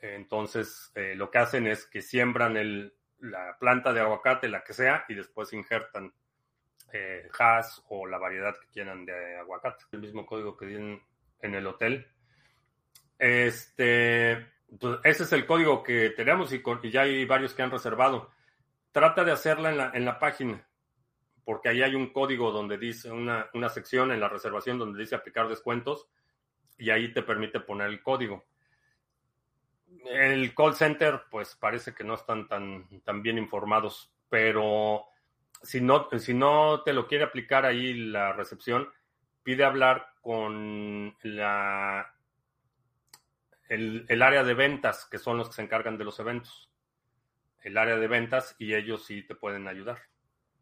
Entonces, 0.00 0.92
eh, 0.94 1.14
lo 1.16 1.30
que 1.30 1.38
hacen 1.38 1.66
es 1.66 1.86
que 1.86 2.02
siembran 2.02 2.56
el, 2.56 2.94
la 3.20 3.56
planta 3.58 3.92
de 3.92 4.00
aguacate, 4.00 4.48
la 4.48 4.62
que 4.62 4.72
sea, 4.72 5.04
y 5.08 5.14
después 5.14 5.52
injertan 5.52 6.12
eh, 6.92 7.28
Hass 7.38 7.84
o 7.88 8.06
la 8.06 8.18
variedad 8.18 8.54
que 8.58 8.68
quieran 8.68 9.04
de 9.04 9.36
aguacate. 9.38 9.84
El 9.92 10.00
mismo 10.00 10.24
código 10.24 10.56
que 10.56 10.66
tienen 10.66 11.02
en 11.40 11.54
el 11.54 11.66
hotel. 11.66 12.06
Este, 13.18 14.32
ese 15.02 15.24
es 15.24 15.32
el 15.32 15.46
código 15.46 15.82
que 15.82 16.10
tenemos 16.10 16.52
y, 16.52 16.62
ya 16.90 17.02
hay 17.02 17.24
varios 17.24 17.54
que 17.54 17.62
han 17.62 17.70
reservado. 17.70 18.30
Trata 18.92 19.24
de 19.24 19.32
hacerla 19.32 19.70
en 19.70 19.78
la, 19.78 19.90
en 19.92 20.04
la 20.04 20.18
página, 20.18 20.66
porque 21.44 21.68
ahí 21.68 21.82
hay 21.82 21.94
un 21.94 22.12
código 22.12 22.52
donde 22.52 22.78
dice, 22.78 23.10
una, 23.10 23.48
una 23.54 23.68
sección 23.68 24.12
en 24.12 24.20
la 24.20 24.28
reservación 24.28 24.78
donde 24.78 25.00
dice 25.00 25.14
aplicar 25.14 25.48
descuentos 25.48 26.08
y 26.78 26.90
ahí 26.90 27.12
te 27.12 27.22
permite 27.22 27.60
poner 27.60 27.88
el 27.88 28.02
código. 28.02 28.44
El 30.04 30.54
call 30.54 30.74
center, 30.74 31.22
pues 31.30 31.56
parece 31.56 31.94
que 31.94 32.04
no 32.04 32.14
están 32.14 32.48
tan, 32.48 32.88
tan 33.04 33.22
bien 33.22 33.38
informados, 33.38 34.12
pero 34.28 35.06
si 35.62 35.80
no, 35.80 36.08
si 36.18 36.34
no 36.34 36.82
te 36.82 36.92
lo 36.92 37.06
quiere 37.06 37.24
aplicar 37.24 37.66
ahí 37.66 37.94
la 37.94 38.32
recepción, 38.32 38.88
pide 39.42 39.64
hablar 39.64 40.14
con 40.20 41.16
la, 41.22 42.14
el, 43.68 44.04
el, 44.08 44.22
área 44.22 44.44
de 44.44 44.54
ventas, 44.54 45.06
que 45.10 45.18
son 45.18 45.38
los 45.38 45.48
que 45.48 45.54
se 45.54 45.62
encargan 45.62 45.98
de 45.98 46.04
los 46.04 46.18
eventos. 46.20 46.70
El 47.62 47.76
área 47.76 47.96
de 47.96 48.08
ventas 48.08 48.54
y 48.58 48.74
ellos 48.74 49.04
sí 49.04 49.22
te 49.22 49.34
pueden 49.34 49.68
ayudar. 49.68 49.98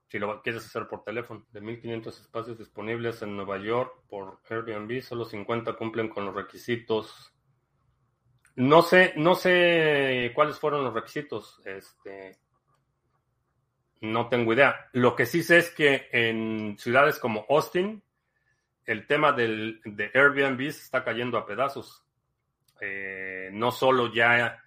Si 0.08 0.18
lo 0.18 0.40
quieres 0.40 0.64
hacer 0.64 0.86
por 0.86 1.02
teléfono. 1.02 1.44
De 1.52 1.60
1.500 1.60 2.06
espacios 2.08 2.58
disponibles 2.58 3.22
en 3.22 3.36
Nueva 3.36 3.58
York 3.58 4.04
por 4.08 4.40
Airbnb, 4.48 5.02
solo 5.02 5.24
50 5.24 5.74
cumplen 5.74 6.08
con 6.08 6.24
los 6.24 6.34
requisitos. 6.34 7.32
No 8.56 8.82
sé, 8.82 9.12
no 9.16 9.34
sé 9.34 10.32
cuáles 10.34 10.58
fueron 10.58 10.84
los 10.84 10.94
requisitos. 10.94 11.60
Este, 11.64 12.38
no 14.00 14.28
tengo 14.28 14.52
idea. 14.52 14.88
Lo 14.92 15.14
que 15.14 15.26
sí 15.26 15.42
sé 15.42 15.58
es 15.58 15.70
que 15.70 16.08
en 16.12 16.76
ciudades 16.78 17.18
como 17.18 17.46
Austin, 17.48 18.02
el 18.84 19.06
tema 19.06 19.32
del, 19.32 19.80
de 19.84 20.10
Airbnb 20.14 20.60
está 20.60 21.04
cayendo 21.04 21.38
a 21.38 21.46
pedazos. 21.46 22.04
Eh, 22.80 23.50
no 23.52 23.70
solo 23.70 24.12
ya 24.12 24.62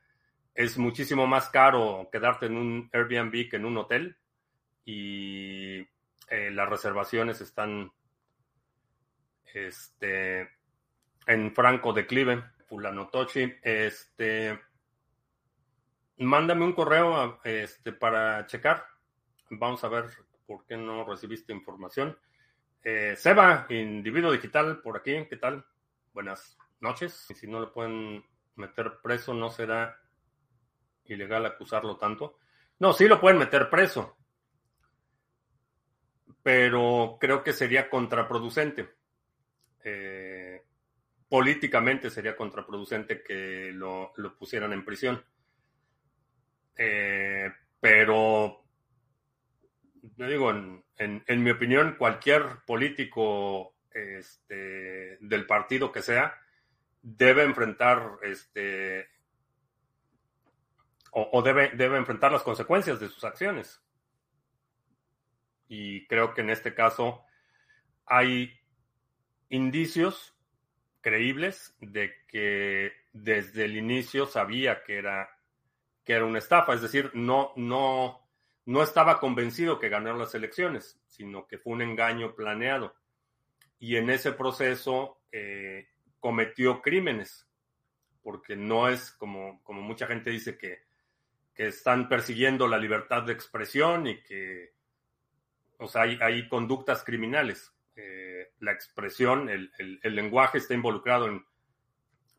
es 0.54 0.78
muchísimo 0.78 1.26
más 1.28 1.50
caro 1.50 2.10
quedarte 2.12 2.48
en 2.48 2.58
un 2.58 2.90
Airbnb 2.92 3.50
que 3.50 3.56
en 3.56 3.66
un 3.66 3.78
hotel 3.78 4.18
y 4.84 5.80
eh, 6.30 6.52
las 6.52 6.70
reservaciones 6.70 7.40
están 7.42 7.92
este, 9.54 10.50
en 11.28 11.54
franco 11.56 11.94
declive. 11.94 12.44
Fulano 12.70 13.10
Tochi, 13.10 13.52
este, 13.64 14.60
mándame 16.18 16.64
un 16.64 16.74
correo 16.74 17.42
este, 17.44 17.92
para 17.92 18.46
checar 18.46 18.86
Vamos 19.52 19.84
a 19.84 19.88
ver 19.88 20.06
por 20.46 20.66
qué 20.66 20.78
no 20.78 21.04
recibiste 21.04 21.52
información. 21.52 22.18
Eh, 22.84 23.16
Seba, 23.18 23.66
individuo 23.70 24.32
digital, 24.32 24.82
por 24.82 24.98
aquí, 24.98 25.26
¿qué 25.28 25.38
tal? 25.38 25.66
Buenas 26.14 26.58
noches. 26.80 27.14
Si 27.34 27.48
no 27.48 27.60
le 27.60 27.68
pueden 27.68 28.24
meter 28.56 29.00
preso, 29.02 29.34
no 29.34 29.50
será 29.50 30.00
ilegal 31.06 31.48
acusarlo 31.48 31.98
tanto. 31.98 32.38
No, 32.78 32.94
sí 32.94 33.08
lo 33.08 33.20
pueden 33.20 33.40
meter 33.40 33.70
preso, 33.72 34.18
pero 36.44 37.18
creo 37.20 37.44
que 37.44 37.54
sería 37.54 37.90
contraproducente. 37.90 38.88
Eh, 39.84 40.29
políticamente 41.30 42.10
sería 42.10 42.36
contraproducente 42.36 43.24
que 43.24 43.72
lo, 43.74 44.14
pusieran 44.38 44.74
en 44.74 44.84
prisión. 44.84 45.24
Eh, 46.76 47.52
pero 47.80 48.64
yo 50.18 50.28
digo, 50.28 50.52
en, 50.52 51.44
mi 51.44 51.52
opinión, 51.52 51.96
cualquier 51.98 52.44
político 52.66 53.76
este, 53.92 55.18
del 55.22 55.46
partido 55.46 55.92
que 55.92 56.02
sea 56.02 56.36
debe 57.02 57.44
enfrentar 57.44 58.18
este 58.24 59.08
o, 61.12 61.42
debe, 61.42 61.70
debe 61.70 61.98
enfrentar 61.98 62.32
las 62.32 62.44
consecuencias 62.44 63.00
de 63.00 63.08
sus 63.08 63.24
acciones. 63.24 63.82
Y 65.68 66.06
creo 66.08 66.34
que 66.34 66.42
en 66.42 66.52
este 66.52 66.76
caso 66.76 67.24
hay 68.06 68.60
indicios 69.50 70.39
creíbles 71.02 71.76
de 71.80 72.14
que 72.28 72.92
desde 73.14 73.66
el 73.66 73.78
inicio 73.78 74.26
sabía 74.26 74.84
que 74.84 74.98
era, 74.98 75.30
que 76.04 76.14
era 76.14 76.26
una 76.26 76.40
estafa. 76.40 76.74
Es 76.74 76.82
decir, 76.82 77.12
no, 77.14 77.54
no, 77.56 78.22
no 78.66 78.84
estaba 78.84 79.20
convencido 79.20 79.80
que 79.80 79.90
ganó 79.90 80.14
las 80.14 80.36
elecciones, 80.36 81.02
sino 81.08 81.48
que 81.48 81.58
fue 81.58 81.74
un 81.74 81.82
engaño 81.82 82.36
planeado. 82.36 82.96
Y 83.80 83.96
en 83.96 84.10
ese 84.10 84.34
proceso 84.34 85.22
eh, 85.32 85.88
cometió 86.20 86.82
crímenes, 86.82 87.48
porque 88.22 88.56
no 88.56 88.90
es 88.90 89.12
como, 89.12 89.64
como 89.64 89.82
mucha 89.82 90.08
gente 90.08 90.30
dice 90.30 90.58
que, 90.58 90.88
están 91.56 92.08
persiguiendo 92.08 92.70
la 92.70 92.78
libertad 92.78 93.24
de 93.24 93.34
expresión 93.34 94.08
y 94.08 94.24
que, 94.24 94.72
o 95.78 95.90
sea, 95.90 96.04
hay, 96.04 96.48
conductas 96.48 97.04
criminales. 97.04 97.74
Eh, 98.02 98.52
la 98.60 98.72
expresión, 98.72 99.50
el, 99.50 99.72
el 99.78 100.16
lenguaje 100.16 100.60
está 100.60 100.74
involucrado 100.74 101.28
en 101.28 101.46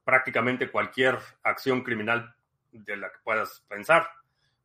prácticamente 0.04 0.70
cualquier 0.70 1.18
acción 1.42 1.82
criminal 1.82 2.34
de 2.72 2.96
la 2.96 3.10
que 3.10 3.18
puedas 3.22 3.64
pensar 3.68 4.08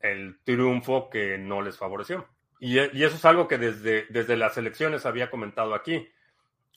el 0.00 0.40
triunfo 0.44 1.10
que 1.10 1.38
no 1.38 1.62
les 1.62 1.78
favoreció. 1.78 2.28
Y, 2.60 2.78
eso 2.78 3.16
es 3.16 3.24
algo 3.24 3.48
que 3.48 3.58
desde, 3.58 4.06
desde 4.10 4.36
las 4.36 4.56
elecciones 4.56 5.06
había 5.06 5.30
comentado 5.30 5.74
aquí. 5.74 6.08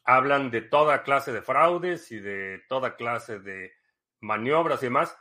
Hablan 0.04 0.52
de 0.52 0.62
toda 0.62 1.04
clase 1.04 1.32
de 1.32 1.42
fraudes 1.42 2.12
y 2.12 2.20
de 2.20 2.64
toda 2.68 2.96
clase 2.96 3.40
de 3.40 3.74
maniobras 4.20 4.82
y 4.82 4.88
demás, 4.88 5.18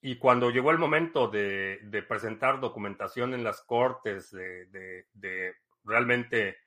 y 0.00 0.18
cuando 0.18 0.50
llegó 0.50 0.70
el 0.70 0.78
momento 0.78 1.28
de, 1.28 2.04
presentar 2.06 2.60
documentación 2.60 3.34
en 3.34 3.42
las 3.42 3.62
cortes, 3.62 4.30
de, 4.30 5.54
realmente, 5.82 6.58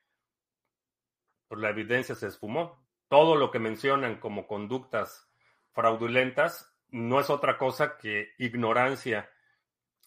pues 1.48 1.60
la 1.60 1.70
evidencia 1.70 2.14
se 2.14 2.26
esfumó. 2.26 2.86
Todo 3.08 3.36
lo 3.36 3.50
que 3.50 3.58
mencionan 3.58 4.20
como 4.20 4.46
conductas 4.46 5.26
fraudulentas 5.72 6.76
no 6.90 7.18
es 7.18 7.30
otra 7.30 7.56
cosa 7.56 7.96
que 7.96 8.34
ignorancia 8.36 9.30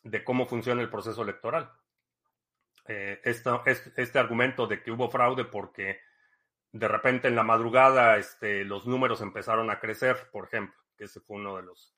de 0.03 0.23
cómo 0.23 0.45
funciona 0.45 0.81
el 0.81 0.89
proceso 0.89 1.23
electoral. 1.23 1.71
Eh, 2.87 3.21
esto, 3.23 3.63
este, 3.65 4.19
argumento 4.19 4.67
de 4.67 4.83
que 4.83 4.91
hubo 4.91 5.09
fraude 5.09 5.45
porque 5.45 6.01
de 6.71 6.87
repente 6.87 7.29
en 7.29 7.35
la 7.35 7.43
madrugada 7.43 8.17
este, 8.17 8.65
los 8.65 8.85
números 8.85 9.21
empezaron 9.21 9.69
a 9.69 9.79
crecer, 9.79 10.29
por 10.31 10.45
ejemplo, 10.45 10.75
que 10.97 11.05
ese 11.05 11.21
fue 11.21 11.37
uno 11.37 11.55
de 11.55 11.63
los 11.63 11.95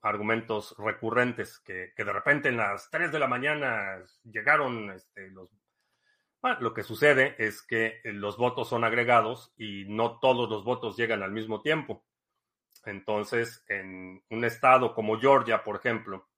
argumentos 0.00 0.74
recurrentes, 0.78 1.58
que, 1.58 1.92
de 1.96 2.12
repente 2.12 2.48
en 2.48 2.56
las 2.56 2.90
3 2.90 3.12
de 3.12 3.18
la 3.18 3.26
mañana 3.26 4.02
llegaron 4.24 4.90
este, 4.90 5.30
los... 5.30 5.50
Ah, 6.42 6.58
lo 6.60 6.72
que 6.72 6.84
sucede 6.84 7.34
es 7.38 7.60
que 7.62 8.00
los 8.04 8.36
votos 8.36 8.68
son 8.68 8.84
agregados 8.84 9.52
y 9.56 9.84
no 9.88 10.20
todos 10.20 10.48
los 10.48 10.64
votos 10.64 10.96
llegan 10.96 11.22
al 11.22 11.32
mismo 11.32 11.60
tiempo. 11.60 12.04
Entonces, 12.84 13.64
en 13.68 14.22
un 14.30 14.44
estado 14.44 14.94
como 14.94 15.18
Georgia, 15.18 15.64
por 15.64 15.76
ejemplo, 15.76 16.28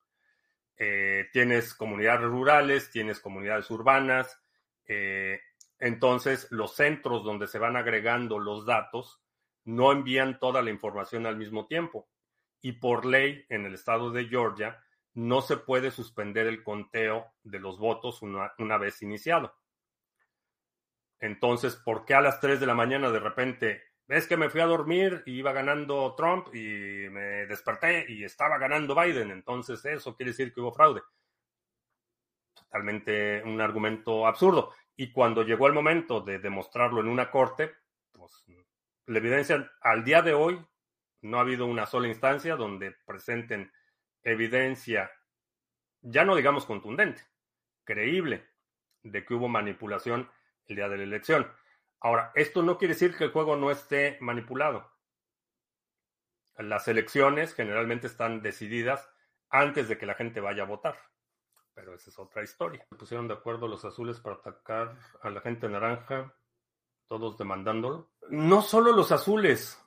eh, 0.79 1.29
tienes 1.33 1.74
comunidades 1.74 2.22
rurales, 2.22 2.91
tienes 2.91 3.18
comunidades 3.18 3.68
urbanas, 3.70 4.41
eh, 4.87 5.41
entonces 5.79 6.47
los 6.51 6.74
centros 6.74 7.24
donde 7.24 7.47
se 7.49 7.59
van 7.59 7.76
agregando 7.76 8.39
los 8.39 8.64
datos 8.64 9.20
no 9.64 9.93
envían 9.93 10.39
toda 10.39 10.62
la 10.62 10.70
información 10.70 11.26
al 11.26 11.37
mismo 11.37 11.66
tiempo. 11.66 12.09
Y 12.61 12.72
por 12.72 13.05
ley, 13.05 13.45
en 13.49 13.66
el 13.66 13.74
estado 13.74 14.11
de 14.11 14.26
Georgia, 14.26 14.83
no 15.14 15.41
se 15.43 15.57
puede 15.57 15.91
suspender 15.91 16.47
el 16.47 16.62
conteo 16.62 17.33
de 17.43 17.59
los 17.59 17.79
votos 17.79 18.22
una, 18.22 18.53
una 18.59 18.79
vez 18.79 19.03
iniciado. 19.03 19.55
Entonces, 21.20 21.76
¿por 21.76 22.05
qué 22.05 22.14
a 22.14 22.20
las 22.20 22.41
3 22.41 22.61
de 22.61 22.66
la 22.66 22.74
mañana 22.74 23.11
de 23.11 23.20
repente 23.20 23.83
ves 24.09 24.27
que 24.27 24.37
me 24.37 24.49
fui 24.49 24.61
a 24.61 24.67
dormir 24.67 25.23
y 25.27 25.39
iba 25.39 25.53
ganando 25.53 26.15
Trump 26.17 26.49
y 26.55 27.09
me 27.11 27.47
desperté 27.47 28.07
y 28.09 28.25
estaba 28.25 28.59
ganando 28.59 28.95
Biden? 28.95 29.31
Entonces, 29.31 29.85
eso 29.85 30.17
quiere 30.17 30.33
decir 30.33 30.53
que 30.53 30.61
hubo 30.61 30.73
fraude. 30.73 31.03
Totalmente 32.55 33.43
un 33.45 33.61
argumento 33.61 34.27
absurdo. 34.27 34.73
Y 34.97 35.13
cuando 35.13 35.45
llegó 35.45 35.69
el 35.69 35.75
momento 35.75 36.21
de 36.21 36.39
demostrarlo 36.39 37.01
en 37.01 37.09
una 37.09 37.31
corte, 37.31 37.73
pues 38.13 38.45
la 39.07 39.19
evidencia 39.19 39.71
al 39.81 40.05
día 40.05 40.23
de 40.23 40.35
hoy 40.35 40.61
no 41.23 41.39
ha 41.39 41.43
habido 41.43 41.67
una 41.67 41.87
sola 41.87 42.09
instancia 42.09 42.57
donde 42.57 42.97
presenten 43.07 43.73
evidencia, 44.23 45.11
ya 46.01 46.25
no 46.25 46.35
digamos 46.35 46.67
contundente, 46.67 47.23
creíble, 47.85 48.47
de 49.03 49.25
que 49.25 49.35
hubo 49.35 49.49
manipulación 49.49 50.29
el 50.67 50.77
día 50.77 50.89
de 50.89 50.99
la 50.99 51.03
elección. 51.05 51.51
Ahora, 52.01 52.31
esto 52.35 52.63
no 52.63 52.79
quiere 52.79 52.95
decir 52.95 53.17
que 53.17 53.25
el 53.25 53.33
juego 53.33 53.57
no 53.57 53.71
esté 53.71 54.19
manipulado. 54.21 54.91
Las 56.57 56.89
elecciones 56.89 57.55
generalmente 57.55 58.07
están 58.07 58.43
decididas 58.43 59.09
antes 59.51 59.89
de 59.89 59.99
que 59.99 60.07
la 60.07 60.15
gente 60.15 60.41
vaya 60.41 60.63
a 60.63 60.67
votar. 60.67 60.99
Pero 61.75 61.95
esa 61.95 62.11
es 62.11 62.19
otra 62.19 62.43
historia. 62.43 62.85
Se 62.89 62.97
pusieron 62.97 63.29
de 63.29 63.35
acuerdo 63.35 63.69
los 63.69 63.85
azules 63.85 64.21
para 64.21 64.37
atacar 64.37 64.97
a 65.23 65.31
la 65.31 65.41
gente 65.41 65.69
naranja, 65.69 66.35
todos 67.07 67.39
demandándolo. 67.39 68.13
No 68.31 68.63
solo 68.63 68.93
los 68.93 69.13
azules. 69.13 69.81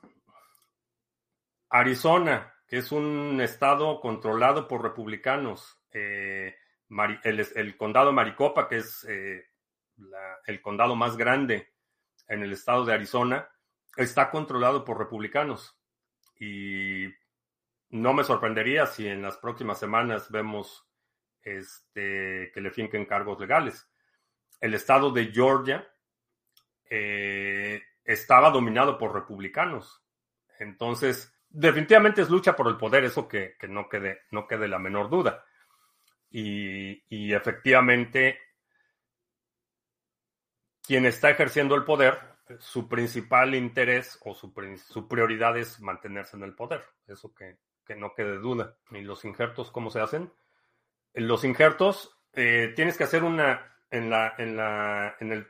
Arizona, 1.68 2.54
que 2.66 2.78
es 2.78 2.92
un 2.92 3.40
estado 3.40 4.00
controlado 4.00 4.68
por 4.68 4.82
republicanos. 4.82 5.82
Eh, 5.90 6.56
el, 7.24 7.76
condado 7.76 8.12
Maricopa, 8.12 8.68
que 8.68 8.78
es 8.78 9.04
eh, 9.08 9.46
el 10.46 10.62
condado 10.62 10.94
más 10.94 11.16
grande 11.16 11.71
en 12.32 12.42
el 12.42 12.52
estado 12.52 12.84
de 12.84 12.94
Arizona, 12.94 13.48
está 13.96 14.30
controlado 14.30 14.84
por 14.84 14.98
republicanos. 14.98 15.78
Y 16.40 17.08
no 17.90 18.14
me 18.14 18.24
sorprendería 18.24 18.86
si 18.86 19.06
en 19.06 19.22
las 19.22 19.36
próximas 19.36 19.78
semanas 19.78 20.30
vemos 20.30 20.88
este, 21.42 22.50
que 22.54 22.60
le 22.60 22.70
finquen 22.70 23.04
cargos 23.04 23.38
legales. 23.38 23.86
El 24.60 24.72
estado 24.72 25.10
de 25.10 25.26
Georgia 25.26 25.86
eh, 26.88 27.82
estaba 28.02 28.50
dominado 28.50 28.96
por 28.96 29.12
republicanos. 29.12 30.02
Entonces, 30.58 31.38
definitivamente 31.50 32.22
es 32.22 32.30
lucha 32.30 32.56
por 32.56 32.68
el 32.68 32.78
poder, 32.78 33.04
eso 33.04 33.28
que, 33.28 33.56
no, 33.68 33.90
quede, 33.90 34.22
no 34.30 34.46
quede 34.46 34.68
la 34.68 34.78
menor 34.78 35.10
duda. 35.10 35.44
Y 36.30 37.34
efectivamente 37.34 38.38
quien 40.82 41.06
está 41.06 41.30
ejerciendo 41.30 41.74
el 41.74 41.84
poder, 41.84 42.18
su 42.58 42.88
principal 42.88 43.54
interés 43.54 44.18
o 44.24 44.34
su, 44.34 44.52
prioridad 45.08 45.56
es 45.56 45.80
mantenerse 45.80 46.36
en 46.36 46.42
el 46.42 46.54
poder. 46.54 46.84
Eso 47.06 47.34
que, 47.34 47.58
no 47.96 48.14
quede 48.14 48.38
duda. 48.38 48.76
¿Y 48.90 49.02
los 49.02 49.24
injertos 49.24 49.70
cómo 49.70 49.90
se 49.90 50.00
hacen? 50.00 50.32
Los 51.12 51.44
injertos 51.44 52.18
eh, 52.32 52.72
tienes 52.74 52.96
que 52.96 53.04
hacer 53.04 53.22
una 53.22 53.76
en 53.90 54.08
la, 54.08 54.34
en 54.38 54.56
la 54.56 55.14
en 55.20 55.32
el 55.32 55.46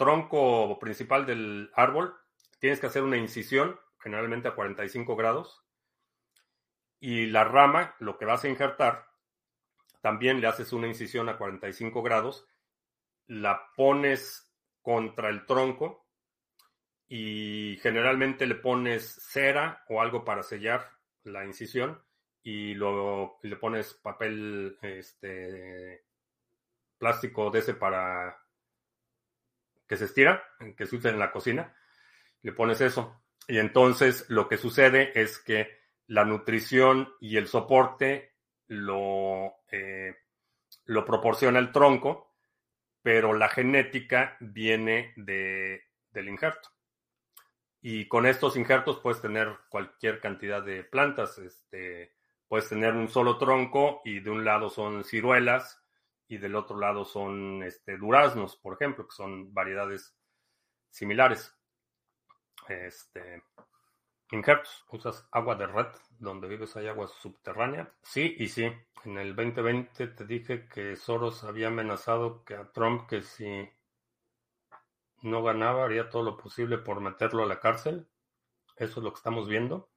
tronco 0.00 0.78
principal 0.78 1.26
del 1.26 1.70
árbol, 1.74 2.14
tienes 2.58 2.80
que 2.80 2.86
hacer 2.86 3.02
una 3.02 3.18
incisión, 3.18 3.78
generalmente 3.98 4.48
a 4.48 4.54
45 4.54 5.14
grados, 5.14 5.62
y 6.98 7.26
la 7.26 7.44
rama, 7.44 7.96
lo 7.98 8.16
que 8.16 8.24
vas 8.24 8.44
a 8.44 8.48
injertar, 8.48 9.08
también 10.00 10.40
le 10.40 10.46
haces 10.46 10.72
una 10.72 10.86
incisión 10.86 11.28
a 11.28 11.36
45 11.36 12.02
grados, 12.02 12.46
la 13.26 13.70
pones 13.76 14.49
contra 14.82 15.28
el 15.28 15.46
tronco 15.46 16.06
y 17.08 17.78
generalmente 17.82 18.46
le 18.46 18.54
pones 18.54 19.04
cera 19.04 19.84
o 19.88 20.00
algo 20.00 20.24
para 20.24 20.42
sellar 20.42 20.88
la 21.24 21.44
incisión 21.44 22.02
y 22.42 22.74
luego 22.74 23.38
le 23.42 23.56
pones 23.56 23.94
papel 23.94 24.78
este 24.82 26.04
plástico 26.98 27.50
de 27.50 27.58
ese 27.58 27.74
para 27.74 28.38
que 29.86 29.96
se 29.96 30.04
estira, 30.04 30.42
que 30.76 30.86
se 30.86 30.96
usa 30.96 31.10
en 31.10 31.18
la 31.18 31.32
cocina, 31.32 31.74
le 32.42 32.52
pones 32.52 32.80
eso. 32.80 33.22
Y 33.48 33.58
entonces 33.58 34.26
lo 34.28 34.48
que 34.48 34.56
sucede 34.56 35.10
es 35.20 35.40
que 35.40 35.80
la 36.06 36.24
nutrición 36.24 37.12
y 37.20 37.36
el 37.36 37.48
soporte 37.48 38.36
lo, 38.68 39.64
eh, 39.72 40.14
lo 40.84 41.04
proporciona 41.04 41.58
el 41.58 41.72
tronco 41.72 42.29
pero 43.02 43.32
la 43.32 43.48
genética 43.48 44.36
viene 44.40 45.12
de, 45.16 45.84
del 46.10 46.28
injerto. 46.28 46.70
Y 47.82 48.08
con 48.08 48.26
estos 48.26 48.56
injertos 48.56 49.00
puedes 49.00 49.22
tener 49.22 49.56
cualquier 49.68 50.20
cantidad 50.20 50.62
de 50.62 50.84
plantas. 50.84 51.38
Este, 51.38 52.14
puedes 52.46 52.68
tener 52.68 52.94
un 52.94 53.08
solo 53.08 53.38
tronco 53.38 54.02
y 54.04 54.20
de 54.20 54.30
un 54.30 54.44
lado 54.44 54.68
son 54.68 55.04
ciruelas 55.04 55.82
y 56.28 56.38
del 56.38 56.54
otro 56.54 56.78
lado 56.78 57.04
son 57.04 57.62
este, 57.62 57.96
duraznos, 57.96 58.56
por 58.56 58.74
ejemplo, 58.74 59.06
que 59.06 59.14
son 59.14 59.52
variedades 59.54 60.14
similares. 60.90 61.56
Este, 62.68 63.42
injertos. 64.30 64.84
¿Usas 64.90 65.26
agua 65.32 65.54
de 65.54 65.66
red? 65.66 65.86
Donde 66.18 66.48
vives 66.48 66.76
hay 66.76 66.86
agua 66.86 67.08
subterránea. 67.08 67.90
Sí 68.02 68.36
y 68.38 68.48
sí. 68.48 68.70
En 69.04 69.18
el 69.18 69.34
2020 69.34 70.08
te 70.08 70.24
dije 70.24 70.68
que 70.68 70.96
Soros 70.96 71.44
había 71.44 71.68
amenazado 71.68 72.44
que 72.44 72.54
a 72.54 72.70
Trump 72.70 73.08
que 73.08 73.22
si 73.22 73.68
no 75.22 75.42
ganaba 75.42 75.84
haría 75.84 76.10
todo 76.10 76.22
lo 76.22 76.36
posible 76.36 76.78
por 76.78 77.00
meterlo 77.00 77.42
a 77.42 77.46
la 77.46 77.60
cárcel. 77.60 78.06
Eso 78.76 79.00
es 79.00 79.04
lo 79.04 79.12
que 79.12 79.18
estamos 79.18 79.48
viendo. 79.48 79.88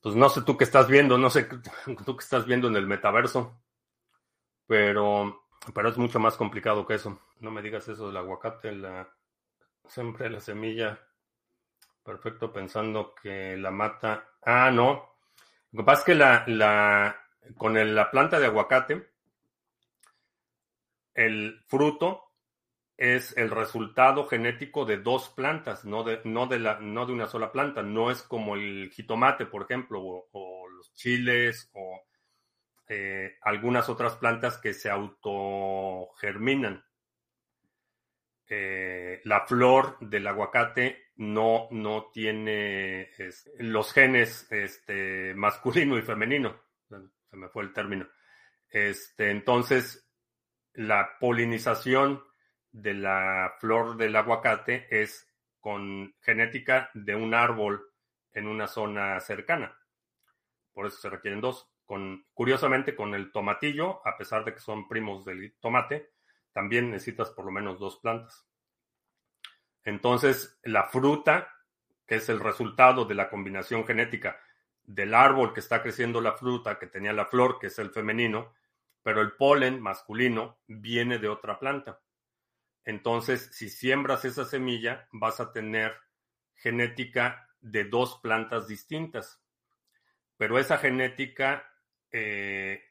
Pues 0.00 0.14
no 0.14 0.28
sé 0.28 0.42
tú 0.42 0.56
qué 0.56 0.64
estás 0.64 0.88
viendo, 0.88 1.16
no 1.16 1.30
sé 1.30 1.44
tú 2.04 2.16
qué 2.16 2.22
estás 2.22 2.46
viendo 2.46 2.68
en 2.68 2.76
el 2.76 2.86
metaverso. 2.86 3.60
Pero, 4.66 5.44
pero 5.74 5.88
es 5.88 5.96
mucho 5.96 6.18
más 6.18 6.36
complicado 6.36 6.86
que 6.86 6.94
eso. 6.94 7.20
No 7.40 7.50
me 7.50 7.62
digas 7.62 7.88
eso 7.88 8.06
del 8.06 8.16
aguacate, 8.16 8.72
la, 8.72 9.08
siempre 9.86 10.30
la 10.30 10.40
semilla 10.40 10.98
Perfecto, 12.04 12.52
pensando 12.52 13.14
que 13.14 13.56
la 13.56 13.70
mata. 13.70 14.28
Ah, 14.42 14.70
no. 14.70 15.16
Lo 15.72 15.82
que 15.82 15.84
pasa 15.86 16.00
es 16.00 16.04
que 16.04 16.14
la, 16.14 16.44
la, 16.46 17.23
con 17.56 17.94
la 17.94 18.10
planta 18.10 18.38
de 18.38 18.46
aguacate, 18.46 19.08
el 21.14 21.62
fruto 21.68 22.24
es 22.96 23.36
el 23.36 23.50
resultado 23.50 24.26
genético 24.26 24.84
de 24.84 24.98
dos 24.98 25.28
plantas, 25.30 25.84
no 25.84 26.04
de, 26.04 26.20
una 26.24 27.26
sola 27.26 27.50
planta. 27.52 27.82
No 27.82 28.10
es 28.10 28.22
como 28.22 28.54
el 28.54 28.90
jitomate, 28.92 29.46
por 29.46 29.62
ejemplo, 29.62 30.00
o, 30.00 30.68
los 30.68 30.92
chiles 30.94 31.70
o 31.72 32.02
eh, 32.88 33.36
algunas 33.42 33.88
otras 33.88 34.16
plantas 34.16 34.58
que 34.58 34.74
se 34.74 34.90
autogerminan. 34.90 36.84
Eh, 38.46 39.20
la 39.24 39.46
flor 39.46 39.96
del 40.00 40.26
aguacate 40.26 41.04
no, 41.16 41.66
no 41.70 42.10
tiene 42.12 43.10
los 43.58 43.92
genes 43.92 44.46
este, 44.52 45.34
masculino 45.34 45.98
y 45.98 46.02
femenino. 46.02 46.60
Me 47.34 47.48
fue 47.48 47.64
el 47.64 47.72
término. 47.72 48.08
Este, 48.68 49.30
entonces, 49.30 50.08
la 50.72 51.18
polinización 51.18 52.22
de 52.72 52.94
la 52.94 53.54
flor 53.60 53.96
del 53.96 54.16
aguacate 54.16 54.88
es 54.90 55.30
con 55.60 56.14
genética 56.20 56.90
de 56.94 57.14
un 57.14 57.34
árbol 57.34 57.90
en 58.32 58.48
una 58.48 58.66
zona 58.66 59.20
cercana. 59.20 59.78
Por 60.72 60.86
eso 60.86 60.98
se 60.98 61.08
requieren 61.08 61.40
dos. 61.40 61.70
Con, 61.84 62.26
curiosamente, 62.34 62.96
con 62.96 63.14
el 63.14 63.30
tomatillo, 63.30 64.06
a 64.06 64.16
pesar 64.16 64.44
de 64.44 64.54
que 64.54 64.60
son 64.60 64.88
primos 64.88 65.24
del 65.24 65.54
tomate, 65.60 66.12
también 66.52 66.90
necesitas 66.90 67.30
por 67.30 67.44
lo 67.44 67.52
menos 67.52 67.78
dos 67.78 67.98
plantas. 67.98 68.46
Entonces, 69.84 70.58
la 70.64 70.84
fruta, 70.84 71.48
que 72.06 72.16
es 72.16 72.28
el 72.28 72.40
resultado 72.40 73.04
de 73.04 73.14
la 73.14 73.28
combinación 73.28 73.86
genética 73.86 74.40
del 74.84 75.14
árbol 75.14 75.52
que 75.52 75.60
está 75.60 75.82
creciendo 75.82 76.20
la 76.20 76.32
fruta, 76.32 76.78
que 76.78 76.86
tenía 76.86 77.12
la 77.12 77.26
flor, 77.26 77.58
que 77.58 77.68
es 77.68 77.78
el 77.78 77.90
femenino, 77.90 78.52
pero 79.02 79.20
el 79.20 79.32
polen 79.32 79.80
masculino 79.80 80.58
viene 80.66 81.18
de 81.18 81.28
otra 81.28 81.58
planta. 81.58 82.00
Entonces, 82.84 83.50
si 83.52 83.68
siembras 83.68 84.24
esa 84.24 84.44
semilla, 84.44 85.08
vas 85.12 85.40
a 85.40 85.52
tener 85.52 85.94
genética 86.54 87.48
de 87.60 87.84
dos 87.84 88.18
plantas 88.20 88.68
distintas. 88.68 89.42
Pero 90.36 90.58
esa 90.58 90.78
genética 90.78 91.70
eh, 92.10 92.82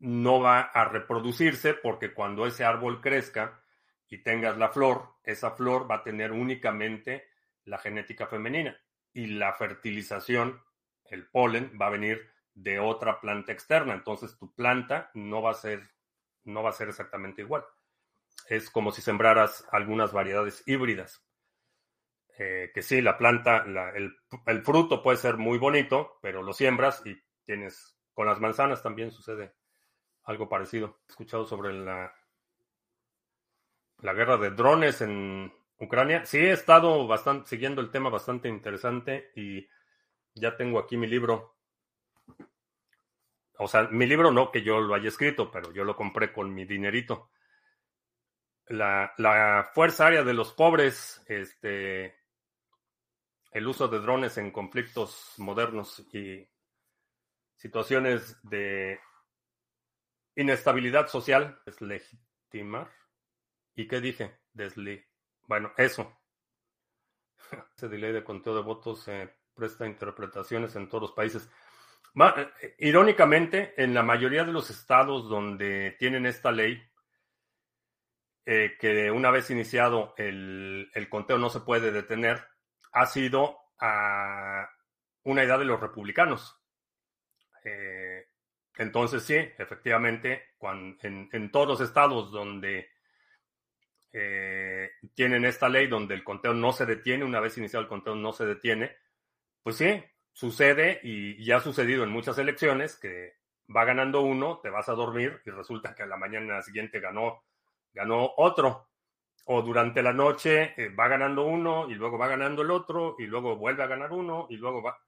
no 0.00 0.40
va 0.40 0.60
a 0.60 0.84
reproducirse 0.84 1.74
porque 1.74 2.12
cuando 2.12 2.46
ese 2.46 2.64
árbol 2.64 3.00
crezca 3.00 3.62
y 4.08 4.18
tengas 4.18 4.58
la 4.58 4.68
flor, 4.68 5.14
esa 5.22 5.52
flor 5.52 5.88
va 5.90 5.96
a 5.96 6.02
tener 6.02 6.32
únicamente 6.32 7.28
la 7.64 7.78
genética 7.78 8.26
femenina 8.26 8.76
y 9.12 9.26
la 9.26 9.52
fertilización, 9.52 10.60
el 11.12 11.28
polen, 11.28 11.78
va 11.80 11.86
a 11.86 11.90
venir 11.90 12.28
de 12.54 12.80
otra 12.80 13.20
planta 13.20 13.52
externa. 13.52 13.94
Entonces 13.94 14.36
tu 14.38 14.52
planta 14.54 15.10
no 15.14 15.42
va 15.42 15.50
a 15.50 15.54
ser, 15.54 15.82
no 16.44 16.62
va 16.62 16.70
a 16.70 16.74
ser 16.74 16.88
exactamente 16.88 17.42
igual. 17.42 17.64
Es 18.48 18.70
como 18.70 18.90
si 18.90 19.02
sembraras 19.02 19.66
algunas 19.70 20.12
variedades 20.12 20.62
híbridas. 20.66 21.24
Eh, 22.38 22.70
que 22.74 22.82
sí, 22.82 23.02
la 23.02 23.18
planta, 23.18 23.64
el, 23.94 24.16
el 24.46 24.62
fruto 24.62 25.02
puede 25.02 25.18
ser 25.18 25.36
muy 25.36 25.58
bonito, 25.58 26.18
pero 26.22 26.42
lo 26.42 26.54
siembras 26.54 27.02
y 27.04 27.14
tienes, 27.44 27.96
con 28.14 28.26
las 28.26 28.40
manzanas 28.40 28.82
también 28.82 29.10
sucede 29.12 29.54
algo 30.24 30.48
parecido. 30.48 31.00
He 31.08 31.12
escuchado 31.12 31.44
sobre 31.46 31.74
la, 31.74 32.12
la 33.98 34.12
guerra 34.14 34.38
de 34.38 34.50
drones 34.50 35.02
en 35.02 35.52
Ucrania. 35.78 36.24
Sí, 36.24 36.38
he 36.38 36.52
estado 36.52 37.06
bastante 37.06 37.48
siguiendo 37.48 37.82
el 37.82 37.90
tema 37.90 38.08
bastante 38.08 38.48
interesante 38.48 39.30
y 39.36 39.68
ya 40.34 40.56
tengo 40.56 40.78
aquí 40.78 40.96
mi 40.96 41.06
libro. 41.06 41.56
O 43.58 43.68
sea, 43.68 43.84
mi 43.84 44.06
libro 44.06 44.32
no 44.32 44.50
que 44.50 44.62
yo 44.62 44.80
lo 44.80 44.94
haya 44.94 45.08
escrito, 45.08 45.50
pero 45.50 45.72
yo 45.72 45.84
lo 45.84 45.96
compré 45.96 46.32
con 46.32 46.52
mi 46.52 46.64
dinerito. 46.64 47.30
La, 48.66 49.12
la 49.18 49.70
Fuerza 49.74 50.06
Aérea 50.06 50.24
de 50.24 50.34
los 50.34 50.52
Pobres, 50.52 51.22
este, 51.26 52.16
el 53.50 53.66
uso 53.66 53.88
de 53.88 54.00
drones 54.00 54.38
en 54.38 54.50
conflictos 54.50 55.34
modernos 55.38 56.00
y 56.12 56.48
situaciones 57.56 58.40
de 58.42 58.98
Inestabilidad 60.34 61.08
social, 61.08 61.60
deslegitimar. 61.66 62.90
¿Y 63.74 63.86
qué 63.86 64.00
dije? 64.00 64.40
Desli. 64.54 65.04
Bueno, 65.46 65.72
eso. 65.76 66.18
Ese 67.76 67.88
delay 67.88 68.12
de 68.12 68.24
conteo 68.24 68.54
de 68.54 68.62
votos 68.62 69.02
se 69.02 69.41
presta 69.54 69.86
interpretaciones 69.86 70.74
en 70.76 70.88
todos 70.88 71.02
los 71.02 71.12
países. 71.12 71.48
Eh, 72.14 72.74
irónicamente, 72.78 73.74
en 73.82 73.94
la 73.94 74.02
mayoría 74.02 74.44
de 74.44 74.52
los 74.52 74.70
estados 74.70 75.28
donde 75.28 75.96
tienen 75.98 76.26
esta 76.26 76.52
ley, 76.52 76.82
eh, 78.44 78.76
que 78.78 79.10
una 79.10 79.30
vez 79.30 79.50
iniciado 79.50 80.14
el, 80.18 80.90
conteo 81.08 81.38
no 81.38 81.48
se 81.48 81.60
puede 81.60 81.90
detener, 81.90 82.46
ha 82.92 83.06
sido 83.06 83.58
una 85.24 85.42
edad 85.42 85.58
de 85.58 85.64
los 85.64 85.80
republicanos. 85.80 86.56
Eh, 87.64 88.26
entonces, 88.76 89.22
sí, 89.22 89.34
efectivamente, 89.34 90.54
en, 91.02 91.50
todos 91.50 91.66
los 91.66 91.80
estados 91.80 92.30
donde 92.30 92.90
tienen 95.14 95.46
esta 95.46 95.70
ley, 95.70 95.86
donde 95.86 96.14
el 96.14 96.22
conteo 96.22 96.52
no 96.52 96.72
se 96.72 96.84
detiene, 96.84 97.24
una 97.24 97.40
vez 97.40 97.56
iniciado 97.56 97.82
el 97.82 97.88
conteo 97.88 98.14
no 98.14 98.32
se 98.32 98.44
detiene, 98.44 98.94
pues 99.62 99.76
sí, 99.76 100.02
sucede 100.32 101.00
y 101.02 101.44
ya 101.44 101.56
ha 101.56 101.60
sucedido 101.60 102.04
en 102.04 102.10
muchas 102.10 102.38
elecciones 102.38 102.96
que 102.96 103.34
va 103.74 103.84
ganando 103.84 104.22
uno, 104.22 104.60
te 104.62 104.70
vas 104.70 104.88
a 104.88 104.94
dormir 104.94 105.40
y 105.44 105.50
resulta 105.50 105.94
que 105.94 106.02
a 106.02 106.06
la 106.06 106.16
mañana 106.16 106.62
siguiente 106.62 107.00
ganó, 107.00 107.44
ganó 107.92 108.32
otro. 108.36 108.88
O 109.46 109.60
durante 109.62 110.02
la 110.02 110.12
noche 110.12 110.72
eh, 110.76 110.88
va 110.90 111.08
ganando 111.08 111.44
uno 111.44 111.90
y 111.90 111.94
luego 111.94 112.16
va 112.16 112.28
ganando 112.28 112.62
el 112.62 112.70
otro 112.70 113.16
y 113.18 113.26
luego 113.26 113.56
vuelve 113.56 113.82
a 113.82 113.88
ganar 113.88 114.12
uno 114.12 114.46
y 114.48 114.56
luego 114.56 114.82
va 114.82 115.00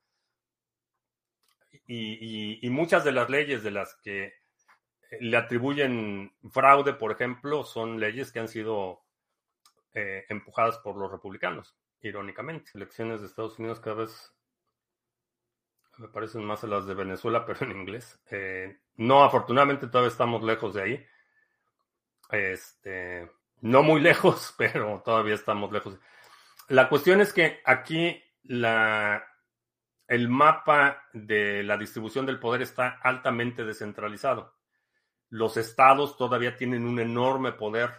y, 1.87 2.69
muchas 2.71 3.05
de 3.05 3.13
las 3.13 3.29
leyes 3.31 3.63
de 3.63 3.71
las 3.71 3.95
que 3.97 4.35
le 5.21 5.37
atribuyen 5.37 6.33
fraude, 6.51 6.95
por 6.95 7.13
ejemplo, 7.13 7.65
son 7.65 8.01
leyes 8.01 8.33
que 8.33 8.41
han 8.41 8.49
sido 8.49 9.05
eh, 9.93 10.25
empujadas 10.29 10.79
por 10.79 10.97
los 10.97 11.11
republicanos, 11.11 11.77
irónicamente. 12.01 12.71
Elecciones 12.75 13.21
de 13.21 13.27
Estados 13.27 13.59
Unidos 13.59 13.81
cada 13.81 13.97
vez 13.97 14.35
me 15.99 16.09
parecen 16.09 16.45
más 16.45 16.65
a 16.65 16.67
las 16.67 16.87
de 16.87 16.95
Venezuela, 16.95 17.45
pero 17.47 17.65
en 17.65 17.77
inglés. 17.77 18.21
Eh, 18.31 18.79
no, 18.97 19.25
afortunadamente 19.25 19.87
todavía 19.87 20.11
estamos 20.11 20.43
lejos 20.43 20.75
de 20.75 20.83
ahí. 20.83 21.07
Este, 22.31 23.31
no 23.61 23.83
muy 23.83 24.01
lejos, 24.03 24.55
pero 24.57 25.03
todavía 25.05 25.35
estamos 25.35 25.73
lejos. 25.73 25.99
La 26.69 26.89
cuestión 26.89 27.21
es 27.21 27.33
que 27.33 27.61
aquí 27.65 28.23
el 28.47 30.29
mapa 30.29 31.03
de 31.13 31.63
la 31.63 31.77
distribución 31.77 32.27
del 32.27 32.39
poder 32.39 32.63
está 32.63 33.01
altamente 33.03 33.65
descentralizado. 33.65 34.55
Los 35.31 35.57
estados 35.57 36.17
todavía 36.17 36.57
tienen 36.57 36.87
un 36.87 37.01
enorme 37.01 37.53
poder 37.53 37.91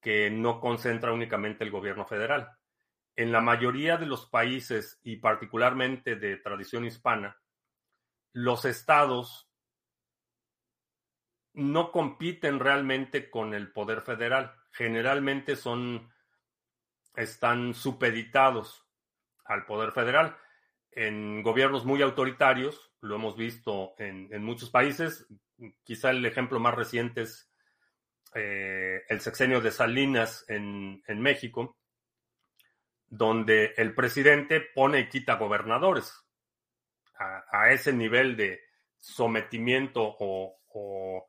que 0.00 0.30
no 0.30 0.60
concentra 0.60 1.12
únicamente 1.12 1.62
el 1.64 1.70
gobierno 1.70 2.06
federal. 2.06 2.50
En 3.16 3.32
la 3.32 3.40
mayoría 3.40 3.96
de 3.96 4.06
los 4.06 4.26
países 4.26 4.98
y 5.02 5.16
particularmente 5.16 6.16
de 6.16 6.36
tradición 6.36 6.84
hispana, 6.84 7.40
los 8.32 8.64
estados 8.64 9.50
no 11.52 11.90
compiten 11.90 12.60
realmente 12.60 13.30
con 13.30 13.54
el 13.54 13.72
poder 13.72 14.02
federal. 14.02 14.54
Generalmente 14.72 15.56
son 15.56 16.10
están 17.16 17.74
supeditados 17.74 18.86
al 19.44 19.66
poder 19.66 19.92
federal. 19.92 20.36
En 20.92 21.42
gobiernos 21.42 21.84
muy 21.84 22.02
autoritarios, 22.02 22.92
lo 23.00 23.16
hemos 23.16 23.36
visto 23.36 23.94
en, 23.98 24.42
muchos 24.42 24.70
países, 24.70 25.26
quizá 25.82 26.10
el 26.10 26.24
ejemplo 26.24 26.58
más 26.58 26.74
reciente 26.74 27.22
es 27.22 27.50
eh, 28.34 29.02
el 29.08 29.20
sexenio 29.20 29.60
de 29.60 29.70
Salinas 29.70 30.44
en, 30.48 31.02
México, 31.20 31.78
donde 33.10 33.74
el 33.76 33.94
presidente 33.94 34.60
pone 34.60 35.00
y 35.00 35.08
quita 35.08 35.34
gobernadores 35.34 36.14
a, 37.18 37.70
ese 37.70 37.92
nivel 37.92 38.36
de 38.36 38.60
sometimiento 38.98 40.00
o, 40.02 41.26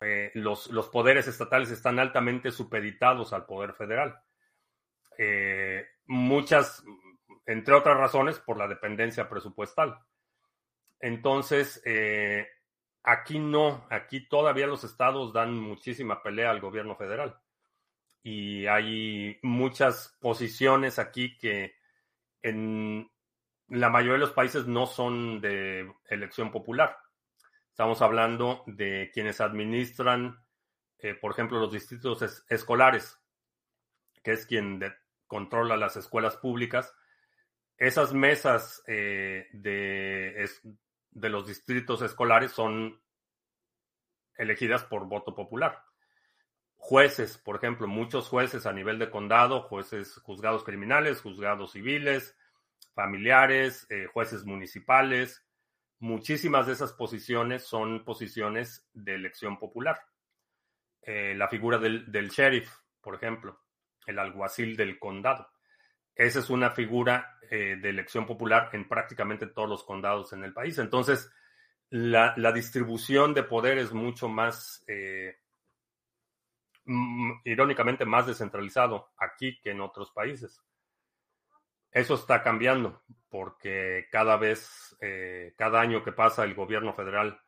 eh, 0.00 0.30
los, 0.34 0.68
poderes 0.90 1.26
estatales 1.28 1.70
están 1.70 1.98
altamente 1.98 2.50
supeditados 2.50 3.32
al 3.32 3.44
poder 3.44 3.74
federal. 3.74 4.18
Eh, 5.18 5.84
muchas, 6.06 6.82
entre 7.44 7.74
otras 7.74 7.98
razones, 7.98 8.38
por 8.38 8.56
la 8.56 8.68
dependencia 8.68 9.28
presupuestal. 9.28 9.98
Entonces, 11.00 11.82
eh, 11.84 12.46
aquí 13.02 13.40
no, 13.40 13.86
aquí 13.90 14.26
todavía 14.28 14.66
los 14.66 14.84
estados 14.84 15.32
dan 15.32 15.58
muchísima 15.58 16.22
pelea 16.22 16.50
al 16.50 16.60
gobierno 16.60 16.96
federal. 16.96 17.41
Y 18.22 18.66
hay 18.66 19.38
muchas 19.42 20.16
posiciones 20.20 20.98
aquí 20.98 21.36
que 21.36 21.74
en 22.40 23.10
la 23.68 23.90
mayoría 23.90 24.14
de 24.14 24.18
los 24.18 24.32
países 24.32 24.66
no 24.66 24.86
son 24.86 25.40
de 25.40 25.92
elección 26.08 26.50
popular. 26.50 26.96
Estamos 27.70 28.02
hablando 28.02 28.62
de 28.66 29.10
quienes 29.12 29.40
administran, 29.40 30.44
eh, 30.98 31.14
por 31.14 31.32
ejemplo, 31.32 31.58
los 31.58 31.72
distritos 31.72 32.44
escolares, 32.48 33.18
que 34.22 34.32
es 34.32 34.46
quien 34.46 34.80
controla 35.26 35.76
las 35.76 35.96
escuelas 35.96 36.36
públicas 36.36 36.94
esas 37.82 38.12
mesas 38.14 38.80
eh, 38.86 39.48
de, 39.52 40.48
de 41.10 41.28
los 41.28 41.48
distritos 41.48 42.00
escolares 42.02 42.52
son 42.52 43.02
elegidas 44.36 44.84
por 44.84 45.08
voto 45.08 45.34
popular. 45.34 45.82
Jueces, 46.84 47.38
por 47.38 47.54
ejemplo, 47.54 47.86
muchos 47.86 48.26
jueces 48.26 48.66
a 48.66 48.72
nivel 48.72 48.98
de 48.98 49.08
condado, 49.08 49.62
jueces 49.62 50.16
juzgados 50.24 50.64
criminales, 50.64 51.20
juzgados 51.20 51.70
civiles, 51.70 52.36
familiares, 52.92 53.86
eh, 53.88 54.08
jueces 54.12 54.44
municipales, 54.44 55.46
muchísimas 56.00 56.66
de 56.66 56.72
esas 56.72 56.92
posiciones 56.92 57.62
son 57.62 58.04
posiciones 58.04 58.84
de 58.94 59.14
elección 59.14 59.60
popular. 59.60 60.00
Eh, 61.02 61.36
la 61.36 61.46
figura 61.46 61.78
del, 61.78 62.28
sheriff, 62.30 62.68
por 63.00 63.14
ejemplo, 63.14 63.60
el 64.04 64.18
alguacil 64.18 64.76
del 64.76 64.98
condado. 64.98 65.48
Esa 66.16 66.40
es 66.40 66.50
una 66.50 66.72
figura 66.72 67.38
eh, 67.48 67.76
de 67.80 67.90
elección 67.90 68.26
popular 68.26 68.70
en 68.72 68.88
prácticamente 68.88 69.46
todos 69.46 69.68
los 69.68 69.84
condados 69.84 70.32
en 70.32 70.42
el 70.42 70.52
país. 70.52 70.78
Entonces, 70.78 71.30
la, 71.90 72.34
distribución 72.52 73.34
de 73.34 73.44
poder 73.44 73.78
es 73.78 73.92
mucho 73.92 74.28
más, 74.28 74.84
irónicamente, 77.44 78.04
más 78.04 78.26
descentralizado 78.26 79.10
aquí 79.16 79.60
que 79.60 79.70
en 79.70 79.80
otros 79.80 80.10
países. 80.10 80.62
Eso 81.90 82.14
está 82.14 82.42
cambiando 82.42 83.02
porque 83.28 84.08
cada 84.10 84.36
vez, 84.36 84.96
eh, 85.00 85.54
cada 85.56 85.80
año 85.80 86.02
que 86.02 86.12
pasa, 86.12 86.44
el 86.44 86.54
gobierno 86.54 86.94
federal 86.94 87.40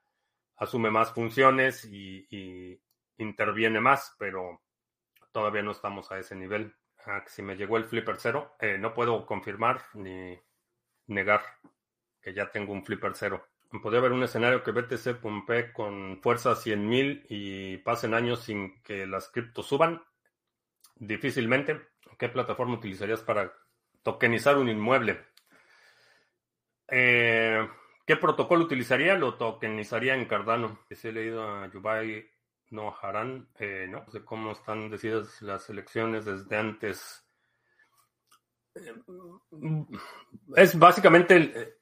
asume 0.57 0.91
más 0.91 1.13
funciones 1.13 1.85
y 1.85 2.81
interviene 3.19 3.81
más, 3.81 4.15
pero 4.19 4.63
todavía 5.35 5.63
no 5.63 5.73
estamos 5.73 6.11
a 6.13 6.19
ese 6.19 6.37
nivel. 6.37 6.75
Ah, 7.07 7.23
si 7.27 7.43
me 7.43 7.57
llegó 7.57 7.77
el 7.77 7.85
Flipper 7.85 8.17
cero, 8.19 8.55
eh, 8.61 8.79
no 8.79 8.95
puedo 8.95 9.27
confirmar 9.27 9.83
ni 9.95 10.39
negar 11.09 11.43
que 12.23 12.33
ya 12.33 12.51
tengo 12.51 12.73
un 12.73 12.85
Flipper 12.85 13.13
cero. 13.15 13.45
Podría 13.83 14.01
haber 14.01 14.13
un 14.13 14.23
escenario 14.23 14.63
que 14.63 14.71
BTC 14.71 15.21
pumpee 15.21 15.73
con 15.73 16.21
fuerza 16.23 16.53
100.000 16.53 17.27
y 17.29 17.77
pasen 17.79 18.15
años 18.15 18.43
sin 18.43 18.81
que 18.83 19.07
las 19.07 19.29
criptos 19.29 19.67
suban. 19.67 20.03
Difícilmente. 20.97 21.81
¿Qué 22.19 22.29
plataforma 22.29 22.75
utilizarías 22.75 23.21
para 23.23 23.53
tokenizar 24.03 24.57
un 24.59 24.69
inmueble? 24.69 25.27
Eh, 26.89 27.69
¿Qué 28.07 28.17
protocolo 28.17 28.65
utilizaría? 28.65 29.17
Lo 29.17 29.35
tokenizaría 29.35 30.15
en 30.15 30.27
Cardano. 30.27 30.81
Si 30.91 31.09
he 31.09 31.13
leído 31.13 31.43
a 31.43 31.71
Yubai 31.73 32.31
no 32.71 32.95
harán, 33.01 33.49
eh, 33.59 33.87
no 33.89 34.05
sé 34.11 34.25
cómo 34.25 34.53
están 34.53 34.91
decididas 34.91 35.41
las 35.43 35.69
elecciones 35.71 36.25
desde 36.25 36.57
antes. 36.57 37.25
Eh, 38.75 38.95
es 40.57 40.79
básicamente, 40.79 41.79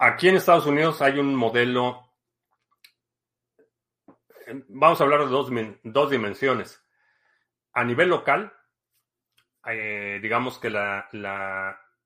aquí 0.00 0.28
en 0.28 0.36
Estados 0.36 0.66
Unidos 0.66 1.02
hay 1.02 1.18
un 1.18 1.36
modelo, 1.36 2.10
vamos 4.68 5.00
a 5.00 5.04
hablar 5.04 5.20
de 5.20 5.26
dos, 5.26 5.50
dos 5.84 6.10
dimensiones. 6.10 6.82
A 7.72 7.84
nivel 7.84 8.08
local, 8.08 8.52
eh, 9.66 10.18
digamos 10.22 10.58
que 10.58 10.70
la, 10.70 11.08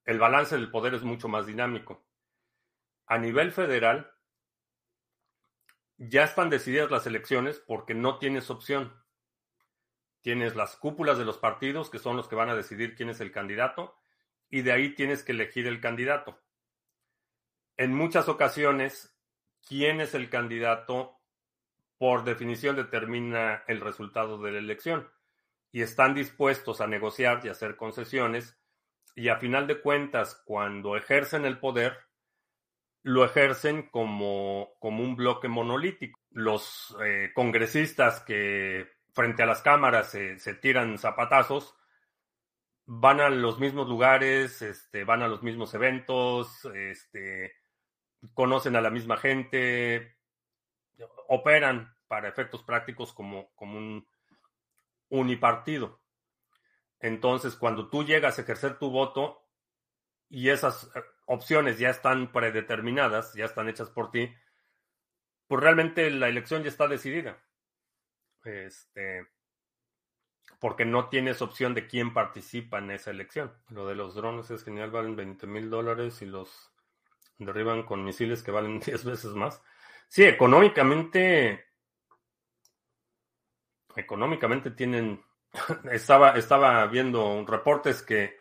el 0.04 0.18
balance 0.18 0.56
del 0.56 0.70
poder 0.70 0.94
es 0.94 1.02
mucho 1.02 1.28
más 1.28 1.46
dinámico. 1.46 2.04
A 3.06 3.16
nivel 3.16 3.52
federal, 3.52 4.12
ya 5.96 6.24
están 6.24 6.50
decididas 6.50 6.90
las 6.90 7.06
elecciones 7.06 7.60
porque 7.60 7.94
no 7.94 8.18
tienes 8.18 8.50
opción. 8.50 8.92
Tienes 10.20 10.56
las 10.56 10.76
cúpulas 10.76 11.16
de 11.16 11.24
los 11.24 11.38
partidos, 11.38 11.90
que 11.90 11.98
son 12.00 12.16
los 12.16 12.28
que 12.28 12.34
van 12.34 12.48
a 12.48 12.56
decidir 12.56 12.96
quién 12.96 13.10
es 13.10 13.20
el 13.20 13.30
candidato, 13.30 13.94
y 14.50 14.62
de 14.62 14.72
ahí 14.72 14.94
tienes 14.94 15.22
que 15.22 15.32
elegir 15.32 15.66
el 15.66 15.80
candidato. 15.80 16.43
En 17.76 17.94
muchas 17.94 18.28
ocasiones, 18.28 19.16
quién 19.66 20.00
es 20.00 20.14
el 20.14 20.30
candidato, 20.30 21.18
por 21.98 22.24
definición 22.24 22.76
determina 22.76 23.64
el 23.66 23.80
resultado 23.80 24.38
de 24.38 24.52
la 24.52 24.58
elección. 24.58 25.10
Y 25.72 25.82
están 25.82 26.14
dispuestos 26.14 26.80
a 26.80 26.86
negociar 26.86 27.40
y 27.44 27.48
hacer 27.48 27.76
concesiones, 27.76 28.56
y 29.16 29.28
a 29.28 29.36
final 29.36 29.66
de 29.66 29.80
cuentas, 29.80 30.42
cuando 30.44 30.96
ejercen 30.96 31.44
el 31.44 31.58
poder, 31.58 31.98
lo 33.02 33.24
ejercen 33.24 33.88
como, 33.90 34.74
como 34.80 35.02
un 35.02 35.14
bloque 35.14 35.48
monolítico. 35.48 36.20
Los 36.30 36.96
eh, 37.04 37.30
congresistas 37.34 38.20
que 38.20 38.88
frente 39.12 39.42
a 39.42 39.46
las 39.46 39.62
cámaras 39.62 40.10
se, 40.10 40.54
tiran 40.54 40.98
zapatazos 40.98 41.76
van 42.86 43.20
a 43.20 43.30
los 43.30 43.58
mismos 43.58 43.88
lugares, 43.88 44.60
este, 44.62 45.04
van 45.04 45.22
a 45.22 45.28
los 45.28 45.42
mismos 45.42 45.72
eventos, 45.74 46.64
este, 46.74 47.54
conocen 48.32 48.76
a 48.76 48.80
la 48.80 48.90
misma 48.90 49.16
gente, 49.16 50.16
operan 51.28 51.94
para 52.08 52.28
efectos 52.28 52.62
prácticos 52.62 53.12
como, 53.12 53.52
como 53.54 53.78
un 53.78 54.08
unipartido. 55.08 56.00
Entonces, 57.00 57.56
cuando 57.56 57.90
tú 57.90 58.04
llegas 58.04 58.38
a 58.38 58.42
ejercer 58.42 58.78
tu 58.78 58.90
voto 58.90 59.46
y 60.28 60.48
esas 60.48 60.90
opciones 61.26 61.78
ya 61.78 61.90
están 61.90 62.32
predeterminadas, 62.32 63.34
ya 63.34 63.44
están 63.44 63.68
hechas 63.68 63.90
por 63.90 64.10
ti, 64.10 64.32
pues 65.46 65.62
realmente 65.62 66.10
la 66.10 66.28
elección 66.28 66.62
ya 66.62 66.68
está 66.68 66.88
decidida. 66.88 67.42
Este, 68.44 69.26
porque 70.58 70.84
no 70.84 71.08
tienes 71.08 71.42
opción 71.42 71.74
de 71.74 71.86
quién 71.86 72.14
participa 72.14 72.78
en 72.78 72.90
esa 72.90 73.10
elección. 73.10 73.52
Lo 73.68 73.86
de 73.86 73.94
los 73.94 74.14
drones 74.14 74.50
es 74.50 74.64
genial, 74.64 74.90
valen 74.90 75.16
20 75.16 75.46
mil 75.46 75.70
dólares 75.70 76.22
y 76.22 76.26
los 76.26 76.73
derriban 77.38 77.82
con 77.84 78.04
misiles 78.04 78.42
que 78.42 78.50
valen 78.50 78.80
10 78.84 79.04
veces 79.04 79.32
más. 79.32 79.62
Sí, 80.08 80.24
económicamente, 80.24 81.64
económicamente 83.96 84.70
tienen, 84.70 85.24
estaba, 85.90 86.32
estaba 86.32 86.86
viendo 86.86 87.44
reportes 87.46 88.02
que 88.02 88.38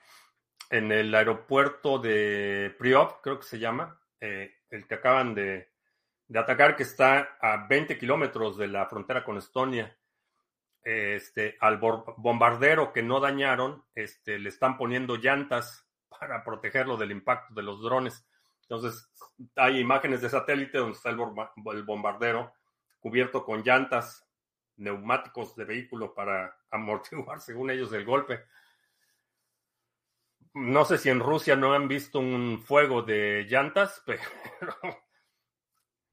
en 0.69 0.91
el 0.91 1.13
aeropuerto 1.13 1.99
de 1.99 2.75
Priop, 2.79 3.21
creo 3.21 3.37
que 3.39 3.45
se 3.45 3.59
llama, 3.59 3.99
eh, 4.19 4.55
el 4.69 4.87
que 4.87 4.95
acaban 4.95 5.35
de, 5.35 5.69
atacar, 6.33 6.75
que 6.75 6.83
está 6.83 7.37
a 7.39 7.67
20 7.67 7.97
kilómetros 7.97 8.57
de 8.57 8.67
la 8.67 8.87
frontera 8.87 9.23
con 9.23 9.37
Estonia. 9.37 9.95
Este, 10.81 11.57
al 11.61 11.77
bombardero 11.77 12.91
que 12.91 13.03
no 13.03 13.19
dañaron, 13.19 13.85
este, 13.93 14.39
le 14.39 14.49
están 14.49 14.75
poniendo 14.77 15.15
llantas 15.15 15.87
para 16.09 16.43
protegerlo 16.43 16.97
del 16.97 17.11
impacto 17.11 17.53
de 17.53 17.63
los 17.63 17.81
drones. 17.81 18.25
Entonces, 18.63 19.11
hay 19.55 19.79
imágenes 19.79 20.21
de 20.21 20.29
satélite 20.29 20.77
donde 20.77 20.97
está 20.97 21.09
el, 21.09 21.83
bombardero 21.83 22.53
cubierto 22.99 23.45
con 23.45 23.63
llantas, 23.63 24.27
neumáticos 24.77 25.55
de 25.55 25.65
vehículo 25.65 26.13
para 26.13 26.57
amortiguar, 26.71 27.39
según 27.41 27.69
ellos, 27.69 27.91
el 27.93 28.05
golpe. 28.05 28.45
No 30.53 30.85
sé 30.85 30.97
si 30.97 31.09
en 31.09 31.19
Rusia 31.19 31.55
no 31.55 31.73
han 31.73 31.87
visto 31.87 32.19
un 32.19 32.61
fuego 32.63 33.01
de 33.01 33.45
llantas, 33.49 34.01
pero 34.05 34.75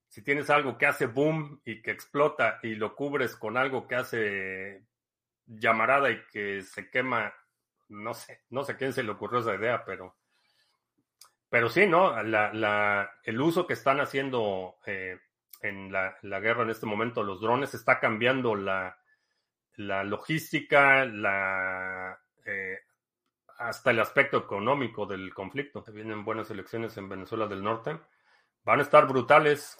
si 0.08 0.22
tienes 0.22 0.50
algo 0.50 0.76
que 0.76 0.86
hace 0.86 1.06
boom 1.06 1.60
y 1.64 1.82
que 1.82 1.92
explota 1.92 2.58
y 2.62 2.74
lo 2.74 2.96
cubres 2.96 3.36
con 3.36 3.56
algo 3.56 3.86
que 3.86 3.94
hace 3.94 4.84
llamarada 5.46 6.10
y 6.10 6.24
que 6.26 6.62
se 6.62 6.90
quema, 6.90 7.32
no 7.88 8.14
sé, 8.14 8.42
no 8.50 8.64
sé 8.64 8.76
quién 8.76 8.92
se 8.92 9.02
le 9.02 9.12
ocurrió 9.12 9.40
esa 9.40 9.54
idea, 9.54 9.84
pero, 9.84 10.16
pero 11.50 11.68
sí, 11.68 11.86
¿no? 11.86 12.14
El 12.18 13.40
uso 13.40 13.66
que 13.66 13.72
están 13.74 14.00
haciendo 14.00 14.76
eh, 14.86 15.18
en 15.60 15.92
la, 15.92 16.16
guerra 16.22 16.62
en 16.62 16.70
este 16.70 16.86
momento, 16.86 17.24
los 17.24 17.40
drones, 17.40 17.74
está 17.74 17.98
cambiando 17.98 18.54
la, 18.54 18.96
la 19.74 20.04
logística, 20.04 21.04
la 21.04 22.18
eh, 22.46 22.78
hasta 23.58 23.90
el 23.90 24.00
aspecto 24.00 24.38
económico 24.38 25.06
del 25.06 25.34
conflicto. 25.34 25.84
Vienen 25.92 26.24
buenas 26.24 26.50
elecciones 26.50 26.96
en 26.96 27.08
Venezuela 27.08 27.46
del 27.46 27.62
Norte. 27.62 27.98
Van 28.64 28.78
a 28.78 28.82
estar 28.82 29.06
brutales. 29.06 29.76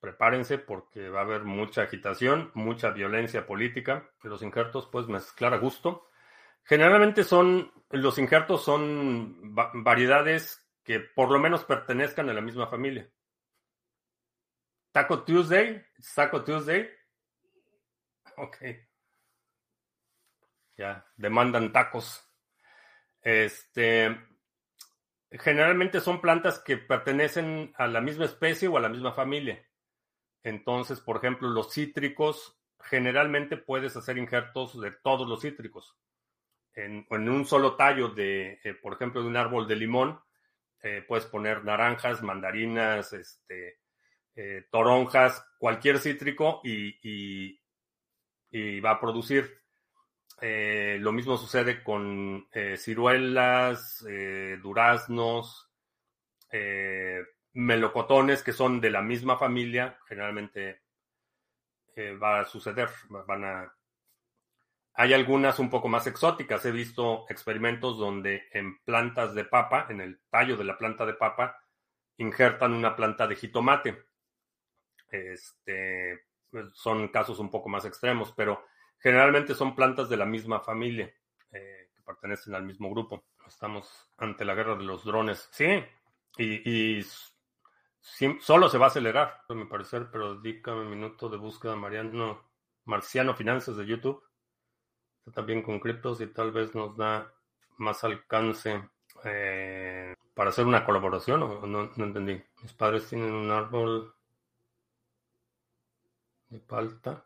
Prepárense 0.00 0.58
porque 0.58 1.08
va 1.08 1.20
a 1.20 1.24
haber 1.24 1.44
mucha 1.44 1.82
agitación, 1.82 2.50
mucha 2.52 2.90
violencia 2.90 3.46
política. 3.46 4.10
Los 4.22 4.42
injertos, 4.42 4.88
pues 4.92 5.06
mezclar 5.06 5.54
a 5.54 5.58
gusto. 5.58 6.08
Generalmente 6.64 7.24
son, 7.24 7.72
los 7.90 8.18
injertos 8.18 8.64
son 8.64 9.54
variedades 9.54 10.66
que 10.82 11.00
por 11.00 11.30
lo 11.30 11.38
menos 11.38 11.64
pertenezcan 11.64 12.28
a 12.28 12.34
la 12.34 12.40
misma 12.40 12.66
familia. 12.66 13.10
Taco 14.92 15.24
Tuesday, 15.24 15.84
Taco 16.14 16.44
Tuesday. 16.44 16.88
Ok. 18.36 18.56
Ya, 20.76 21.06
demandan 21.16 21.72
tacos. 21.72 22.24
Este, 23.20 24.16
generalmente 25.30 26.00
son 26.00 26.20
plantas 26.20 26.58
que 26.58 26.76
pertenecen 26.76 27.72
a 27.76 27.86
la 27.86 28.00
misma 28.00 28.24
especie 28.24 28.68
o 28.68 28.76
a 28.76 28.80
la 28.80 28.88
misma 28.88 29.12
familia. 29.12 29.66
Entonces, 30.42 31.00
por 31.00 31.16
ejemplo, 31.18 31.48
los 31.48 31.72
cítricos, 31.72 32.58
generalmente 32.80 33.56
puedes 33.56 33.96
hacer 33.96 34.18
injertos 34.18 34.80
de 34.80 34.92
todos 34.92 35.28
los 35.28 35.40
cítricos. 35.40 35.96
En, 36.76 37.06
un 37.10 37.46
solo 37.46 37.76
tallo 37.76 38.08
de, 38.08 38.58
eh, 38.64 38.74
por 38.74 38.94
ejemplo, 38.94 39.22
de 39.22 39.28
un 39.28 39.36
árbol 39.36 39.68
de 39.68 39.76
limón, 39.76 40.20
eh, 40.82 41.04
puedes 41.06 41.26
poner 41.26 41.64
naranjas, 41.64 42.22
mandarinas, 42.22 43.12
este, 43.12 43.78
eh, 44.34 44.66
toronjas, 44.70 45.46
cualquier 45.58 45.98
cítrico 46.00 46.60
y 46.64 47.60
va 48.80 48.90
a 48.90 49.00
producir. 49.00 49.62
Lo 50.40 51.12
mismo 51.12 51.36
sucede 51.36 51.82
con 51.82 52.48
ciruelas, 52.76 54.04
duraznos, 54.62 55.70
melocotones 57.52 58.42
que 58.42 58.52
son 58.52 58.80
de 58.80 58.90
la 58.90 59.00
misma 59.00 59.38
familia. 59.38 59.98
Generalmente 60.06 60.82
va 62.22 62.40
a 62.40 62.44
suceder. 62.44 62.90
Van 63.08 63.44
a. 63.44 63.74
Hay 64.94 65.12
algunas 65.12 65.58
un 65.58 65.70
poco 65.70 65.88
más 65.88 66.06
exóticas. 66.06 66.64
He 66.64 66.70
visto 66.72 67.26
experimentos 67.28 67.98
donde 67.98 68.44
en 68.52 68.78
plantas 68.84 69.34
de 69.34 69.44
papa, 69.44 69.86
en 69.90 70.00
el 70.00 70.20
tallo 70.30 70.56
de 70.56 70.64
la 70.64 70.78
planta 70.78 71.04
de 71.04 71.14
papa, 71.14 71.58
injertan 72.18 72.72
una 72.72 72.94
planta 72.94 73.26
de 73.26 73.36
jitomate. 73.36 74.04
Este, 75.10 76.26
son 76.72 77.08
casos 77.08 77.38
un 77.38 77.50
poco 77.50 77.68
más 77.68 77.84
extremos, 77.84 78.32
pero 78.32 78.64
Generalmente 79.04 79.54
son 79.54 79.74
plantas 79.74 80.08
de 80.08 80.16
la 80.16 80.24
misma 80.24 80.60
familia, 80.60 81.12
eh, 81.52 81.90
que 81.94 82.00
pertenecen 82.00 82.54
al 82.54 82.62
mismo 82.62 82.88
grupo. 82.88 83.26
Estamos 83.46 84.10
ante 84.16 84.46
la 84.46 84.54
guerra 84.54 84.76
de 84.76 84.84
los 84.84 85.04
drones. 85.04 85.46
Sí, 85.52 85.84
y, 86.38 87.04
solo 88.40 88.70
se 88.70 88.78
va 88.78 88.86
a 88.86 88.88
acelerar, 88.88 89.42
a 89.46 89.52
mi 89.52 89.66
parecer, 89.66 90.08
pero 90.10 90.40
dígame 90.40 90.80
un 90.80 90.88
minuto 90.88 91.28
de 91.28 91.36
búsqueda 91.36 91.76
Mariano 91.76 92.50
Marciano 92.86 93.34
Finanzas 93.34 93.76
de 93.76 93.84
YouTube. 93.84 94.22
También 95.32 95.62
con 95.62 95.80
criptos 95.80 96.20
y 96.20 96.26
tal 96.26 96.52
vez 96.52 96.74
nos 96.74 96.96
da 96.96 97.32
más 97.78 98.04
alcance 98.04 98.88
eh, 99.24 100.14
para 100.34 100.50
hacer 100.50 100.66
una 100.66 100.84
colaboración. 100.84 101.42
¿o? 101.42 101.66
No, 101.66 101.90
entendí. 101.96 102.42
Mis 102.62 102.72
padres 102.72 103.08
tienen 103.08 103.32
un 103.32 103.50
árbol 103.50 104.14
de 106.48 106.58
palta. 106.60 107.24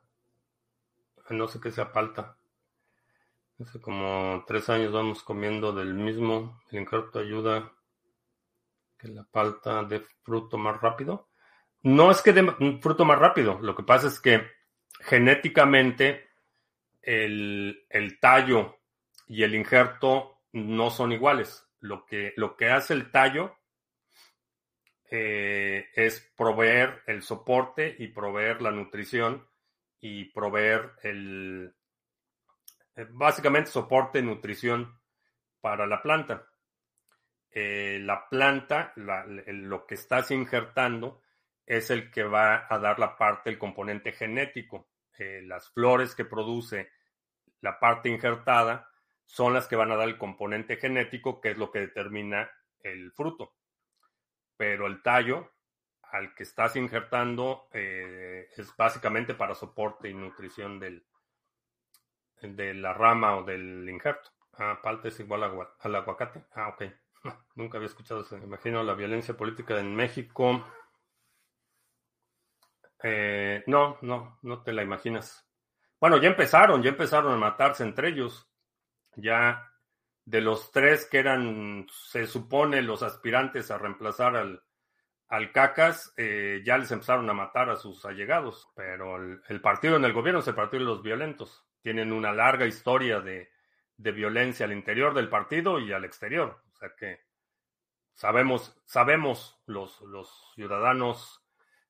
No 1.30 1.48
sé 1.48 1.60
qué 1.60 1.70
sea 1.70 1.92
palta. 1.92 2.36
Hace 3.60 3.80
como 3.80 4.44
tres 4.46 4.68
años 4.70 4.92
vamos 4.92 5.22
comiendo 5.22 5.72
del 5.72 5.94
mismo. 5.94 6.60
El 6.70 6.80
injerto 6.80 7.18
ayuda 7.18 7.72
que 8.96 9.08
la 9.08 9.24
palta 9.24 9.82
dé 9.84 10.00
fruto 10.22 10.58
más 10.58 10.80
rápido. 10.80 11.28
No 11.82 12.10
es 12.10 12.22
que 12.22 12.32
dé 12.32 12.44
fruto 12.80 13.04
más 13.04 13.18
rápido. 13.18 13.58
Lo 13.60 13.74
que 13.74 13.82
pasa 13.82 14.06
es 14.06 14.20
que 14.20 14.46
genéticamente 15.00 16.27
el, 17.08 17.86
el 17.88 18.20
tallo 18.20 18.80
y 19.26 19.42
el 19.42 19.54
injerto 19.54 20.42
no 20.52 20.90
son 20.90 21.12
iguales. 21.12 21.66
Lo 21.80 22.04
que, 22.04 22.34
lo 22.36 22.54
que 22.54 22.68
hace 22.68 22.92
el 22.92 23.10
tallo 23.10 23.56
eh, 25.10 25.88
es 25.94 26.20
proveer 26.36 27.02
el 27.06 27.22
soporte 27.22 27.96
y 27.98 28.08
proveer 28.08 28.60
la 28.60 28.72
nutrición 28.72 29.48
y 30.00 30.26
proveer 30.26 30.92
el, 31.02 31.74
eh, 32.94 33.06
básicamente 33.08 33.70
soporte 33.70 34.20
nutrición 34.20 35.00
para 35.62 35.86
la 35.86 36.02
planta. 36.02 36.46
Eh, 37.50 38.00
la 38.02 38.28
planta, 38.28 38.92
la, 38.96 39.24
lo 39.26 39.86
que 39.86 39.94
estás 39.94 40.30
injertando, 40.30 41.22
es 41.64 41.88
el 41.90 42.10
que 42.10 42.24
va 42.24 42.66
a 42.68 42.78
dar 42.78 42.98
la 42.98 43.16
parte, 43.16 43.48
el 43.48 43.58
componente 43.58 44.12
genético. 44.12 44.90
las 45.18 45.68
flores 45.70 46.14
que 46.14 46.24
produce 46.24 46.90
la 47.60 47.78
parte 47.78 48.08
injertada 48.08 48.90
son 49.24 49.54
las 49.54 49.66
que 49.66 49.76
van 49.76 49.92
a 49.92 49.96
dar 49.96 50.08
el 50.08 50.18
componente 50.18 50.76
genético, 50.76 51.40
que 51.40 51.50
es 51.50 51.58
lo 51.58 51.70
que 51.70 51.80
determina 51.80 52.50
el 52.80 53.12
fruto 53.12 53.54
pero 54.58 54.88
el 54.88 55.02
tallo 55.02 55.52
al 56.02 56.34
que 56.34 56.42
estás 56.42 56.76
injertando 56.76 57.68
eh, 57.72 58.48
es 58.56 58.76
básicamente 58.76 59.34
para 59.34 59.54
soporte 59.54 60.10
y 60.10 60.14
nutrición 60.14 60.80
del, 60.80 61.06
de 62.42 62.74
la 62.74 62.92
rama 62.92 63.36
o 63.36 63.44
del 63.44 63.88
injerto. 63.88 64.30
Ah, 64.54 64.80
palta 64.82 65.08
es 65.08 65.20
igual 65.20 65.44
al 65.78 65.94
aguacate. 65.94 66.44
Ah, 66.54 66.68
ok. 66.70 66.84
Nunca 67.54 67.78
había 67.78 67.86
escuchado 67.86 68.22
eso. 68.22 68.36
Me 68.36 68.44
imagino 68.44 68.82
la 68.82 68.94
violencia 68.94 69.36
política 69.36 69.78
en 69.78 69.94
México. 69.94 70.66
Eh, 73.04 73.62
no, 73.68 73.98
no, 74.02 74.40
no 74.42 74.62
te 74.64 74.72
la 74.72 74.82
imaginas. 74.82 75.47
Bueno, 76.00 76.18
ya 76.18 76.28
empezaron, 76.28 76.82
ya 76.82 76.90
empezaron 76.90 77.32
a 77.32 77.36
matarse 77.36 77.82
entre 77.82 78.08
ellos. 78.08 78.48
Ya 79.16 79.72
de 80.24 80.40
los 80.40 80.70
tres 80.70 81.06
que 81.06 81.18
eran, 81.18 81.86
se 81.90 82.26
supone, 82.26 82.82
los 82.82 83.02
aspirantes 83.02 83.70
a 83.70 83.78
reemplazar 83.78 84.36
al, 84.36 84.62
al 85.28 85.52
Cacas, 85.52 86.12
eh, 86.16 86.62
ya 86.64 86.78
les 86.78 86.90
empezaron 86.92 87.28
a 87.30 87.34
matar 87.34 87.70
a 87.70 87.76
sus 87.76 88.04
allegados, 88.04 88.68
pero 88.76 89.16
el, 89.16 89.60
partido 89.60 89.96
en 89.96 90.04
el 90.04 90.12
gobierno 90.12 90.40
es 90.40 90.48
el 90.48 90.54
partido 90.54 90.82
de 90.84 90.90
los 90.90 91.02
violentos. 91.02 91.66
Tienen 91.82 92.12
una 92.12 92.32
larga 92.32 92.66
historia 92.66 93.20
de, 93.20 93.50
de, 93.96 94.12
violencia 94.12 94.66
al 94.66 94.72
interior 94.72 95.14
del 95.14 95.28
partido 95.28 95.80
y 95.80 95.92
al 95.92 96.04
exterior. 96.04 96.62
O 96.72 96.76
sea 96.76 96.94
que 96.94 97.20
sabemos, 98.14 98.80
sabemos 98.84 99.60
los, 99.66 100.00
los 100.02 100.52
ciudadanos 100.54 101.42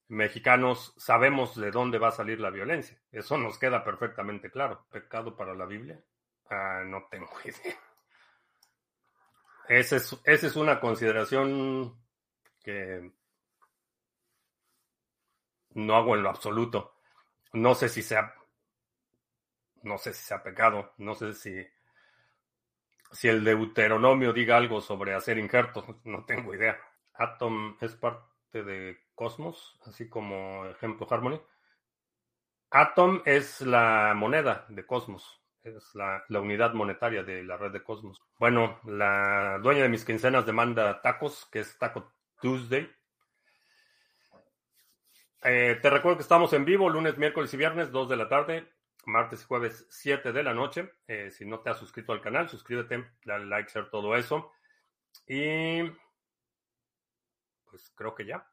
mexicanos, 0.09 0.94
sabemos 0.96 1.54
de 1.56 1.70
dónde 1.70 1.98
va 1.98 2.09
a 2.09 2.12
salir 2.12 2.40
la 2.40 2.50
violencia. 2.50 2.98
Eso 3.12 3.36
nos 3.38 3.59
queda 3.59 3.84
perfectamente 3.84 4.50
claro. 4.50 4.86
¿Pecado 4.90 5.36
para 5.36 5.54
la 5.54 5.66
Biblia? 5.66 6.02
Ah, 6.50 6.82
no 6.84 7.06
tengo 7.11 7.30
idea. 7.44 7.78
Esa 9.68 9.96
es, 10.24 10.56
una 10.56 10.80
consideración 10.80 11.94
que 12.64 13.12
no 15.74 15.94
hago 15.94 16.16
en 16.16 16.22
lo 16.22 16.30
absoluto. 16.30 16.94
No 17.52 17.74
sé 17.74 17.90
si 17.90 18.02
sea, 18.02 18.34
no 19.82 19.98
sé 19.98 20.14
si 20.14 20.24
sea 20.24 20.42
pecado, 20.42 20.94
no 20.96 21.14
sé 21.14 21.34
si, 21.34 21.66
si 23.12 23.28
el 23.28 23.44
Deuteronomio 23.44 24.32
diga 24.32 24.56
algo 24.56 24.80
sobre 24.80 25.14
hacer 25.14 25.36
injertos, 25.36 25.84
no 26.04 26.24
tengo 26.24 26.54
idea. 26.54 26.78
Atom 27.12 27.76
es 27.80 27.94
parte 27.94 28.27
de 28.53 28.99
Cosmos, 29.14 29.78
así 29.86 30.09
como 30.09 30.66
ejemplo 30.66 31.07
Harmony. 31.11 31.40
Atom 32.70 33.22
es 33.24 33.61
la 33.62 34.12
moneda 34.14 34.66
de 34.68 34.86
Cosmos 34.86 35.38
es 35.76 35.94
la, 35.94 36.24
unidad 36.30 36.72
monetaria 36.72 37.22
de 37.22 37.42
la 37.44 37.57
red 37.57 37.72
de 37.72 37.82
Cosmos. 37.82 38.20
Bueno, 38.38 38.80
la 38.84 39.59
dueña 39.62 39.82
de 39.82 39.88
mis 39.88 40.05
quincenas 40.05 40.46
demanda 40.46 41.01
tacos, 41.03 41.46
que 41.51 41.61
es 41.61 41.78
Taco 41.78 42.12
Tuesday. 42.40 42.90
Eh, 45.42 45.78
te 45.80 45.90
recuerdo 45.90 46.18
que 46.18 46.22
estamos 46.22 46.53
en 46.53 46.64
vivo 46.64 46.88
lunes, 46.88 47.16
miércoles 47.16 47.53
y 47.55 47.57
viernes, 47.57 47.92
2 47.92 48.09
de 48.09 48.16
la 48.16 48.28
tarde, 48.28 48.72
martes 49.07 49.42
y 49.42 49.46
jueves, 49.46 49.86
7 49.90 50.32
de 50.32 50.42
la 50.42 50.55
noche. 50.55 50.92
Eh, 51.07 51.30
si 51.30 51.46
no 51.46 51.61
te 51.61 51.70
has 51.70 51.78
suscrito 51.78 52.12
al 52.12 52.20
canal, 52.20 52.49
suscríbete, 52.49 53.05
dale 53.24 53.46
like, 53.46 53.70
share 53.70 53.90
todo 53.90 54.16
eso. 54.16 54.53
Y 55.26 55.82
pues 57.78 57.92
creo 57.94 58.14
que 58.14 58.26
ya. 58.26 58.46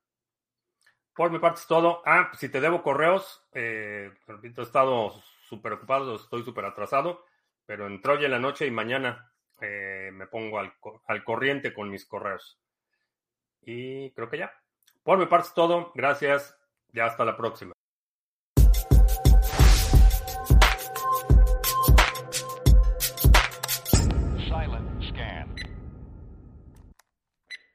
Por 1.13 1.31
mi 1.31 1.39
parte 1.39 1.61
es 1.61 1.67
todo. 1.67 2.01
Ah, 2.05 2.31
si 2.37 2.49
te 2.49 2.61
debo 2.61 2.83
correos, 2.83 3.47
eh, 3.53 4.11
repito, 4.27 4.61
he 4.61 4.65
estado 4.65 5.11
súper 5.47 5.73
ocupado, 5.73 6.15
estoy 6.15 6.43
súper 6.43 6.65
atrasado, 6.65 7.25
pero 7.65 7.87
entró 7.87 8.13
hoy 8.13 8.25
en 8.25 8.31
la 8.31 8.39
noche 8.39 8.67
y 8.67 8.71
mañana 8.71 9.31
eh, 9.61 10.09
me 10.13 10.27
pongo 10.27 10.59
al, 10.59 10.73
al 11.07 11.23
corriente 11.23 11.73
con 11.73 11.89
mis 11.89 12.05
correos. 12.05 12.59
Y 13.61 14.11
creo 14.11 14.29
que 14.29 14.37
ya. 14.37 14.53
Por 15.03 15.17
mi 15.17 15.25
parte 15.25 15.47
es 15.47 15.53
todo. 15.53 15.91
Gracias. 15.95 16.55
Ya 16.91 17.05
hasta 17.05 17.25
la 17.25 17.35
próxima. 17.35 17.74